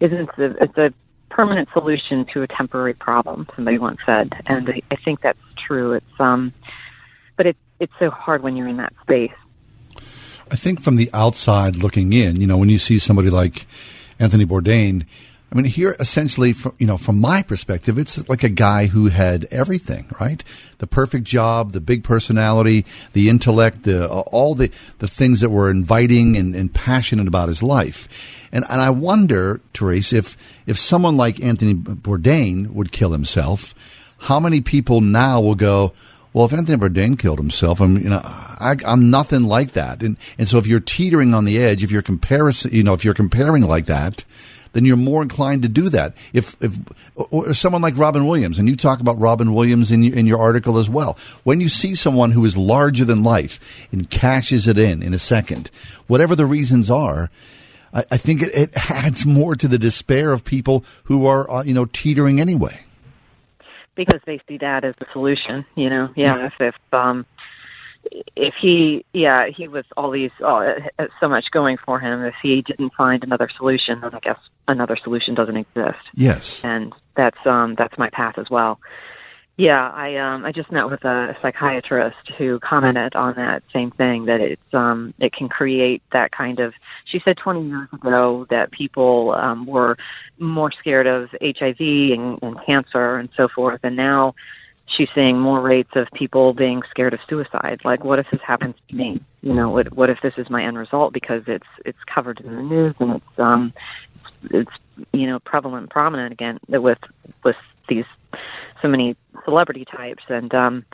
[0.00, 0.92] isn't the, it's a
[1.30, 3.46] permanent solution to a temporary problem.
[3.54, 5.92] Somebody once said, and I, I think that's true.
[5.92, 6.52] It's um,
[7.36, 9.32] but it's it's so hard when you're in that space.
[10.50, 13.66] I think from the outside looking in, you know, when you see somebody like
[14.18, 15.04] Anthony Bourdain,
[15.50, 19.06] I mean, here essentially, from, you know, from my perspective, it's like a guy who
[19.06, 20.42] had everything, right?
[20.78, 25.70] The perfect job, the big personality, the intellect, the, all the, the things that were
[25.70, 28.48] inviting and, and passionate about his life.
[28.50, 30.36] And, and I wonder, Therese, if,
[30.66, 33.72] if someone like Anthony Bourdain would kill himself,
[34.18, 35.92] how many people now will go,
[36.32, 40.02] well, if Anthony Bourdain killed himself, I'm, you know, I, am nothing like that.
[40.02, 43.04] And, and so if you're teetering on the edge, if you're comparison, you know, if
[43.04, 44.24] you're comparing like that,
[44.76, 46.14] then you're more inclined to do that.
[46.34, 46.76] If, if,
[47.16, 50.38] or someone like Robin Williams, and you talk about Robin Williams in your, in your
[50.38, 51.16] article as well.
[51.44, 55.18] When you see someone who is larger than life and cashes it in in a
[55.18, 55.70] second,
[56.06, 57.30] whatever the reasons are,
[57.94, 61.62] I, I think it, it adds more to the despair of people who are, uh,
[61.62, 62.80] you know, teetering anyway
[63.94, 65.64] because they see that as the solution.
[65.74, 66.46] You know, yeah.
[66.46, 67.24] If if um,
[68.36, 70.74] if he, yeah, he was all these oh,
[71.20, 72.22] so much going for him.
[72.24, 74.38] If he didn't find another solution, then I guess
[74.68, 75.98] another solution doesn't exist.
[76.14, 78.78] Yes, and that's um that's my path as well.
[79.58, 84.26] Yeah, I um I just met with a psychiatrist who commented on that same thing
[84.26, 86.74] that it's um it can create that kind of
[87.06, 89.96] she said 20 years ago that people um were
[90.38, 94.34] more scared of HIV and, and cancer and so forth and now
[94.88, 98.74] she's seeing more rates of people being scared of suicide like what if this happens
[98.88, 101.98] to me you know what what if this is my end result because it's it's
[102.12, 103.72] covered in the news and it's um
[104.14, 106.98] it's, it's you know prevalent and prominent again with
[107.44, 107.56] with
[107.88, 108.04] these
[108.82, 110.84] so many celebrity types and um,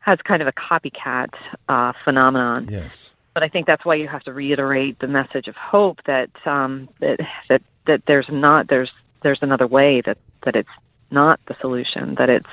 [0.00, 1.28] has kind of a copycat
[1.68, 2.68] uh, phenomenon.
[2.70, 3.14] Yes.
[3.32, 6.88] But I think that's why you have to reiterate the message of hope that um,
[7.00, 7.18] that
[7.48, 8.90] that that there's not there's
[9.22, 10.68] there's another way that that it's
[11.10, 12.46] not the solution that it's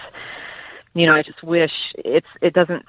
[0.94, 2.86] you know I just wish it's it doesn't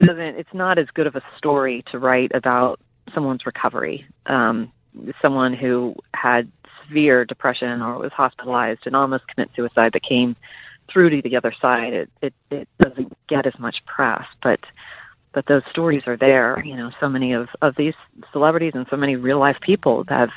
[0.00, 2.80] doesn't it's not as good of a story to write about
[3.14, 4.72] someone's recovery um,
[5.22, 6.50] someone who had
[6.86, 10.36] severe depression or was hospitalized and almost commit suicide but came
[10.92, 14.60] through to the other side, it, it, it doesn't get as much press, but
[15.34, 16.62] but those stories are there.
[16.64, 17.94] You know, so many of of these
[18.32, 20.30] celebrities and so many real life people have,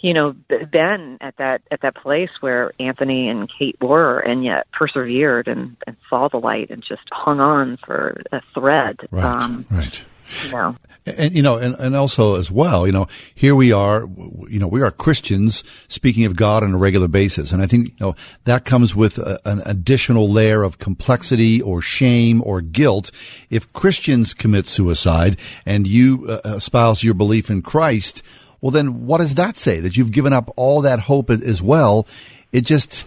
[0.00, 4.66] you know, been at that at that place where Anthony and Kate were, and yet
[4.72, 9.00] persevered and, and saw the light and just hung on for a thread.
[9.10, 9.24] Right.
[9.24, 10.04] Um, right.
[10.44, 10.76] You know.
[11.06, 14.06] And you know, and, and also as well, you know, here we are,
[14.48, 17.88] you know, we are Christians speaking of God on a regular basis, and I think
[17.88, 18.14] you know
[18.44, 23.10] that comes with a, an additional layer of complexity or shame or guilt.
[23.48, 28.22] If Christians commit suicide and you uh, espouse your belief in Christ,
[28.60, 29.80] well, then what does that say?
[29.80, 32.06] That you've given up all that hope as well?
[32.52, 33.06] It just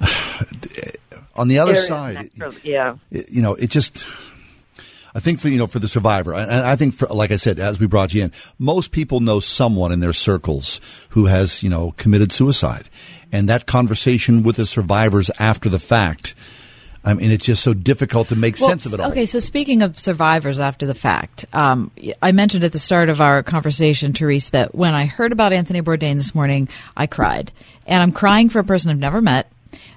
[1.34, 2.30] on the other side,
[2.62, 4.04] yeah, you know, it just
[5.14, 7.58] I think for you know for the survivor, and I think for like I said,
[7.58, 10.80] as we brought you in, most people know someone in their circles
[11.10, 12.88] who has you know committed suicide,
[13.30, 16.34] and that conversation with the survivors after the fact.
[17.04, 19.10] I mean, it's just so difficult to make well, sense of it all.
[19.10, 21.90] Okay, so speaking of survivors after the fact, um,
[22.22, 25.82] I mentioned at the start of our conversation, Therese, that when I heard about Anthony
[25.82, 27.50] Bourdain this morning, I cried.
[27.86, 29.50] And I'm crying for a person I've never met.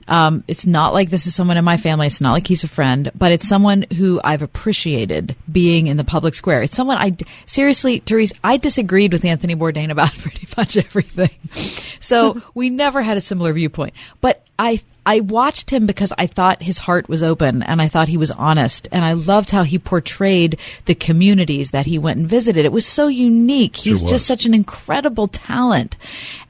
[0.08, 2.08] Um, it's not like this is someone in my family.
[2.08, 6.04] It's not like he's a friend, but it's someone who I've appreciated being in the
[6.04, 6.62] public square.
[6.62, 7.16] It's someone I
[7.46, 11.32] seriously, Therese, I disagreed with Anthony Bourdain about pretty much everything.
[12.00, 16.64] So we never had a similar viewpoint, but I I watched him because I thought
[16.64, 19.78] his heart was open and I thought he was honest and I loved how he
[19.78, 22.66] portrayed the communities that he went and visited.
[22.66, 23.76] It was so unique.
[23.76, 24.12] He's Sure was.
[24.12, 25.96] just such an incredible talent.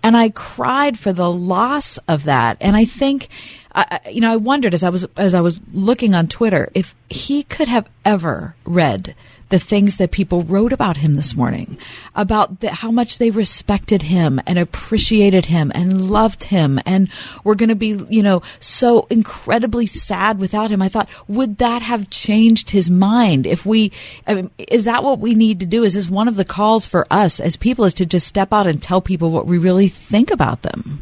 [0.01, 2.55] And I cried for the loss of that.
[2.61, 3.27] And I think
[3.75, 6.95] I, you know, I wondered as I was as I was looking on Twitter if
[7.09, 9.15] he could have ever read
[9.49, 11.77] the things that people wrote about him this morning,
[12.15, 17.09] about the, how much they respected him and appreciated him and loved him, and
[17.43, 20.81] were going to be, you know, so incredibly sad without him.
[20.81, 23.91] I thought, would that have changed his mind if we?
[24.25, 25.83] I mean, is that what we need to do?
[25.83, 27.83] Is this one of the calls for us as people?
[27.83, 31.01] Is to just step out and tell people what we really think about them?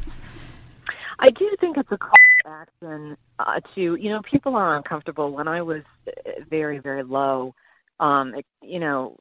[1.20, 5.32] I do think it's a call action uh, to you know people are uncomfortable.
[5.32, 6.12] When I was uh,
[6.50, 7.56] very very low,
[8.00, 9.18] um, you know,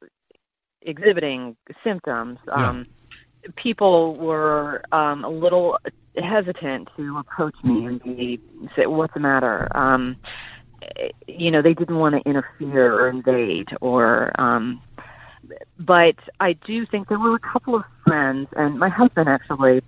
[0.80, 2.86] exhibiting symptoms, um,
[3.44, 3.50] yeah.
[3.56, 5.78] people were um, a little
[6.16, 8.40] hesitant to approach me and be,
[8.76, 10.16] say, "What's the matter?" Um,
[11.26, 14.32] you know, they didn't want to interfere or invade or.
[14.40, 14.82] Um,
[15.78, 19.82] but I do think there were a couple of friends, and my husband actually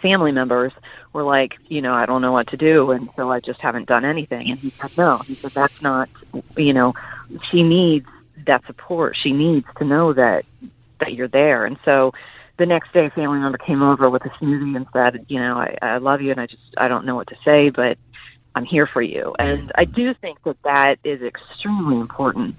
[0.00, 0.72] family members
[1.12, 3.88] were like, you know, I don't know what to do, and so I just haven't
[3.88, 4.50] done anything.
[4.50, 5.18] And he said, no.
[5.18, 6.08] He said, that's not,
[6.56, 6.94] you know,
[7.50, 8.06] she needs
[8.46, 9.16] that support.
[9.22, 10.44] She needs to know that
[11.00, 11.66] that you're there.
[11.66, 12.12] And so
[12.58, 15.56] the next day, a family member came over with a smoothie and said, you know,
[15.58, 17.98] I, I love you, and I just I don't know what to say, but
[18.54, 19.34] I'm here for you.
[19.38, 22.56] And I do think that that is extremely important.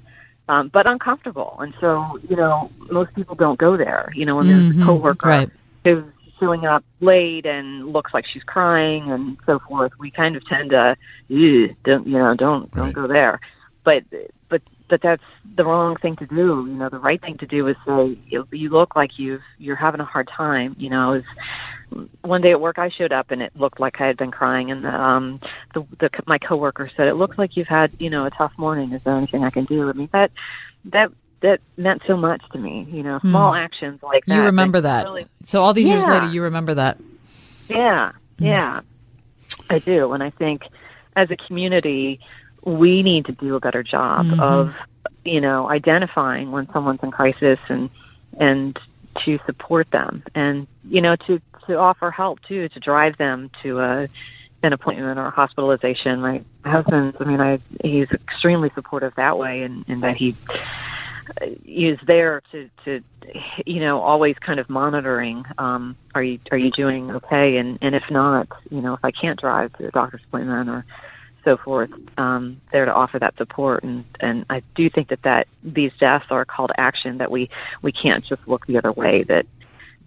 [0.50, 4.12] Um, but uncomfortable, and so you know most people don't go there.
[4.14, 5.50] You know, when there's mm-hmm, a coworker right.
[5.86, 6.04] who's
[6.44, 10.72] showing up late and looks like she's crying and so forth, we kind of tend
[10.72, 10.96] to,
[11.84, 12.94] don't you know, don't don't right.
[12.94, 13.40] go there.
[13.84, 14.04] But
[14.50, 15.24] but but that's
[15.56, 16.66] the wrong thing to do.
[16.68, 19.76] You know, the right thing to do is say you, you look like you've you're
[19.76, 20.76] having a hard time.
[20.78, 21.24] You know, is
[22.22, 24.72] one day at work I showed up and it looked like I had been crying
[24.72, 25.40] and the, um
[25.74, 28.94] the the my coworker said it looks like you've had you know a tough morning
[28.94, 30.32] is there anything I can do I mean that
[30.86, 31.12] that
[31.44, 32.88] that meant so much to me.
[32.90, 33.64] You know, small mm.
[33.64, 34.36] actions like that.
[34.36, 35.04] You remember that.
[35.04, 35.96] Really, so all these yeah.
[35.96, 36.98] years later, you remember that.
[37.70, 38.46] Yeah, mm.
[38.46, 38.82] yeah,
[39.70, 40.64] I do, and I think
[41.16, 42.20] as a community,
[42.64, 44.40] we need to do a better job mm-hmm.
[44.40, 44.74] of,
[45.24, 47.90] you know, identifying when someone's in crisis and
[48.40, 48.80] and
[49.26, 53.80] to support them, and you know, to to offer help too, to drive them to
[53.80, 54.08] a
[54.64, 56.22] an appointment or hospitalization.
[56.22, 60.36] My husband, I mean, I he's extremely supportive that way, and, and that he
[61.66, 63.02] is there to to
[63.66, 67.96] you know always kind of monitoring um are you are you doing okay and and
[67.96, 70.86] if not you know if I can't drive to a doctor's appointment or
[71.44, 75.48] so forth um there to offer that support and and I do think that that
[75.64, 77.50] these deaths are a call to action that we
[77.82, 79.46] we can't just look the other way that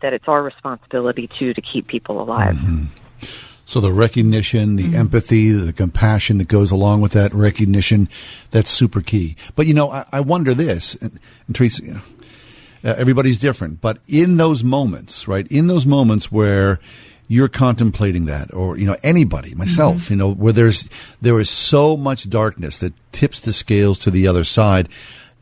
[0.01, 2.55] that it's our responsibility too to keep people alive.
[2.55, 2.85] Mm-hmm.
[3.67, 4.95] So the recognition, the Mm-hmm.
[4.95, 8.09] empathy, the compassion that goes along with that recognition,
[8.53, 9.35] that's super key.
[9.57, 11.19] But you know, I, I wonder this, and,
[11.49, 12.01] and Teresa, you know,
[12.85, 16.79] uh, everybody's different, but in those moments, right, in those moments where
[17.27, 20.13] you're contemplating that, or you know, anybody, myself, Mm-hmm.
[20.13, 20.89] you know, where there's
[21.21, 24.89] there is so much darkness that tips the scales to the other side.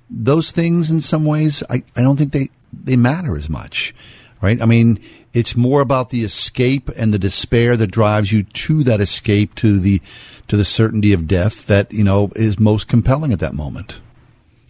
[0.08, 3.94] Those things, in some ways, I, I don't think they they matter as much,
[4.40, 4.62] right?
[4.62, 4.98] I mean,
[5.34, 9.78] it's more about the escape and the despair that drives you to that escape to
[9.78, 10.00] the
[10.48, 14.00] to the certainty of death that you know is most compelling at that moment.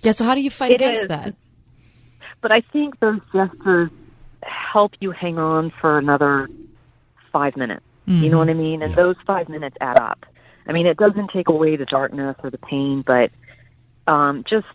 [0.03, 0.12] Yeah.
[0.12, 1.09] So how do you fight It against is.
[1.09, 1.35] that?
[2.41, 3.91] But I think those gestures
[4.43, 6.49] help you hang on for another
[7.32, 7.85] five minutes.
[8.07, 8.82] You know what I mean?
[8.82, 10.27] And those five minutes add up.
[10.66, 13.31] I mean, it doesn't take away the darkness or the pain, but
[14.07, 14.66] um, just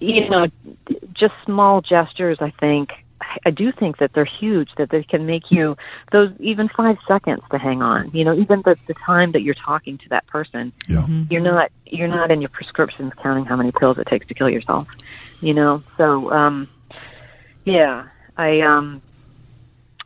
[0.00, 0.46] you know,
[1.12, 2.38] just small gestures.
[2.40, 2.90] I think
[3.44, 4.70] I do think that they're huge.
[4.76, 5.76] That they can make you
[6.12, 8.10] those even five seconds to hang on.
[8.12, 10.72] You know, even the the time that you're talking to that person.
[10.88, 11.06] Yeah.
[11.30, 14.48] You're not you're not in your prescriptions counting how many pills it takes to kill
[14.48, 14.88] yourself.
[15.40, 16.68] You know, so um,
[17.64, 19.02] yeah, I um.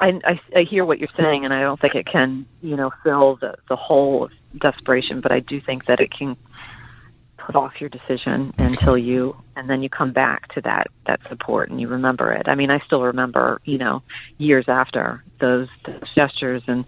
[0.01, 2.93] I, I, I hear what you're saying, and I don't think it can, you know,
[3.05, 5.21] fill the the hole of desperation.
[5.21, 6.37] But I do think that it can
[7.45, 11.71] put off your decision until you, and then you come back to that that support
[11.71, 12.49] and you remember it.
[12.49, 14.03] I mean, I still remember, you know,
[14.39, 16.85] years after those, those gestures, and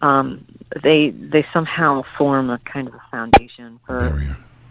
[0.00, 0.44] um,
[0.82, 4.24] they they somehow form a kind of a foundation for,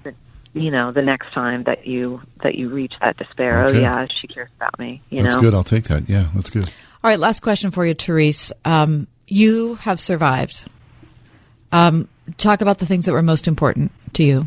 [0.03, 0.13] the,
[0.53, 3.65] you know, the next time that you that you reach that despair.
[3.65, 3.77] Okay.
[3.77, 5.01] Oh yeah, she cares about me.
[5.09, 5.53] You that's know, good.
[5.53, 6.09] I'll take that.
[6.09, 6.69] Yeah, that's good.
[7.03, 8.51] All right, last question for you, Therese.
[8.65, 10.67] Um, you have survived.
[11.71, 14.45] Um, talk about the things that were most important to you.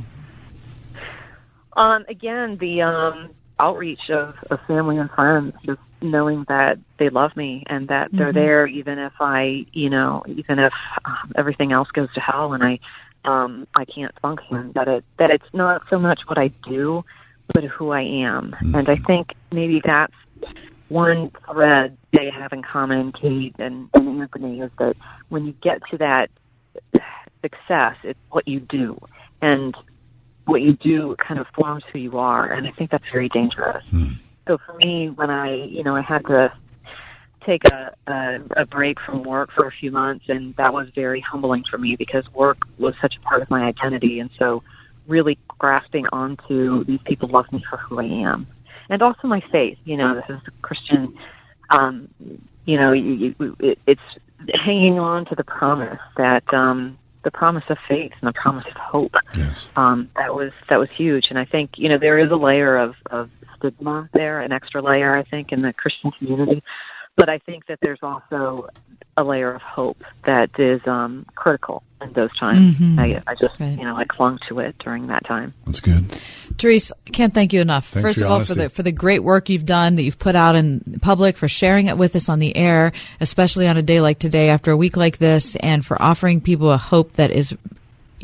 [1.77, 7.37] Um, again, the um, outreach of, of family and friends, just knowing that they love
[7.37, 8.35] me and that they're Mhm.
[8.35, 10.73] there, even if I, you know, even if
[11.05, 12.79] um, everything else goes to hell and I,
[13.25, 14.73] um, I can't function.
[14.75, 17.05] That it that it's not so much what I do,
[17.53, 18.55] but who I am.
[18.75, 20.13] And I think maybe that's
[20.89, 24.97] one thread they have in common, Kate and, and Anthony, is that
[25.31, 26.31] when you get to that
[27.43, 27.97] success.
[28.03, 28.99] It's what you do,
[29.43, 29.75] and
[30.47, 32.51] what you do kind of forms who you are.
[32.51, 33.85] And I think that's very dangerous.
[34.47, 36.53] So for me, when I, you know, I had to
[37.45, 41.21] take a, a a break from work for a few months, and that was very
[41.21, 44.63] humbling for me because work was such a part of my identity, and so
[45.07, 48.47] really grasping onto these people love me for who I am,
[48.89, 49.79] and also my faith.
[49.85, 51.17] You know, this is a Christian.
[51.71, 52.09] Um,
[52.67, 54.01] you know, you, you, it, it's
[54.65, 58.77] hanging on to the promise that um, the promise of faith and the promise of
[58.77, 59.15] hope.
[59.37, 59.69] Yes.
[59.77, 62.77] Um, that was that was huge, and I think you know there is a layer
[62.77, 66.63] of of stigma there, an extra layer, I think, in the Christian community.
[67.17, 68.69] But I think that there's also
[69.17, 72.77] a layer of hope that is um, critical in those times.
[72.77, 72.99] Mhm.
[72.99, 73.79] I, I just, Right.
[73.79, 75.53] you know, I clung to it during that time.
[75.67, 76.11] That's good.
[76.59, 77.87] Therese, can't thank you enough.
[77.87, 80.03] Thanks First for of your all, for the for the great work you've done that
[80.03, 83.77] you've put out in public, for sharing it with us on the air, especially on
[83.77, 87.13] a day like today, after a week like this, and for offering people a hope
[87.15, 87.57] that is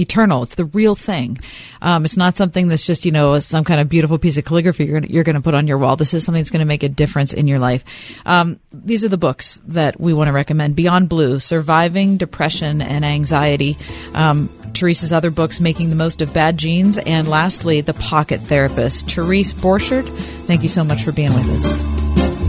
[0.01, 0.43] eternal.
[0.43, 1.39] It's the real thing.
[1.83, 4.85] Um, it's not something that's just you know some kind of beautiful piece of calligraphy
[4.85, 5.97] you're gonna, you're to put on your wall.
[5.97, 7.85] This is something that's going to make a difference in your life.
[8.27, 13.05] Um, these are the books that we want to recommend: Beyond Blue, Surviving Depression and
[13.05, 13.77] Anxiety.
[14.15, 19.11] Um, Teresa's other books, Making the Most of Bad Genes, and lastly, The Pocket Therapist.
[19.11, 20.09] Therese Borchard,
[20.47, 22.40] thank you so much for being with us.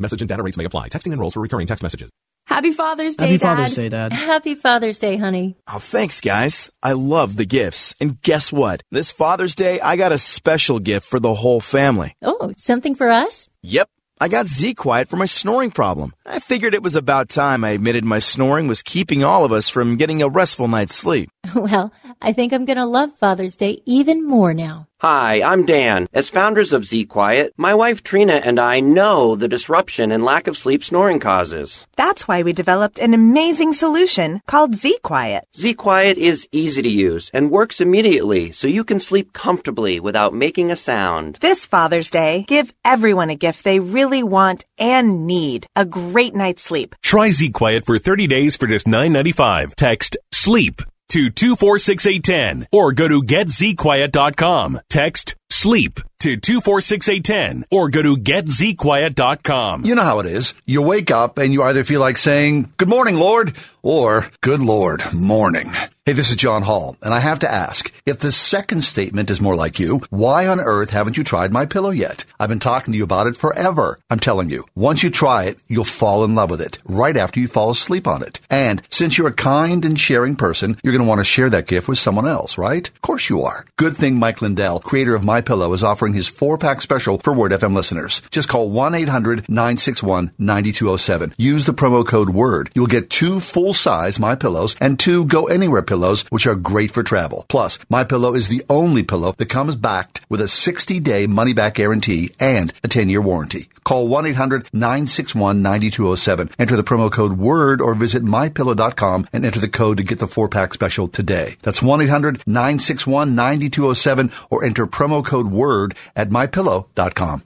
[0.00, 0.88] Message and data rates may apply.
[0.88, 2.08] Texting and enrolls for recurring text messages.
[2.46, 3.56] Happy Father's Day, Happy Dad.
[3.56, 4.12] Father's Day, Dad.
[4.12, 5.56] Happy Father's Day, honey.
[5.66, 6.70] Oh, thanks, guys.
[6.82, 7.94] I love the gifts.
[8.00, 8.82] And guess what?
[8.90, 12.14] This Father's Day, I got a special gift for the whole family.
[12.22, 13.48] Oh, something for us?
[13.62, 13.88] Yep.
[14.20, 16.12] I got Z Quiet for my snoring problem.
[16.24, 19.68] I figured it was about time I admitted my snoring was keeping all of us
[19.68, 21.30] from getting a restful night's sleep.
[21.54, 24.86] Well, I think I'm going to love Father's Day even more now.
[25.00, 26.08] Hi, I'm Dan.
[26.12, 30.48] As founders of Z Quiet, my wife Trina and I know the disruption and lack
[30.48, 31.86] of sleep snoring causes.
[31.94, 35.44] That's why we developed an amazing solution called Z Quiet.
[35.54, 40.34] Z Quiet is easy to use and works immediately so you can sleep comfortably without
[40.34, 41.36] making a sound.
[41.40, 46.62] This Father's Day, give everyone a gift they really want and need a great night's
[46.62, 46.96] sleep.
[47.02, 49.74] Try Z Quiet for 30 days for just $9.95.
[49.76, 54.80] Text SLEEP to 246810 or go to getzquiet.com.
[54.88, 59.84] Text SLEEP to 246810 or go to getzquiet.com.
[59.84, 60.54] You know how it is.
[60.66, 65.02] You wake up and you either feel like saying, Good morning, Lord, or Good Lord,
[65.12, 65.72] morning.
[66.04, 69.42] Hey, this is John Hall, and I have to ask, if the second statement is
[69.42, 72.24] more like you, why on earth haven't you tried my pillow yet?
[72.40, 73.98] I've been talking to you about it forever.
[74.08, 77.40] I'm telling you, once you try it, you'll fall in love with it right after
[77.40, 78.40] you fall asleep on it.
[78.48, 81.66] And since you're a kind and sharing person, you're going to want to share that
[81.66, 82.88] gift with someone else, right?
[82.88, 83.66] Of course you are.
[83.76, 87.52] Good thing Mike Lindell, creator of My Pillow, is offering his four-pack special for Word
[87.52, 88.22] FM listeners.
[88.30, 91.34] Just call 1-800-961-9207.
[91.36, 92.70] Use the promo code WORD.
[92.74, 97.02] You'll get two full-size My Pillows and two Go Anywhere pillows, which are great for
[97.02, 97.46] travel.
[97.48, 102.30] Plus, My Pillow is the only pillow that comes backed with a 60-day money-back guarantee
[102.38, 103.68] and a 10-year warranty.
[103.88, 106.52] Call 1-800-961-9207.
[106.58, 110.28] Enter the promo code WORD or visit mypillow.com and enter the code to get the
[110.28, 111.56] four-pack special today.
[111.62, 117.44] That's 1-800-961-9207 or enter promo code WORD at mypillow.com.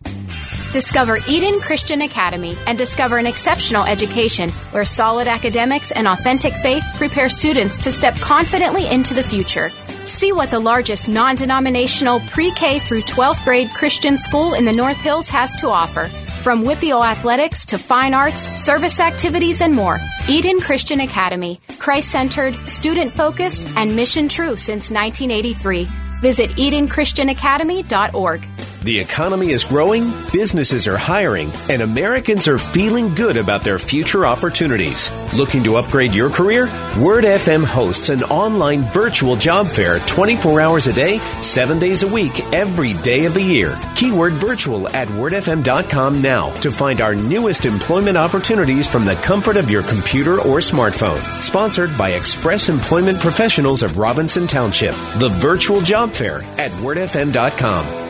[0.73, 6.83] Discover Eden Christian Academy and discover an exceptional education where solid academics and authentic faith
[6.97, 9.71] prepare students to step confidently into the future.
[10.07, 14.73] See what the largest non denominational pre K through 12th grade Christian school in the
[14.73, 16.11] North Hills has to offer.
[16.43, 20.01] From WPIAL athletics to fine arts, service activities, and more.
[20.29, 25.89] Eden Christian Academy, Christ centered, student focused, and mission true since 1983.
[26.23, 28.49] Visit EdenChristianAcademy.org.
[28.83, 34.27] The economy is growing, businesses are hiring, and Americans are feeling good about their future
[34.27, 35.09] opportunities.
[35.33, 36.65] Looking to upgrade your career?
[36.99, 42.09] Word FM hosts an online virtual job fair 24 hours a day, 7 days a
[42.09, 43.79] week, every day of the year.
[43.95, 49.71] Keyword virtual at wordfm.com now to find our newest employment opportunities from the comfort of
[49.71, 51.21] your computer or smartphone.
[51.41, 54.97] Sponsored by Express Employment Professionals of Robinson Township.
[55.19, 58.03] The virtual job fair at wordfm.com.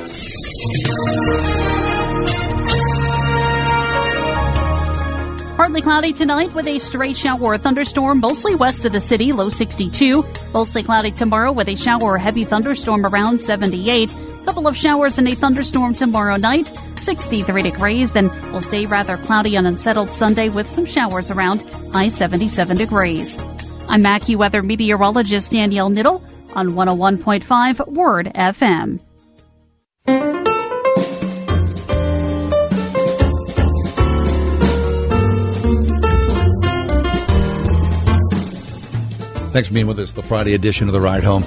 [5.56, 9.48] Partly cloudy tonight with a stray shower or thunderstorm mostly west of the city, low
[9.48, 10.26] 62.
[10.52, 14.14] Mostly cloudy tomorrow with a shower or heavy thunderstorm around 78.
[14.44, 18.10] Couple of showers and a thunderstorm tomorrow night, 63 degrees.
[18.10, 21.62] Then we'll stay rather cloudy and unsettled Sunday with some showers around,
[21.92, 23.38] high 77 degrees.
[23.88, 26.22] I'm AccuWeather meteorologist Danielle Niddle
[26.54, 29.00] on 101.5 Word FM.
[39.52, 41.42] Thanks for being with us, the Friday edition of The Ride Home.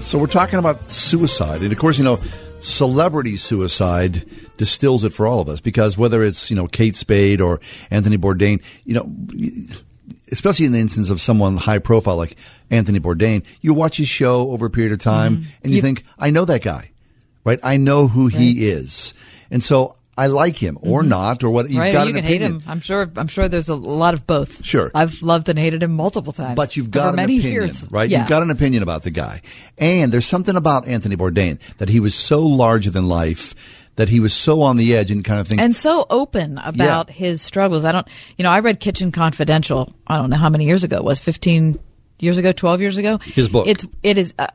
[0.00, 1.62] So, we're talking about suicide.
[1.62, 2.20] And of course, you know,
[2.58, 7.40] celebrity suicide distills it for all of us because whether it's, you know, Kate Spade
[7.40, 7.60] or
[7.90, 9.08] Anthony Bourdain, you know,
[10.32, 12.36] especially in the instance of someone high profile like
[12.70, 15.50] Anthony Bourdain, you watch his show over a period of time Mm-hmm.
[15.62, 16.90] and you, You- think, I know that guy,
[17.44, 17.58] right?
[17.62, 19.14] I know who he is.
[19.50, 21.66] And so I like him or not or what.
[21.66, 21.80] You've Mm-hmm.
[21.80, 21.92] right?
[21.92, 22.60] got you an can hate opinion.
[22.60, 22.68] him.
[22.70, 23.10] I'm sure.
[23.16, 24.64] I'm sure there's a lot of both.
[24.64, 24.90] Sure.
[24.94, 26.54] I've loved and hated him multiple times.
[26.54, 28.08] But you've got an many opinion, years, right?
[28.08, 28.20] Yeah.
[28.20, 29.42] You've got an opinion about the guy.
[29.76, 33.54] And there's something about Anthony Bourdain that he was so larger than life,
[33.96, 37.10] that he was so on the edge and kind of think, and so open about
[37.10, 37.84] his struggles.
[37.84, 39.92] I don't, you know, I read Kitchen Confidential.
[40.06, 41.78] I don't know how many years ago it was, 15
[42.18, 43.18] years ago, 12 years ago.
[43.18, 43.66] His book.
[43.66, 44.48] It's, it is, uh,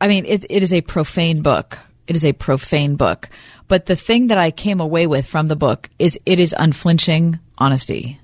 [0.00, 1.78] I mean, it, it is a profane book.
[2.06, 3.28] It is a profane book.
[3.68, 7.38] But the thing that I came away with from the book is it is unflinching
[7.58, 8.20] honesty.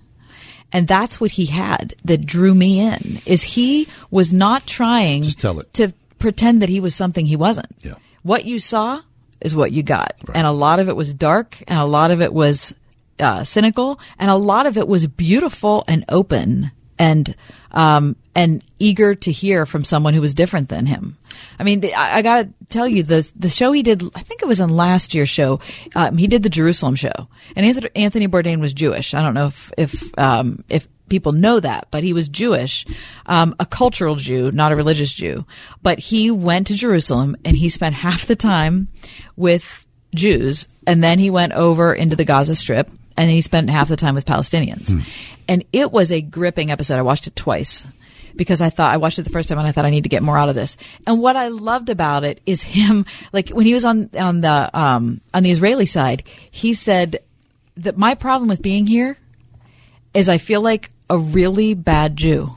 [0.73, 5.61] And that's what he had that drew me in is he was not trying tell
[5.61, 5.73] it.
[5.75, 7.73] to pretend that he was something he wasn't.
[7.83, 7.95] Yeah.
[8.23, 9.01] What you saw
[9.41, 10.15] is what you got.
[10.35, 12.75] And a lot of it was dark and a lot of it was
[13.19, 17.35] uh, cynical and a lot of it was beautiful and open and
[17.71, 21.17] um, and eager to hear from someone who was different than him.
[21.59, 24.03] I mean, the- I, I got to tell you the the show he did.
[24.15, 25.61] I think it was in last year's show.
[25.95, 27.13] Um, he did the Jerusalem show,
[27.55, 29.15] and Anthony, Anthony Bourdain was Jewish.
[29.15, 32.87] I don't know if if um, if people know that, but he was Jewish,
[33.27, 35.45] um, a cultural Jew, not a religious Jew.
[35.83, 38.89] But he went to Jerusalem and he spent half the time
[39.37, 43.89] with Jews, and then he went over into the Gaza Strip, and he spent half
[43.89, 44.91] the time with Palestinians.
[45.49, 46.99] And it was a gripping episode.
[46.99, 47.87] I watched it twice
[48.37, 50.09] because I thought I watched it the first time and I thought I need to
[50.09, 50.77] get more out of this.
[51.07, 54.71] And what I loved about it is him, like when he was on on the
[54.73, 57.19] um, on the Israeli side, he said
[57.77, 59.19] that my problem with being here
[60.19, 62.51] is I feel like a really bad Jew.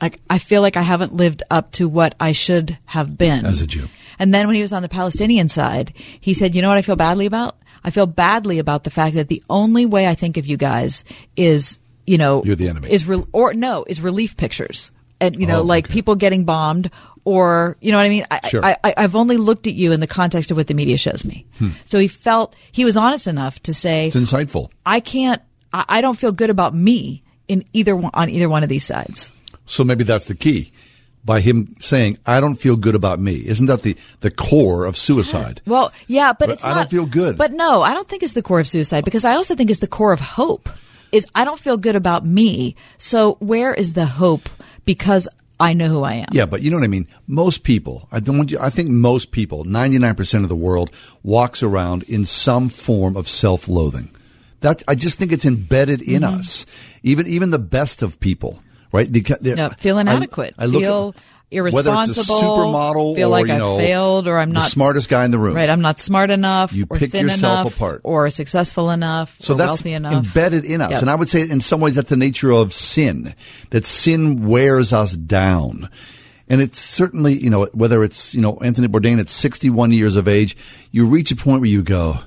[0.00, 3.60] Like I feel like I haven't lived up to what I should have been As
[3.60, 3.88] a Jew.
[4.18, 6.82] And then when he was on the Palestinian side, he said, "You know what I
[6.82, 7.56] feel badly about?
[7.84, 11.04] I feel badly about the fact that the only way I think of you guys
[11.36, 12.90] is, you know, You're the enemy.
[12.90, 16.90] Is re- or no, is relief pictures, and you know, Oh, like people getting bombed."
[17.26, 18.26] Or you know what I mean?
[18.30, 18.62] I, Sure.
[18.62, 21.24] I, I, I've only looked at you in the context of what the media shows
[21.24, 21.46] me.
[21.58, 21.70] Hmm.
[21.86, 24.68] So he felt he was honest enough to say, it's insightful.
[24.84, 25.40] I can't.
[25.74, 28.84] I, I don't feel good about me in either one, on either one of these
[28.84, 29.30] sides.
[29.66, 30.72] So maybe that's the key.
[31.24, 33.46] By him saying, I don't feel good about me.
[33.46, 35.62] Isn't that the, the core of suicide?
[35.66, 36.74] Well, yeah, but, But it's I not.
[36.74, 37.38] don't feel good.
[37.38, 39.80] But no, I don't think it's the core of suicide because I also think it's
[39.80, 40.68] the core of hope.
[41.12, 42.76] Is I don't feel good about me.
[42.98, 44.48] So where is the hope?
[44.84, 45.28] Because
[45.58, 46.26] I know who I am.
[46.32, 47.06] Yeah, but you know what I mean.
[47.26, 48.58] Most people, I don't want you.
[48.60, 50.90] I think most people, ninety nine percent of the world,
[51.22, 54.10] walks around in some form of self loathing.
[54.64, 56.38] That I just think it's embedded in Mhm.
[56.38, 56.64] us.
[57.02, 58.58] Even even the best of people,
[58.92, 59.10] right?
[59.12, 60.54] Because they're- No, feel I- inadequate.
[60.58, 61.14] I at- feel
[61.52, 62.40] Whether it's a irresponsible.
[62.42, 65.30] supermodel Feel or like you I know, failed or I'm not the smartest guy in
[65.32, 65.54] the room.
[65.54, 66.72] Right, I'm not smart enough.
[66.72, 68.00] You or pick thin yourself enough, apart.
[68.04, 70.14] or successful enough, So or that's wealthy enough.
[70.24, 70.92] embedded in us.
[70.92, 71.00] Yep.
[71.02, 73.34] And I would say in some ways that's the nature of sin,
[73.70, 75.90] that sin wears us down.
[76.48, 80.26] And it's certainly, you know, whether it's, you know, Anthony Bourdain at 61 years of
[80.26, 80.56] age,
[80.90, 82.18] you reach a point where you go,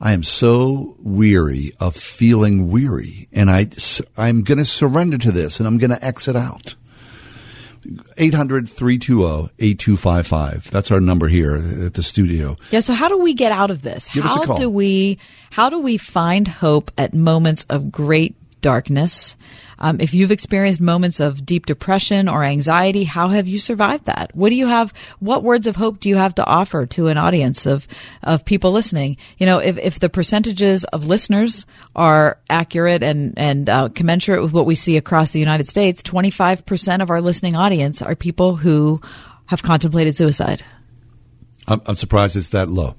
[0.00, 3.68] I am so weary of feeling weary and I,
[4.16, 6.76] I'm going to surrender to this and I'm going to exit out.
[8.18, 10.64] 800-320-8255.
[10.64, 11.54] That's our number here
[11.86, 12.56] at the studio.
[12.70, 12.80] Yeah.
[12.80, 14.08] So how do we get out of this?
[14.08, 14.56] Give us a how call.
[14.56, 15.18] do we
[15.50, 18.34] how do we find hope at moments of great
[18.66, 19.36] darkness?
[19.78, 24.34] Um, if you've experienced moments of deep depression or anxiety, how have you survived that?
[24.34, 24.92] What do you have?
[25.20, 27.86] What words of hope do you have to offer to an audience of
[28.24, 29.18] of people listening?
[29.38, 31.64] You know, if if the percentages of listeners
[31.94, 36.32] are accurate and and uh, commensurate with what we see across the United States, twenty
[36.32, 38.98] five percent of our listening audience are people who
[39.46, 40.64] have contemplated suicide.
[41.68, 42.96] I'm, I'm surprised it's that low.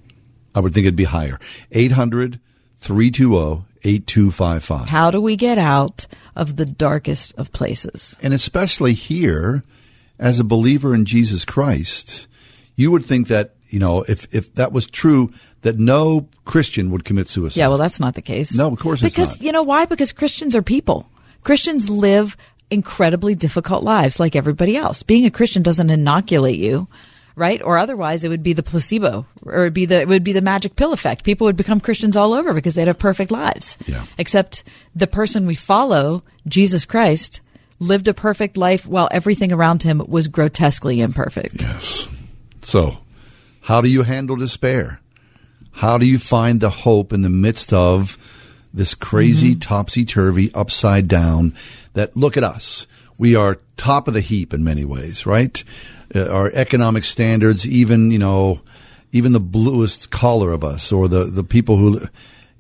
[0.56, 1.40] I would think it'd be higher.
[1.74, 2.40] 800
[2.78, 4.88] 320 8255.
[4.88, 8.18] How do we get out of the darkest of places?
[8.22, 9.64] And especially here,
[10.20, 12.28] as a believer in Jesus Christ,
[12.76, 15.30] you would think that, you know, if, if that was true,
[15.62, 17.60] that no Christian would commit suicide.
[17.60, 18.56] Yeah, well, that's not the case.
[18.56, 19.24] No, of course it's not.
[19.24, 19.86] because you know why?
[19.86, 21.10] Because Christians are people.
[21.44, 22.36] Christians live
[22.70, 25.04] incredibly difficult lives like everybody else.
[25.04, 26.88] Being a Christian doesn't inoculate you,
[27.38, 27.62] right?
[27.62, 30.42] Or otherwise it would be the placebo or it'd be the it would be the
[30.42, 31.24] magic pill effect.
[31.24, 33.78] People would become Christians all over because they'd have perfect lives.
[33.86, 34.06] Yeah.
[34.18, 34.64] Except
[34.96, 37.42] the person we follow, Jesus Christ,
[37.80, 41.62] lived a perfect life while everything around him was grotesquely imperfect.
[41.62, 42.10] Yes.
[42.62, 42.98] So,
[43.62, 45.00] how do you handle despair?
[45.74, 48.18] How do you find the hope in the midst of
[48.74, 49.60] this crazy Mm-hmm.
[49.60, 51.54] topsy turvy, upside down?
[51.94, 52.88] That look at us.
[53.18, 55.64] We are top of the heap in many ways, right?
[56.14, 58.62] Uh, our economic standards, even, you know,
[59.12, 62.02] even the bluest collar of us or the, the people who,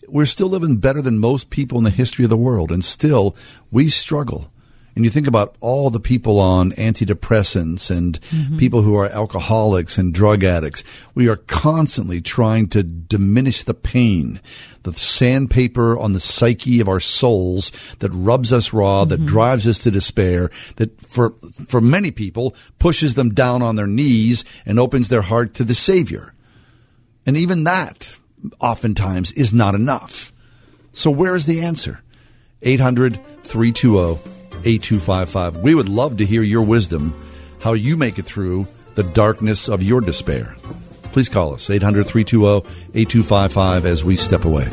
[0.07, 2.71] we're still living better than most people in the history of the world.
[2.71, 3.35] And still,
[3.71, 4.51] we struggle.
[4.97, 8.57] And you think about all the people on antidepressants and Mhm.
[8.57, 10.83] people who are alcoholics and drug addicts.
[11.13, 14.39] We are constantly trying to diminish the pain,
[14.81, 19.77] the sandpaper on the psyche of our souls that rubs us raw, that drives us
[19.83, 21.35] to despair, that for,
[21.67, 25.75] for many people pushes them down on their knees and opens their heart to the
[25.75, 26.33] Savior.
[27.23, 28.17] And even that
[28.59, 30.31] oftentimes is not enough.
[30.91, 32.01] So where is the answer?
[32.63, 35.57] 800 320 8255.
[35.57, 37.13] We would love to hear your wisdom,
[37.59, 40.55] how you make it through the darkness of your despair.
[41.11, 44.67] Please call us 800 320 8255 as we step away.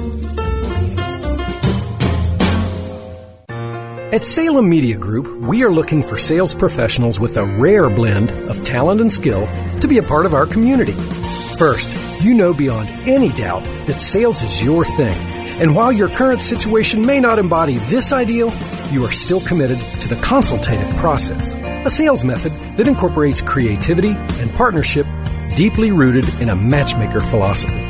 [4.14, 8.62] At Salem Media Group, we are looking for sales professionals with a rare blend of
[8.62, 9.44] talent and skill
[9.80, 10.92] to be a part of our community.
[11.58, 15.33] First, you know beyond any doubt that sales is your thing.
[15.56, 18.52] And while your current situation may not embody this ideal,
[18.90, 21.54] you are still committed to the consultative process,
[21.86, 25.06] a sales method that incorporates creativity and partnership
[25.54, 27.80] deeply rooted in a matchmaker philosophy.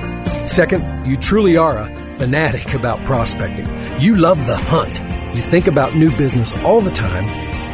[0.47, 1.87] Second, you truly are a
[2.19, 3.67] fanatic about prospecting.
[3.99, 5.01] You love the hunt.
[5.35, 7.25] You think about new business all the time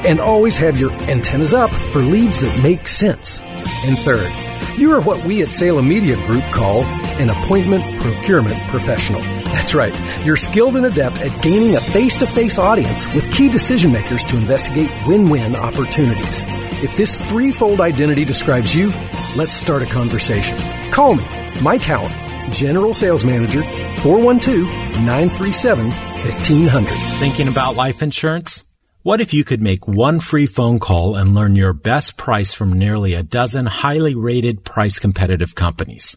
[0.07, 3.41] and always have your antennas up for leads that make sense.
[3.41, 4.33] And third,
[4.79, 9.40] you are what we at Salem Media Group call an appointment procurement professional.
[9.53, 9.95] That's right.
[10.25, 14.25] You're skilled and adept at gaining a face to face audience with key decision makers
[14.27, 16.43] to investigate win win opportunities.
[16.83, 18.91] If this threefold identity describes you,
[19.37, 20.59] let's start a conversation.
[20.93, 21.25] Call me,
[21.61, 22.13] Mike Howard,
[22.53, 23.63] General Sales Manager,
[24.03, 24.67] 412
[25.05, 26.89] 937 1500.
[27.19, 28.65] Thinking about life insurance?
[29.03, 32.75] What if you could make one free phone call and learn your best price from
[32.75, 36.17] nearly a dozen highly rated price competitive companies?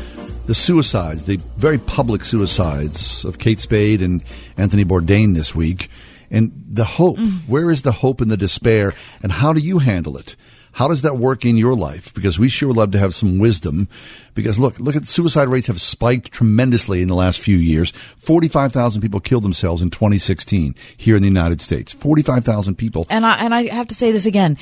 [0.46, 4.22] the suicides, the very public suicides of Kate Spade and
[4.56, 5.88] Anthony Bourdain this week.
[6.30, 7.16] And the hope.
[7.16, 7.40] Mm.
[7.48, 8.92] Where is the hope and the despair?
[9.20, 10.36] And how do you handle it?
[10.76, 12.12] How does that work in your life?
[12.12, 13.88] Because we sure would love to have some wisdom.
[14.34, 17.92] Because look, look at suicide rates have spiked tremendously in the last few years.
[17.92, 21.94] 45,000 people killed themselves in 2016 here in the United States.
[21.94, 23.06] 45,000 people.
[23.08, 24.58] And I and I have to say this again.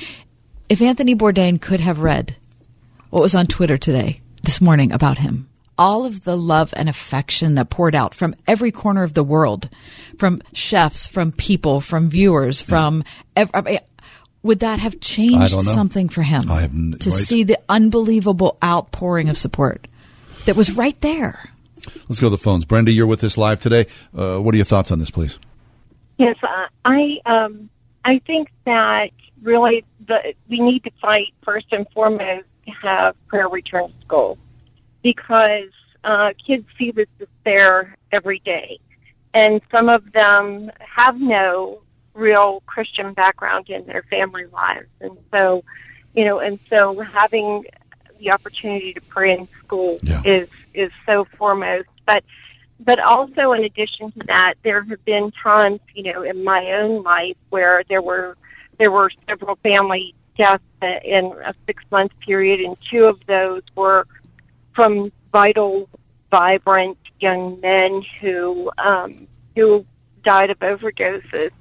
[0.69, 2.37] If Anthony Bourdain could have read
[3.09, 7.55] what was on Twitter today, this morning about him, all of the love and affection
[7.55, 9.69] that poured out from every corner of the world,
[10.17, 13.03] from chefs, from people, from viewers, from
[13.35, 13.79] ev- I mean,
[14.45, 17.17] would that have changed something for him I have n- to right.
[17.17, 19.87] see the unbelievable outpouring of support
[20.45, 21.49] that was right there?
[22.07, 22.63] Let's go to the phones.
[22.63, 23.87] Brenda, you're with us live today.
[24.15, 25.39] Uh, what are your thoughts on this, please?
[26.17, 27.69] Yes, uh, I um,
[28.05, 29.09] I think that
[29.41, 34.37] really the we need to fight first and foremost to have prayer return to school
[35.03, 35.69] because
[36.03, 38.79] uh, kids see this despair every day,
[39.33, 41.81] and some of them have no
[42.15, 45.63] real Christian background in their family lives, and so
[46.13, 47.65] you know, and so having
[48.19, 50.21] the opportunity to pray in school Yeah.
[50.23, 51.89] is is so foremost.
[52.05, 52.23] But
[52.79, 57.03] but also in addition to that, there have been times, you know, in my own
[57.03, 58.37] life where there were
[58.77, 64.05] there were several family deaths in a six month period, and two of those were
[64.73, 65.89] from vital,
[66.31, 69.85] vibrant young men who um, who
[70.23, 71.51] died of overdoses.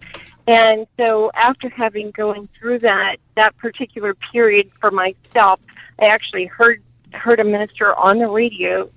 [0.46, 5.60] And so after having going through that that particular period for myself,
[5.98, 8.90] I actually heard heard a minister on the radio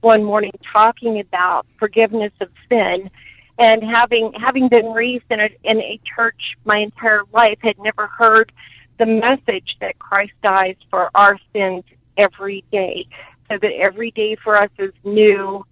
[0.00, 3.10] one morning talking about forgiveness of sin
[3.58, 8.06] and having having been raised in a in a church my entire life had never
[8.06, 8.52] heard
[8.98, 11.84] the message that Christ dies for our sins
[12.16, 13.06] every day.
[13.50, 15.64] So that every day for us is new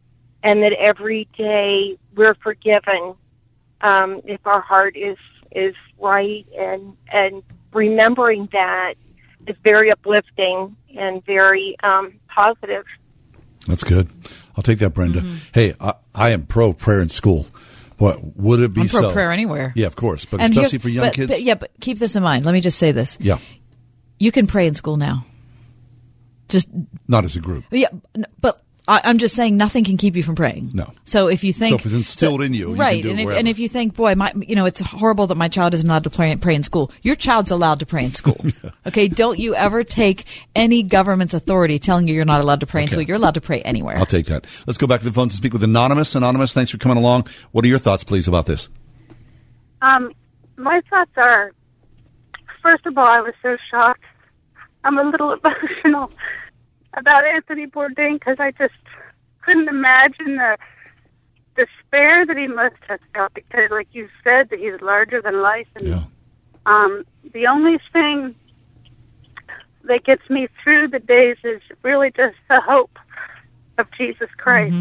[0.43, 3.15] and that every day we're forgiven
[3.85, 5.17] um, if our heart is
[5.53, 7.43] is right and and
[7.73, 8.95] remembering that
[9.47, 12.85] is very uplifting and very um, positive.
[13.69, 14.09] That's good.
[14.57, 15.21] I'll take that, Brenda.
[15.21, 15.37] Mm-hmm.
[15.53, 17.47] Hey, I, I am pro prayer in school.
[17.99, 19.13] What would it be I'm pro so?
[19.13, 19.73] prayer anywhere.
[19.77, 21.31] Yeah, of course, but And especially for young but- kids.
[21.31, 22.45] but- yeah, but keep this in mind.
[22.45, 23.39] Let me just say this: yeah,
[24.19, 25.25] you can pray in school now.
[26.49, 26.69] Just
[27.09, 27.65] not as a group.
[27.71, 27.89] yeah,
[28.41, 30.71] but I, I'm just saying nothing can keep you from praying.
[30.75, 30.93] No.
[31.05, 33.03] So if you think So if it's instilled in you, you can right?
[33.03, 35.37] do it and if and if you think, boy, my you know, it's horrible that
[35.37, 36.91] my child isn't allowed to pray, pray in school.
[37.03, 38.39] Your child's allowed to pray in school.
[38.87, 42.83] okay, don't you ever take any government's authority telling you you're not allowed to pray
[42.83, 43.03] in school.
[43.03, 43.97] You're allowed to pray anywhere.
[43.97, 44.47] I'll take that.
[44.67, 46.15] Let's go back to the phones and speak with Anonymous.
[46.15, 47.27] Anonymous, thanks for coming along.
[47.53, 48.69] What are your thoughts, please, about this?
[49.81, 50.13] Um,
[50.57, 51.53] my thoughts are,
[52.63, 54.03] first of all, I was so shocked.
[54.85, 55.33] I'm a little
[55.85, 56.11] emotional
[56.97, 58.75] about Anthony Bourdain because I just
[59.43, 60.57] couldn't imagine the
[61.57, 65.69] despair that he must have felt because, like you said, that he's larger than life.
[65.77, 65.89] And
[66.67, 68.35] um, the only thing
[69.85, 72.99] that gets me through the days is really just the hope
[73.79, 74.73] of Jesus Christ.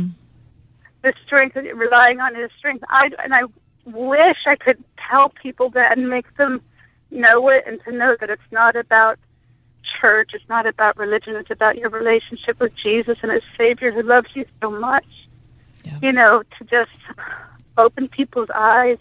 [1.04, 2.84] The strength relying on his strength.
[2.90, 3.42] I and i
[3.86, 4.82] wish i could
[5.12, 6.62] tell people that and make them
[7.12, 9.20] know it and to know that it's not about
[10.04, 14.02] church it's not about religion it's about your relationship with jesus and his savior who
[14.04, 15.06] loves you so much.
[16.02, 16.92] You know to just
[17.78, 18.98] open people's eyes.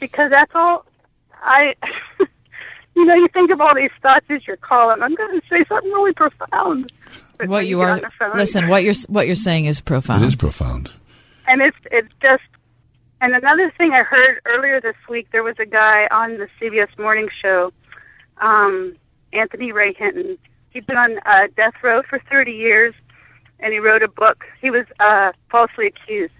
[0.00, 0.84] Because that's all
[1.42, 1.74] i
[2.96, 5.64] you know you think of all these thoughts as you're calling i'm going to say
[5.68, 6.92] something really profound.
[7.38, 9.80] But what when you are on the phone- listen what you're what you're saying is
[9.80, 10.24] profound.
[10.24, 10.90] It is profound.
[11.46, 12.42] and it's it's just
[13.20, 16.90] and another thing I heard earlier this week there was a guy on the CBS
[16.98, 17.72] morning show
[18.40, 18.96] um
[19.34, 20.38] Anthony Ray Hinton.
[20.70, 22.94] He'd been on uh, death row for 30 years
[23.60, 24.44] and he wrote a book.
[24.60, 26.34] He was uh falsely accused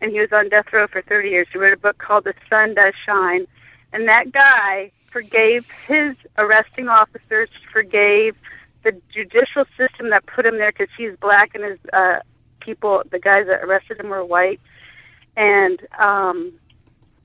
[0.00, 1.46] and he was on death row for 30 years.
[1.52, 3.46] He wrote a book called The Sun Does Shine
[3.92, 8.34] and that guy forgave his arresting officers forgave
[8.82, 12.18] the judicial system that put him there because he's black and his uh
[12.60, 14.60] people the guys that arrested him were white.
[15.36, 16.52] And um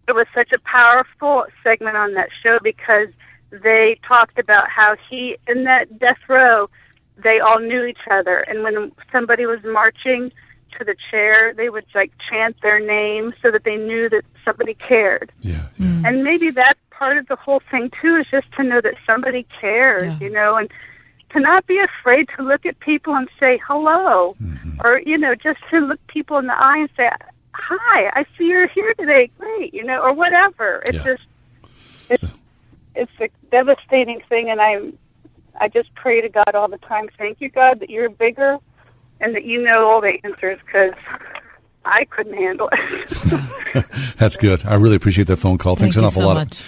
[0.07, 3.09] it was such a powerful segment on that show because
[3.51, 6.67] they talked about how he in that death row
[7.23, 8.37] they all knew each other.
[8.37, 10.31] And when somebody was marching
[10.77, 14.75] to the chair they would like chant their name so that they knew that somebody
[14.75, 15.31] cared.
[15.41, 16.07] Yeah, mm.
[16.07, 19.47] and maybe that's part of the whole thing too is just to know that somebody
[19.59, 20.69] cares you know and
[21.31, 24.35] to not be afraid to look at people and say hello.
[24.41, 24.81] Mm-hmm.
[24.83, 27.09] Or you know just to look people in the eye and say
[27.53, 29.29] hi i see you're here today.
[29.37, 30.83] Great you know or whatever.
[30.85, 31.23] It's just
[32.09, 32.23] it's
[32.99, 34.97] it's a devastating thing and i'm
[35.59, 38.57] i just pray to god all the time thank you god that you're bigger
[39.19, 40.93] and that you know all the answers because
[41.85, 43.09] i couldn't handle it
[44.17, 44.65] That's good.
[44.65, 45.75] I really appreciate that phone call.
[45.75, 46.35] Thank Thanks an awful so lot.
[46.35, 46.61] much.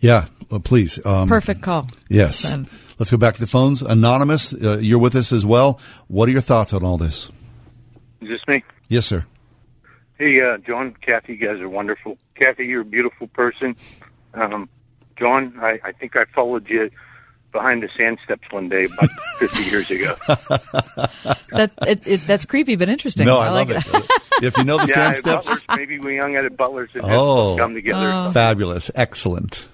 [0.00, 1.04] Yeah, well, please.
[1.04, 1.88] Um, Perfect call.
[2.08, 2.50] Yes.
[2.50, 2.66] Um,
[2.98, 3.82] Let's go back to the phones.
[3.82, 5.80] Anonymous, uh, you're with us as well.
[6.08, 7.30] What are your thoughts on all this?
[8.20, 8.62] Is this me?
[8.88, 9.24] Yes, sir.
[10.18, 12.16] Hey, uh, John, Kathy, you guys are wonderful.
[12.36, 13.74] Kathy, you're a beautiful person.
[14.34, 14.68] Um,
[15.18, 16.90] John, I, I think I followed you
[17.52, 20.14] behind the sand steps one day about 50 years ago.
[20.26, 23.26] that it, it, that's creepy but interesting.
[23.26, 24.44] No, I, like love it.
[24.44, 25.46] if you know the yeah, sand steps.
[25.46, 28.30] Butler's, maybe we hung out at Butler's and Oh, come together.
[28.32, 28.90] fabulous.
[28.94, 29.68] Excellent.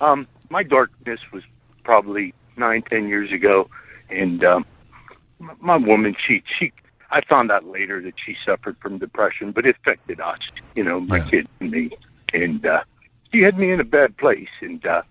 [0.00, 1.42] Um, my darkness was
[1.84, 3.68] probably nine, ten years ago,
[4.10, 4.66] and um,
[5.38, 6.72] my, my woman, she, she,
[7.10, 10.38] I found out later that she suffered from depression, but it affected us,
[10.74, 11.90] you know, my kids and me,
[12.34, 12.82] and uh,
[13.32, 14.48] she had me in a bad place.
[14.60, 15.02] And uh,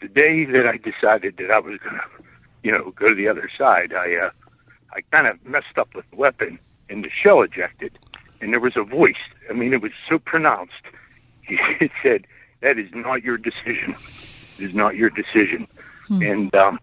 [0.00, 2.24] the day that I decided that I was going to,
[2.62, 3.92] you know, go to the other side.
[3.92, 4.30] I uh,
[4.92, 6.58] I kind of messed up with the weapon,
[6.88, 7.98] and the shell ejected,
[8.40, 9.14] and there was a voice.
[9.50, 10.72] I mean, it was so pronounced.
[11.80, 12.26] It said,
[12.60, 13.94] "That is not your decision.
[14.58, 15.68] It is not your decision."
[16.08, 16.22] Hmm.
[16.22, 16.80] And um,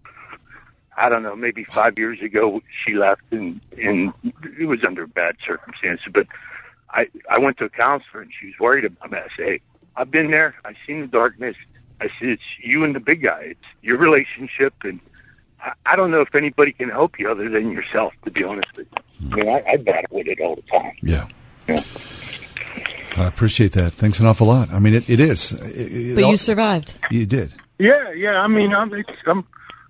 [0.96, 4.14] I don't know, maybe five years ago she left, and and
[4.58, 6.08] it was under bad circumstances.
[6.14, 6.28] But
[6.92, 9.62] I I went to a counselor, and she was worried about said, "Hey,
[9.96, 10.56] I've been there.
[10.66, 11.56] I've seen the darkness."
[12.02, 13.42] I said, "It's you and the big guy.
[13.52, 15.00] It's your relationship, and
[15.62, 18.14] I, I don't know if anybody can help you other than yourself.
[18.26, 20.94] To be honest with you, I mean, I, I battle with it all the time."
[21.02, 21.28] Yeah.
[21.68, 21.84] Yeah.
[23.16, 23.94] I appreciate that.
[23.94, 24.72] Thanks an awful lot.
[24.72, 25.52] I mean, it, it is.
[25.52, 25.60] It-
[26.12, 26.98] it But all- you survived.
[27.12, 27.54] You did.
[27.80, 28.38] Yeah, yeah.
[28.40, 28.92] I mean, I'm
[29.28, 29.46] I'm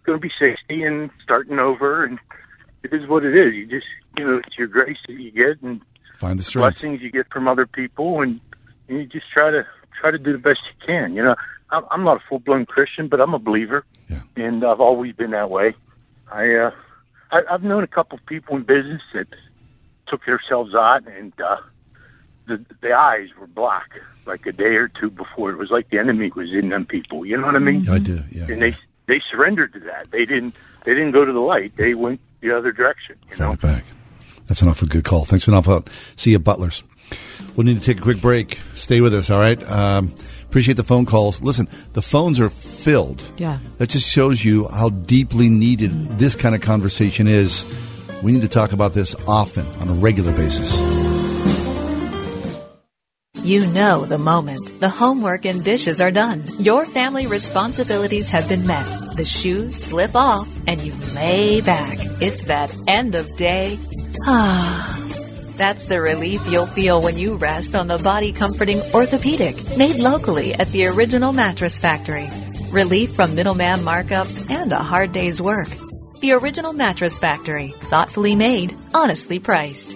[0.06, 2.20] going to be sixty and starting over, and
[2.84, 3.54] it is what it is.
[3.54, 3.86] You just,
[4.18, 5.80] you know, it's your grace that you get and
[6.16, 6.76] Find the strength.
[6.82, 8.40] blessings you get from other people, and,
[8.90, 9.66] and you just try to
[10.04, 11.14] try to do the best you can.
[11.16, 11.36] You know,
[11.70, 13.86] I'm, I'm not a full blown Christian, but I'm a believer,
[14.36, 15.74] and I've always been that way.
[16.30, 16.72] I, uh,
[17.32, 19.28] I I've known a couple of people in business that
[20.08, 21.58] took themselves out, and uh,
[22.48, 23.90] the the eyes were black
[24.26, 25.52] like a day or two before.
[25.52, 27.26] It was like the enemy was in them people.
[27.26, 27.88] You know what I mean?
[27.90, 28.20] I do.
[28.30, 28.48] Yeah.
[28.50, 28.76] and they
[29.08, 30.12] they surrendered to that.
[30.12, 30.54] They didn't
[30.86, 31.78] they didn't go to the light.
[31.78, 33.16] They went the other direction.
[33.32, 33.56] You know.
[33.56, 33.86] Back.
[34.48, 35.26] That's an awful good call.
[35.26, 35.86] Thanks an awful.
[36.16, 36.84] See you, Butlers.
[37.56, 38.60] We'll need to take a quick break.
[38.76, 39.62] Stay with us, all right?
[39.70, 40.14] Um,
[40.44, 41.42] appreciate the phone calls.
[41.42, 43.24] Listen, the phones are filled.
[43.38, 43.60] Yeah.
[43.78, 47.66] That just shows you how deeply needed this kind of conversation is.
[48.24, 50.74] We need to talk about this often on a regular basis.
[53.44, 54.80] You know the moment.
[54.80, 56.46] The homework and dishes are done.
[56.60, 58.86] Your family responsibilities have been met.
[59.18, 61.98] The shoes slip off and you lay back.
[62.22, 63.78] It's that end of day.
[64.26, 64.90] Ah.
[65.58, 70.56] That's the relief you'll feel when you rest on the body comforting orthopedic made locally
[70.56, 72.28] at the original mattress factory.
[72.72, 75.70] Relief from middleman markups and a hard day's work.
[76.22, 77.76] The original mattress factory.
[77.92, 79.96] Thoughtfully made, honestly priced.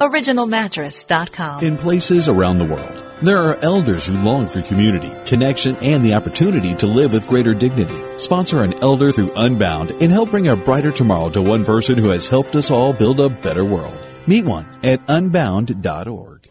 [0.00, 1.62] OriginalMattress.com.
[1.62, 6.14] In places around the world, there are elders who long for community, connection, and the
[6.14, 8.18] opportunity to live with greater dignity.
[8.18, 12.08] Sponsor an elder through Unbound and help bring a brighter tomorrow to one person who
[12.08, 13.98] has helped us all build a better world.
[14.26, 16.46] Meet one at unbound.org.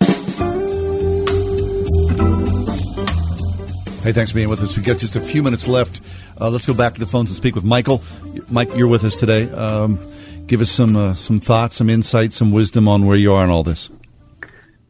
[4.01, 4.75] Hey, thanks for being with us.
[4.77, 5.99] We've got just a few minutes left.
[6.39, 8.01] Uh, let's go back to the phones and speak with Michael.
[8.49, 9.51] Mike, you're with us today.
[9.51, 9.99] Um,
[10.47, 13.49] give us some uh, some thoughts, some insight, some wisdom on where you are in
[13.49, 13.89] all this.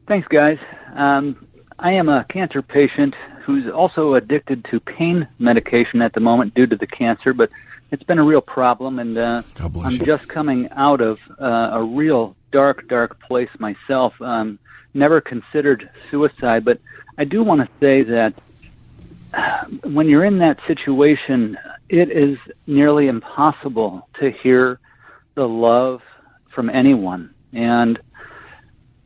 [0.08, 0.58] Thanks, guys.
[0.96, 1.48] Um,
[1.82, 3.16] I am a cancer patient
[3.46, 7.50] who's also addicted to pain medication at the moment due to the cancer, but
[7.90, 12.36] it's been a real problem, and uh, I'm just coming out of uh, a real
[12.52, 14.14] dark, dark place myself.
[14.22, 14.60] Um,
[14.94, 16.80] never considered suicide, but
[17.18, 18.34] I do want to say that
[19.84, 21.58] when you're in that situation,
[21.88, 22.38] it is
[22.68, 24.80] nearly impossible to hear
[25.36, 26.02] the love
[26.54, 27.98] from anyone, and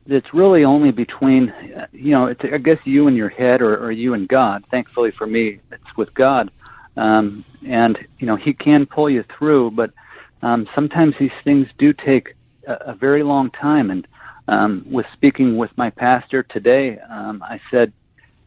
[0.06, 1.54] it's really only between
[1.92, 4.64] you know it's i guess you and your head or, or you and god.
[4.70, 6.52] Thankfully for me it's with god.
[6.98, 9.92] Um and you know he can pull you through but
[10.42, 12.36] um sometimes these things do take
[12.68, 13.92] a, a very long time.
[13.92, 14.08] And
[14.48, 17.94] um with speaking with my pastor today um i said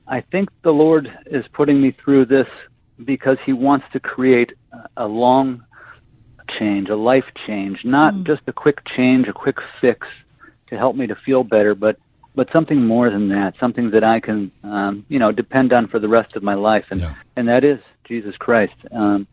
[0.06, 2.46] i think the lord is putting me through this
[3.04, 5.64] because he wants to create a, a long
[6.58, 10.06] change a life change not just a quick change a quick fix
[10.68, 11.96] to help me to feel better, but
[12.34, 15.98] but something more than that, something that I can um, you know depend on for
[15.98, 17.00] the rest of my life, and
[17.36, 18.74] and that is Jesus Christ.
[18.92, 19.26] Um,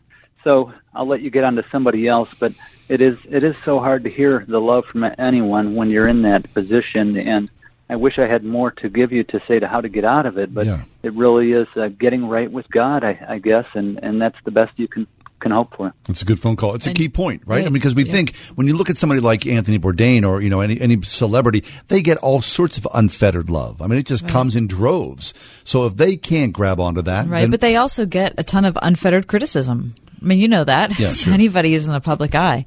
[0.44, 2.54] so I'll let you get on to somebody else, but
[2.90, 6.22] it is it is so hard to hear the love from anyone when you're in
[6.24, 7.50] that position, and
[7.90, 10.26] I wish I had more to give you to say to how to get out
[10.26, 10.66] of it, but
[11.04, 14.52] it really is uh, getting right with God, I, I guess, and and that's the
[14.52, 15.08] best you can
[15.44, 15.94] can hope for.
[16.10, 16.74] It's a good phone call.
[16.74, 17.62] It's a key point, right?
[17.62, 20.50] I mean, because we think when you look at somebody like Anthony Bourdain or you
[20.50, 23.82] know any any celebrity, they get all sorts of unfettered love.
[23.82, 24.32] I mean, it just Right.
[24.32, 25.34] comes in droves.
[25.64, 28.66] So if they can't grab onto that, Right, then- but they also get a ton
[28.66, 29.94] of unfettered criticism.
[30.22, 30.98] I mean, you know that.
[30.98, 31.34] Yeah, sure.
[31.34, 32.66] Anybody who's in the public eye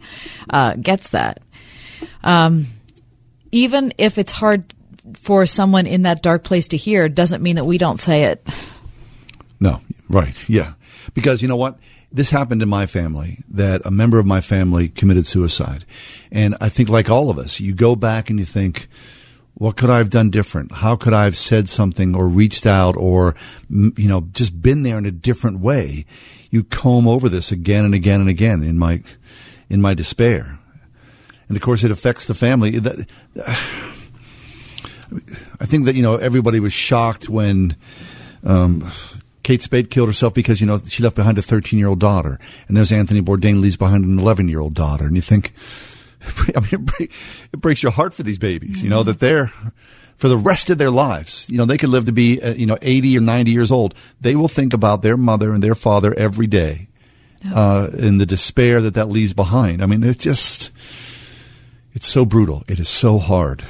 [0.51, 1.41] uh, gets that.
[2.23, 2.67] Um,
[3.53, 4.75] even if it's hard
[5.15, 8.47] for someone in that dark place to hear, doesn't mean that we don't say it.
[9.61, 9.81] No,
[10.11, 10.75] right, yeah,
[11.15, 11.79] because you know what.
[12.13, 15.85] This happened in my family that a member of my family committed suicide.
[16.31, 18.89] And I think, like all of us, you go back and you think,
[19.55, 20.71] what could I have done different?
[20.71, 23.35] How could I have said something or reached out or,
[23.71, 26.05] you know, just been there in a different way?
[26.51, 29.03] You comb over this again and again and again in my,
[29.71, 30.59] in my despair.
[31.49, 32.79] And of course, it affects the family.
[35.59, 37.77] I think that, you know, everybody was shocked when,
[38.45, 38.87] um,
[39.47, 42.37] Kate Spade killed herself because, you know, she left behind a 13 year old daughter.
[42.67, 45.05] And there's Anthony Bourdain leaves behind an 11 year old daughter.
[45.05, 45.53] And you think,
[46.57, 47.13] I mean, it,
[47.53, 49.53] breaks your heart for these babies, you know, that they're,
[50.17, 52.67] for the rest of their lives, you know, they could live to be, uh, you
[52.67, 53.95] know, 80 or 90 years old.
[54.21, 56.89] They will think about their mother and their father every day,
[57.55, 59.81] uh, in the despair that that leaves behind.
[59.81, 60.73] I mean, it's just,
[61.95, 62.65] it's so brutal.
[62.67, 63.65] It is so hard.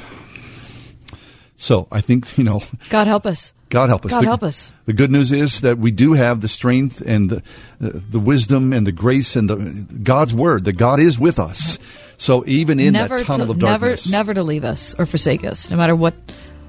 [1.57, 2.63] So I think, you know.
[2.89, 3.53] God help us.
[3.69, 4.11] God help us.
[4.13, 4.73] God the, help us.
[4.87, 7.43] The good news is that we do have the strength and the,
[7.81, 9.57] the wisdom and the grace and the
[10.03, 11.79] God's word that God is with us.
[12.17, 15.05] So even in never that tunnel to, of darkness, never, never to leave us or
[15.05, 16.15] forsake us, no matter what,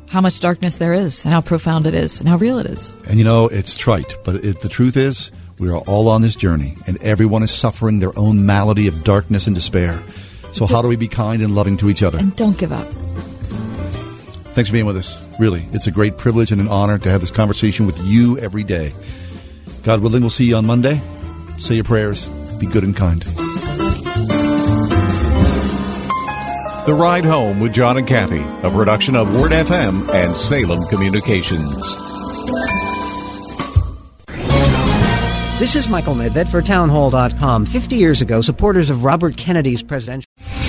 [0.10, 2.92] how much darkness there is, and how profound it is, and how real it is.
[3.08, 6.36] And you know, it's trite, but it, the truth is, we are all on this
[6.36, 10.02] journey, and everyone is suffering their own malady of darkness and despair.
[10.52, 12.18] So how do we be kind and loving to each other?
[12.18, 12.88] And don't give up.
[14.58, 15.24] Thanks for being with us.
[15.38, 18.64] Really, it's a great privilege and an honor to have this conversation with you every
[18.64, 18.92] day.
[19.84, 21.00] God willing, we'll see you on Monday.
[21.60, 22.26] Say your prayers.
[22.58, 23.22] Be good and kind.
[26.88, 31.80] The Ride Home with John and Kathy, a production of Word FM and Salem Communications.
[35.60, 37.68] This is Michael Medved for Townhall.com.
[37.68, 40.32] 50 years ago, supporters of Robert Kennedy's presidential